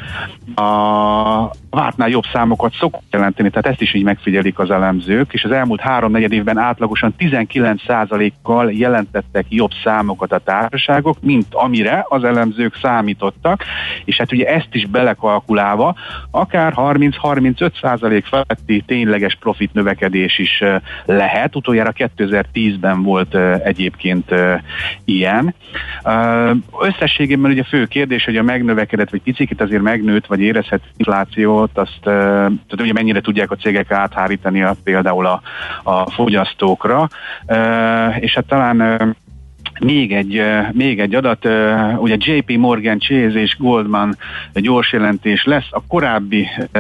a 0.56 1.52
vártnál 1.70 2.10
jobb 2.10 2.24
számokat 2.34 2.74
szokott 2.74 3.06
jelenteni, 3.12 3.50
tehát 3.50 3.68
ezt 3.68 3.82
is 3.82 3.93
így 3.93 4.04
megfigyelik 4.04 4.60
az 4.60 4.70
elemzők, 4.72 5.34
és 5.34 5.43
az 5.43 5.52
elmúlt 5.52 5.82
három 5.82 6.12
negyed 6.12 6.32
évben 6.32 6.58
átlagosan 6.58 7.14
19%-kal 7.20 8.72
jelentettek 8.72 9.45
jobb 9.50 9.72
számokat 9.84 10.32
a 10.32 10.38
társaságok, 10.38 11.18
mint 11.22 11.45
amire 11.52 12.06
az 12.10 12.24
elemzők 12.24 12.78
számítottak, 12.82 13.64
és 14.06 14.18
hát 14.18 14.32
ugye 14.32 14.45
ezt 14.45 14.70
is 14.72 14.86
belekalkulálva, 14.86 15.95
akár 16.32 16.74
30-35% 16.76 18.24
feletti 18.30 18.84
tényleges 18.86 19.36
profit 19.36 19.74
növekedés 19.74 20.38
is 20.39 20.62
eh, 20.62 20.82
lehet. 21.06 21.56
Utoljára 21.56 21.93
2010-ben 21.98 23.04
volt 23.04 23.36
egyébként 23.64 24.32
ilyen. 25.06 25.56
Összességében 26.82 27.52
ugye 27.52 27.64
fő 27.64 27.86
kérdés, 27.86 28.26
hogy 28.26 28.38
a 28.38 28.43
megnövekedett, 28.89 29.09
vagy 29.09 29.21
picit 29.21 29.61
azért 29.61 29.81
megnőtt, 29.81 30.25
vagy 30.25 30.39
érezhet 30.39 30.81
infláció 30.97 31.67
elhangzott, 31.67 31.77
azt 31.77 31.99
tehát 32.01 32.81
ugye 32.81 32.93
mennyire 32.93 33.21
tudják 33.21 33.51
a 33.51 33.55
cégek 33.55 33.91
áthárítani 33.91 34.63
a, 34.63 34.75
például 34.83 35.25
a, 35.25 35.41
a 35.83 36.11
fogyasztókra, 36.11 37.07
és 38.19 38.33
hát 38.33 38.45
talán 38.47 39.15
még 39.80 40.13
egy, 40.13 40.41
még 40.71 40.99
egy 40.99 41.15
adat, 41.15 41.47
ugye 41.97 42.15
JP 42.19 42.57
Morgan, 42.57 42.99
Chase 42.99 43.39
és 43.39 43.57
Goldman 43.57 44.17
gyors 44.53 44.91
jelentés 44.91 45.43
lesz. 45.43 45.67
A 45.69 45.82
korábbi, 45.88 46.47
a, 46.71 46.80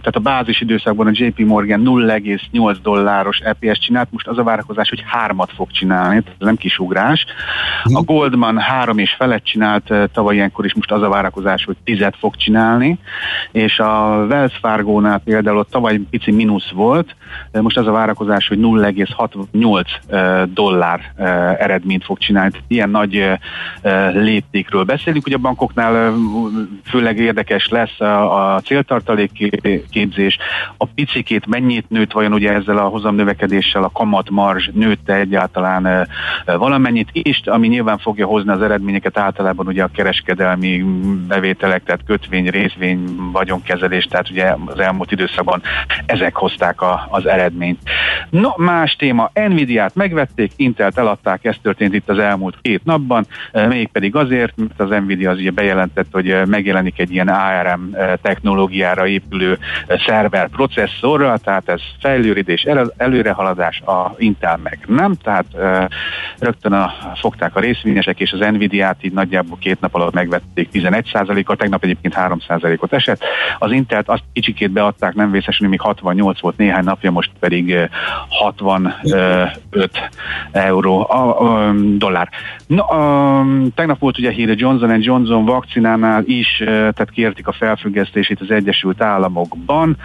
tehát 0.00 0.16
a 0.16 0.20
bázis 0.22 0.60
időszakban 0.60 1.06
a 1.06 1.10
JP 1.12 1.38
Morgan 1.38 1.82
0,8 1.84 2.76
dolláros 2.82 3.38
EPS 3.38 3.78
csinált, 3.78 4.08
most 4.10 4.26
az 4.26 4.38
a 4.38 4.42
várakozás, 4.42 4.88
hogy 4.88 5.02
hármat 5.06 5.50
fog 5.54 5.70
csinálni, 5.70 6.16
ez 6.16 6.32
nem 6.38 6.56
kisugrás. 6.56 7.24
A 7.82 8.02
Goldman 8.02 8.58
három 8.58 8.98
és 8.98 9.14
felett 9.18 9.44
csinált 9.44 9.92
tavaly 10.12 10.34
ilyenkor 10.34 10.64
is, 10.64 10.74
most 10.74 10.92
az 10.92 11.02
a 11.02 11.08
várakozás, 11.08 11.64
hogy 11.64 11.76
tizet 11.84 12.16
fog 12.18 12.36
csinálni, 12.36 12.98
és 13.52 13.78
a 13.78 14.24
Wells 14.28 14.58
Fargo-nál 14.60 15.18
például 15.18 15.58
ott 15.58 15.70
tavaly 15.70 16.00
pici 16.10 16.30
mínusz 16.30 16.70
volt, 16.70 17.16
most 17.52 17.76
az 17.76 17.86
a 17.86 17.92
várakozás, 17.92 18.48
hogy 18.48 18.58
0,68 18.58 20.48
dollár 20.52 21.00
eredményt 21.64 22.04
fog 22.04 22.18
csinálni. 22.18 22.52
Ilyen 22.68 22.90
nagy 22.90 23.30
léptékről 24.12 24.84
beszélünk. 24.84 25.26
Ugye 25.26 25.36
a 25.36 25.38
bankoknál 25.38 26.14
főleg 26.84 27.18
érdekes 27.18 27.68
lesz 27.68 28.00
a, 28.00 28.54
a 28.54 28.60
céltartalék 28.60 29.52
képzés, 29.90 30.38
a 30.76 30.86
picikét 30.86 31.46
mennyit 31.46 31.90
nőtt 31.90 32.12
vajon 32.12 32.32
ugye 32.32 32.52
ezzel 32.52 32.78
a 32.78 32.88
hozamnövekedéssel, 32.88 33.82
a 33.82 33.90
kamat 33.90 34.30
marzs 34.30 34.68
nőtte 34.72 35.14
egyáltalán 35.14 36.08
valamennyit, 36.44 37.08
és 37.12 37.40
ami 37.44 37.68
nyilván 37.68 37.98
fogja 37.98 38.26
hozni 38.26 38.50
az 38.50 38.62
eredményeket 38.62 39.18
általában 39.18 39.66
ugye 39.66 39.82
a 39.82 39.90
kereskedelmi 39.94 40.84
bevételek, 41.28 41.84
tehát 41.84 42.04
kötvény, 42.06 42.48
részvény, 42.48 43.04
vagyonkezelés, 43.32 44.04
tehát 44.04 44.30
ugye 44.30 44.54
az 44.66 44.78
elmúlt 44.78 45.12
időszakban 45.12 45.62
ezek 46.06 46.36
hozták 46.36 46.80
a, 46.80 47.06
az 47.10 47.26
eredményt. 47.26 47.80
No, 48.30 48.50
más 48.56 48.96
téma, 48.96 49.30
Nvidia-t 49.34 49.94
megvették, 49.94 50.52
Intelt 50.56 50.98
eladták, 50.98 51.44
ez 51.54 51.60
történt 51.62 51.94
itt 51.94 52.08
az 52.08 52.18
elmúlt 52.18 52.58
két 52.62 52.84
napban, 52.84 53.26
eh, 53.52 53.68
mégpedig 53.68 54.16
azért, 54.16 54.52
mert 54.56 54.80
az 54.80 54.88
Nvidia 54.88 55.30
az 55.30 55.38
ugye 55.38 55.50
bejelentett, 55.50 56.06
hogy 56.12 56.30
eh, 56.30 56.46
megjelenik 56.46 56.98
egy 56.98 57.12
ilyen 57.12 57.28
ARM 57.28 57.94
eh, 57.94 58.12
technológiára 58.22 59.06
épülő 59.06 59.58
szerver 60.06 60.48
processzorral, 60.48 61.38
tehát 61.38 61.68
ez 61.68 61.80
fejlődés, 62.00 62.66
előrehaladás, 62.96 63.80
a 63.80 64.14
Intel 64.18 64.58
meg 64.62 64.78
nem, 64.86 65.14
tehát 65.14 65.44
rögtön 66.38 66.72
a, 66.72 66.92
fogták 67.14 67.56
a 67.56 67.60
részvényesek, 67.60 68.20
és 68.20 68.32
az 68.32 68.38
Nvidia-t 68.38 69.04
így 69.04 69.12
nagyjából 69.12 69.58
két 69.60 69.80
nap 69.80 69.94
alatt 69.94 70.14
megvették 70.14 70.68
11%-kal, 70.72 71.56
tegnap 71.56 71.84
egyébként 71.84 72.14
3%-ot 72.16 72.92
esett. 72.92 73.22
Az 73.58 73.72
Intelt 73.72 74.08
azt 74.08 74.22
kicsikét 74.32 74.70
beadták, 74.70 75.14
nem 75.14 75.30
vészesen, 75.30 75.68
még 75.68 75.80
68 75.80 76.40
volt 76.40 76.56
néhány 76.56 76.84
napja, 76.84 77.10
most 77.10 77.30
pedig 77.40 77.76
65 78.28 80.10
euró. 80.52 81.10
A, 81.10 81.43
dollár. 81.96 82.28
Na, 82.66 82.84
um, 82.84 83.72
tegnap 83.74 83.98
volt 83.98 84.18
ugye 84.18 84.30
hír 84.30 84.50
a 84.50 84.54
Johnson 84.56 85.02
Johnson 85.02 85.44
vakcinánál 85.44 86.22
is, 86.26 86.62
tehát 86.64 87.10
kértik 87.10 87.46
a 87.46 87.52
felfüggesztését 87.52 88.40
az 88.40 88.50
Egyesült 88.50 89.02
Államokban. 89.02 89.96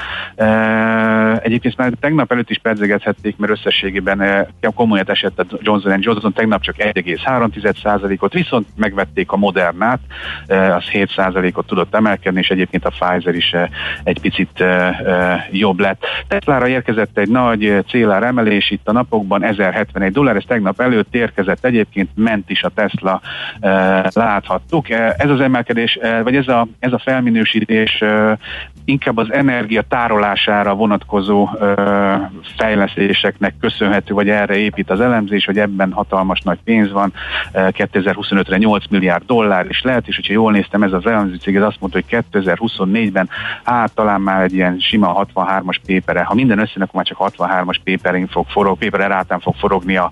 Egyébként 1.41 1.77
már 1.77 1.91
tegnap 1.99 2.31
előtt 2.31 2.49
is 2.49 2.57
pedzegethették, 2.57 3.37
mert 3.37 3.51
összességében 3.51 4.47
komolyat 4.75 5.09
esett 5.09 5.39
a 5.39 5.45
Johnson 5.61 5.97
Johnson, 6.01 6.33
tegnap 6.33 6.61
csak 6.61 6.75
1,3%-ot, 6.77 8.33
viszont 8.33 8.67
megvették 8.75 9.31
a 9.31 9.37
Modernát, 9.37 9.99
az 10.47 10.83
7%-ot 10.93 11.67
tudott 11.67 11.95
emelkedni, 11.95 12.39
és 12.39 12.49
egyébként 12.49 12.85
a 12.85 12.89
Pfizer 12.89 13.35
is 13.35 13.55
egy 14.03 14.19
picit 14.19 14.63
jobb 15.51 15.79
lett. 15.79 16.01
Teslára 16.27 16.67
érkezett 16.67 17.17
egy 17.17 17.29
nagy 17.29 17.83
célár 17.87 18.23
emelés 18.23 18.71
itt 18.71 18.87
a 18.87 18.91
napokban, 18.91 19.43
1071 19.43 20.11
dollár, 20.11 20.35
ez 20.35 20.43
tegnap 20.47 20.81
előtt 20.81 21.15
érkezett 21.29 21.65
egyébként 21.65 22.09
ment 22.15 22.49
is 22.49 22.63
a 22.63 22.69
Tesla, 22.69 23.21
e, 23.59 24.09
láthattuk. 24.13 24.89
E, 24.89 25.15
ez 25.17 25.29
az 25.29 25.39
emelkedés, 25.39 25.97
e, 26.01 26.23
vagy 26.23 26.35
ez 26.35 26.47
a, 26.47 26.67
ez 26.79 26.93
a 26.93 26.99
felminősítés 26.99 28.03
inkább 28.85 29.17
az 29.17 29.33
energia 29.33 29.81
tárolására 29.81 30.75
vonatkozó 30.75 31.49
fejlesztéseknek 32.57 33.53
köszönhető, 33.59 34.13
vagy 34.13 34.29
erre 34.29 34.55
épít 34.55 34.89
az 34.89 35.01
elemzés, 35.01 35.45
hogy 35.45 35.57
ebben 35.57 35.91
hatalmas 35.91 36.41
nagy 36.41 36.59
pénz 36.63 36.91
van, 36.91 37.13
2025-re 37.53 38.57
8 38.57 38.83
milliárd 38.89 39.25
dollár 39.25 39.65
is 39.69 39.81
lehet, 39.81 40.07
és 40.07 40.15
hogyha 40.15 40.33
jól 40.33 40.51
néztem, 40.51 40.83
ez 40.83 40.93
az 40.93 41.05
elemző 41.05 41.35
cég 41.35 41.55
ez 41.55 41.63
azt 41.63 41.79
mondta, 41.79 41.99
hogy 41.99 42.23
2024-ben 42.31 43.29
hát 43.63 43.93
talán 43.93 44.21
már 44.21 44.43
egy 44.43 44.53
ilyen 44.53 44.79
sima 44.79 45.27
63-as 45.35 45.77
pépere, 45.85 46.23
ha 46.23 46.33
minden 46.33 46.59
össze, 46.59 46.73
akkor 46.75 46.93
már 46.93 47.05
csak 47.05 47.17
63-as 47.19 47.77
péperén 47.83 48.27
fog 48.27 48.45
forog, 48.47 48.77
pépere 48.77 49.07
rátán 49.07 49.39
fog 49.39 49.55
forogni 49.55 49.95
a 49.95 50.11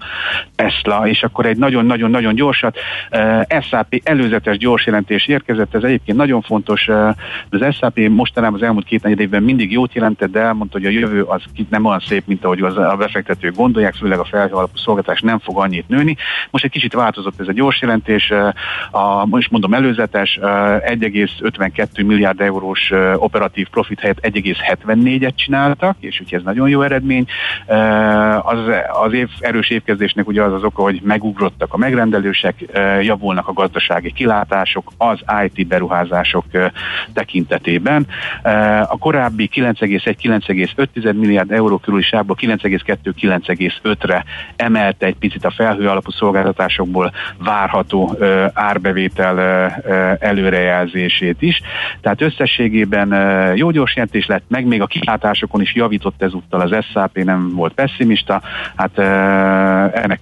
Tesla, 0.56 0.97
és 1.06 1.24
akkor 1.24 1.46
egy 1.46 1.58
nagyon-nagyon-nagyon 1.58 2.36
gyorsat. 2.36 2.78
Uh, 3.12 3.62
SAP 3.62 4.02
előzetes 4.04 4.58
gyors 4.58 4.86
jelentés 4.86 5.28
érkezett, 5.28 5.76
ez 5.76 5.84
egyébként 5.84 6.18
nagyon 6.18 6.42
fontos. 6.42 6.88
Uh, 6.88 7.10
az 7.50 7.76
SAP 7.76 8.00
mostanában 8.10 8.60
az 8.60 8.66
elmúlt 8.66 8.86
két 8.86 9.04
negyed 9.04 9.20
évben 9.20 9.44
mindig 9.44 9.72
jót 9.72 9.94
jelentett, 9.94 10.32
de 10.32 10.40
elmondta, 10.40 10.78
hogy 10.78 10.88
a 10.88 11.00
jövő 11.00 11.22
az 11.22 11.42
nem 11.70 11.86
olyan 11.86 12.00
szép, 12.00 12.24
mint 12.26 12.46
ahogy 12.46 12.62
az 12.62 12.78
a 12.78 12.96
befektetők 12.98 13.56
gondolják, 13.56 13.94
főleg 13.94 14.20
a 14.20 14.26
felhő 14.26 14.54
alapú 14.54 14.78
szolgáltatás 14.78 15.22
nem 15.22 15.40
fog 15.40 15.58
annyit 15.58 15.88
nőni. 15.88 16.16
Most 16.52 16.64
egy 16.64 16.72
kicsit 16.72 16.94
változott 16.94 17.40
ez 17.40 17.48
a 17.48 17.52
gyors 17.52 17.82
jelentés, 17.82 18.34
a, 18.92 19.26
most 19.26 19.52
mondom 19.52 19.74
előzetes, 19.74 20.40
1,52 20.42 22.06
milliárd 22.06 22.42
eurós 22.42 22.92
operatív 23.16 23.68
profit 23.70 24.00
helyett 24.00 24.20
1,74-et 24.22 25.36
csináltak, 25.36 25.96
és 26.00 26.20
úgyhogy 26.22 26.38
ez 26.38 26.44
nagyon 26.44 26.70
jó 26.70 26.82
eredmény. 26.82 27.26
Az, 28.42 28.60
az 29.04 29.14
év 29.14 29.30
erős 29.40 29.70
évkezdésnek 29.70 30.28
ugye 30.28 30.44
az 30.44 30.54
az 30.54 30.64
oka, 30.64 30.84
hogy 30.88 31.02
megugrottak 31.04 31.74
a 31.74 31.78
megrendelősek, 31.78 32.56
javulnak 33.02 33.48
a 33.48 33.54
gazdasági 33.54 34.12
kilátások 34.12 34.92
az 34.98 35.20
IT 35.46 35.68
beruházások 35.68 36.46
tekintetében. 37.14 38.08
A 38.82 38.98
korábbi 38.98 39.50
9,1-9,5 39.54 41.16
milliárd 41.16 41.52
euró 41.52 41.78
körüli 41.78 42.04
sávból 42.04 42.36
9,2-9,5-re 42.40 44.24
emelte 44.56 45.06
egy 45.06 45.16
picit 45.16 45.46
a 45.46 45.52
felhő 45.52 45.88
alapú 45.90 46.12
szolgáltatásokból 46.12 47.12
várható 47.38 48.18
árbevétel 48.54 49.40
előrejelzését 50.20 51.42
is. 51.42 51.62
Tehát 52.02 52.22
összességében 52.22 53.10
jó 53.56 53.72
gyors 53.72 53.96
jelentés 53.96 54.26
lett, 54.26 54.44
meg 54.48 54.66
még 54.66 54.82
a 54.82 54.86
kilátásokon 54.86 55.62
is 55.62 55.76
javított 55.76 56.22
ezúttal 56.22 56.62
az 56.62 56.86
SAP, 56.92 57.18
nem 57.24 57.56
volt 57.56 57.74
pessimista. 57.74 58.42
Hát 58.76 58.98
ennek 59.96 60.20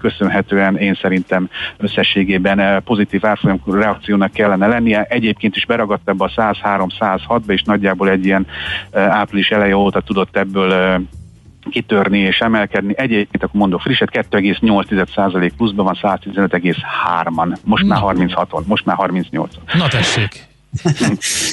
köszönhetően 0.56 0.78
én 0.78 0.98
szerintem 1.02 1.50
összességében 1.78 2.84
pozitív 2.84 3.26
árfolyam 3.26 3.62
reakciónak 3.66 4.32
kellene 4.32 4.68
lennie. 4.68 5.06
Egyébként 5.10 5.56
is 5.56 5.66
beragadt 5.66 6.10
ebbe 6.10 6.24
a 6.24 6.32
103-106-ba, 6.36 7.52
és 7.52 7.62
nagyjából 7.62 8.10
egy 8.10 8.26
ilyen 8.26 8.48
április 8.92 9.50
eleje 9.50 9.76
óta 9.78 10.02
tudott 10.02 10.38
ebből 10.38 11.02
kitörni 11.70 12.20
és 12.20 12.40
emelkedni. 12.40 12.94
Egyébként 12.98 13.44
akkor 13.44 13.60
mondok 13.60 13.82
frisset, 13.82 14.10
2,8% 14.12 15.52
pluszban 15.58 15.86
van 15.86 15.98
115,3-an. 16.02 17.56
Most 17.64 17.86
már 17.86 18.00
36-on, 18.04 18.66
most 18.66 18.86
már 18.86 18.96
38-on. 19.00 19.48
Na 19.78 19.88
tessék! 19.88 20.45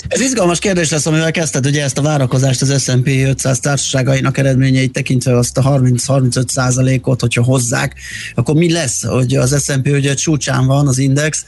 Ez 0.09 0.20
izgalmas 0.20 0.59
kérdés 0.59 0.91
lesz, 0.91 1.07
amivel 1.07 1.31
kezdted 1.31 1.66
ugye 1.66 1.83
ezt 1.83 1.99
a 1.99 2.03
várakozást 2.03 2.62
az 2.62 2.83
S&P 2.83 3.07
500 3.07 3.61
társaságainak 3.61 4.39
eredményeit 4.39 4.93
tekintve 4.93 5.37
azt 5.37 5.59
a 5.59 5.62
30-35 5.62 6.49
százalékot, 6.49 7.20
hogyha 7.20 7.43
hozzák, 7.43 7.95
akkor 8.35 8.55
mi 8.55 8.73
lesz, 8.73 9.05
hogy 9.05 9.35
az 9.35 9.64
S&P 9.64 9.87
ugye 9.87 10.14
csúcsán 10.14 10.66
van 10.66 10.89
az 10.89 10.99
index, 10.99 11.45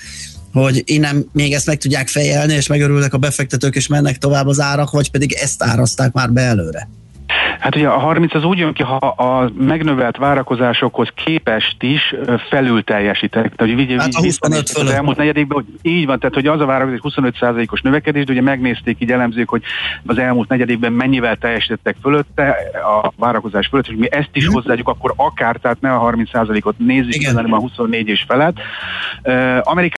hogy 0.53 0.83
innen 0.85 1.29
még 1.33 1.53
ezt 1.53 1.66
meg 1.66 1.79
tudják 1.79 2.09
fejelni, 2.09 2.55
és 2.55 2.66
megörülnek 2.66 3.14
a 3.14 3.18
befektetők, 3.18 3.75
és 3.75 3.87
mennek 3.87 4.18
tovább 4.18 4.47
az 4.47 4.61
árak, 4.61 4.91
vagy 4.91 5.11
pedig 5.11 5.33
ezt 5.33 5.62
áraszták 5.62 6.12
már 6.12 6.33
be 6.33 6.41
előre? 6.41 6.89
Hát 7.59 7.76
ugye 7.76 7.89
a 7.89 7.99
30 7.99 8.35
az 8.35 8.45
úgy 8.45 8.59
jön 8.59 8.72
ki, 8.72 8.82
ha 8.82 8.97
a 8.97 9.51
megnövelt 9.59 10.16
várakozásokhoz 10.16 11.09
képest 11.14 11.82
is 11.82 12.14
felül 12.49 12.85
teljesítek. 12.85 13.55
Tehát, 13.55 13.74
hogy 13.74 13.97
hát 13.99 14.14
a 14.14 14.22
25 14.22 14.68
az 14.68 14.91
elmúlt 14.91 15.16
negyedékben, 15.16 15.64
hogy 15.64 15.93
így 15.93 16.07
van, 16.07 16.18
tehát 16.18 16.35
hogy 16.35 16.47
az 16.47 16.61
a 16.61 16.66
várakozás 16.66 17.01
25%-os 17.03 17.80
növekedés, 17.80 18.24
de 18.24 18.32
ugye 18.32 18.43
megnézték 18.43 18.97
így 19.01 19.11
elemzők, 19.11 19.49
hogy 19.49 19.62
az 20.07 20.18
elmúlt 20.18 20.49
negyedékben 20.49 20.93
mennyivel 20.93 21.37
teljesítettek 21.37 21.97
fölötte, 22.03 22.57
a 23.03 23.12
várakozás 23.16 23.66
fölött, 23.66 23.89
és 23.89 23.95
mi 23.99 24.12
ezt 24.12 24.30
is 24.32 24.47
hozzáadjuk, 24.47 24.89
akkor 24.89 25.12
akár, 25.16 25.57
tehát 25.57 25.80
ne 25.80 25.93
a 25.93 26.11
30%-ot 26.11 26.78
nézzük, 26.78 27.26
hanem 27.35 27.53
a 27.53 27.59
24 27.59 28.09
és 28.09 28.24
felett. 28.28 28.57
Uh, 29.22 29.59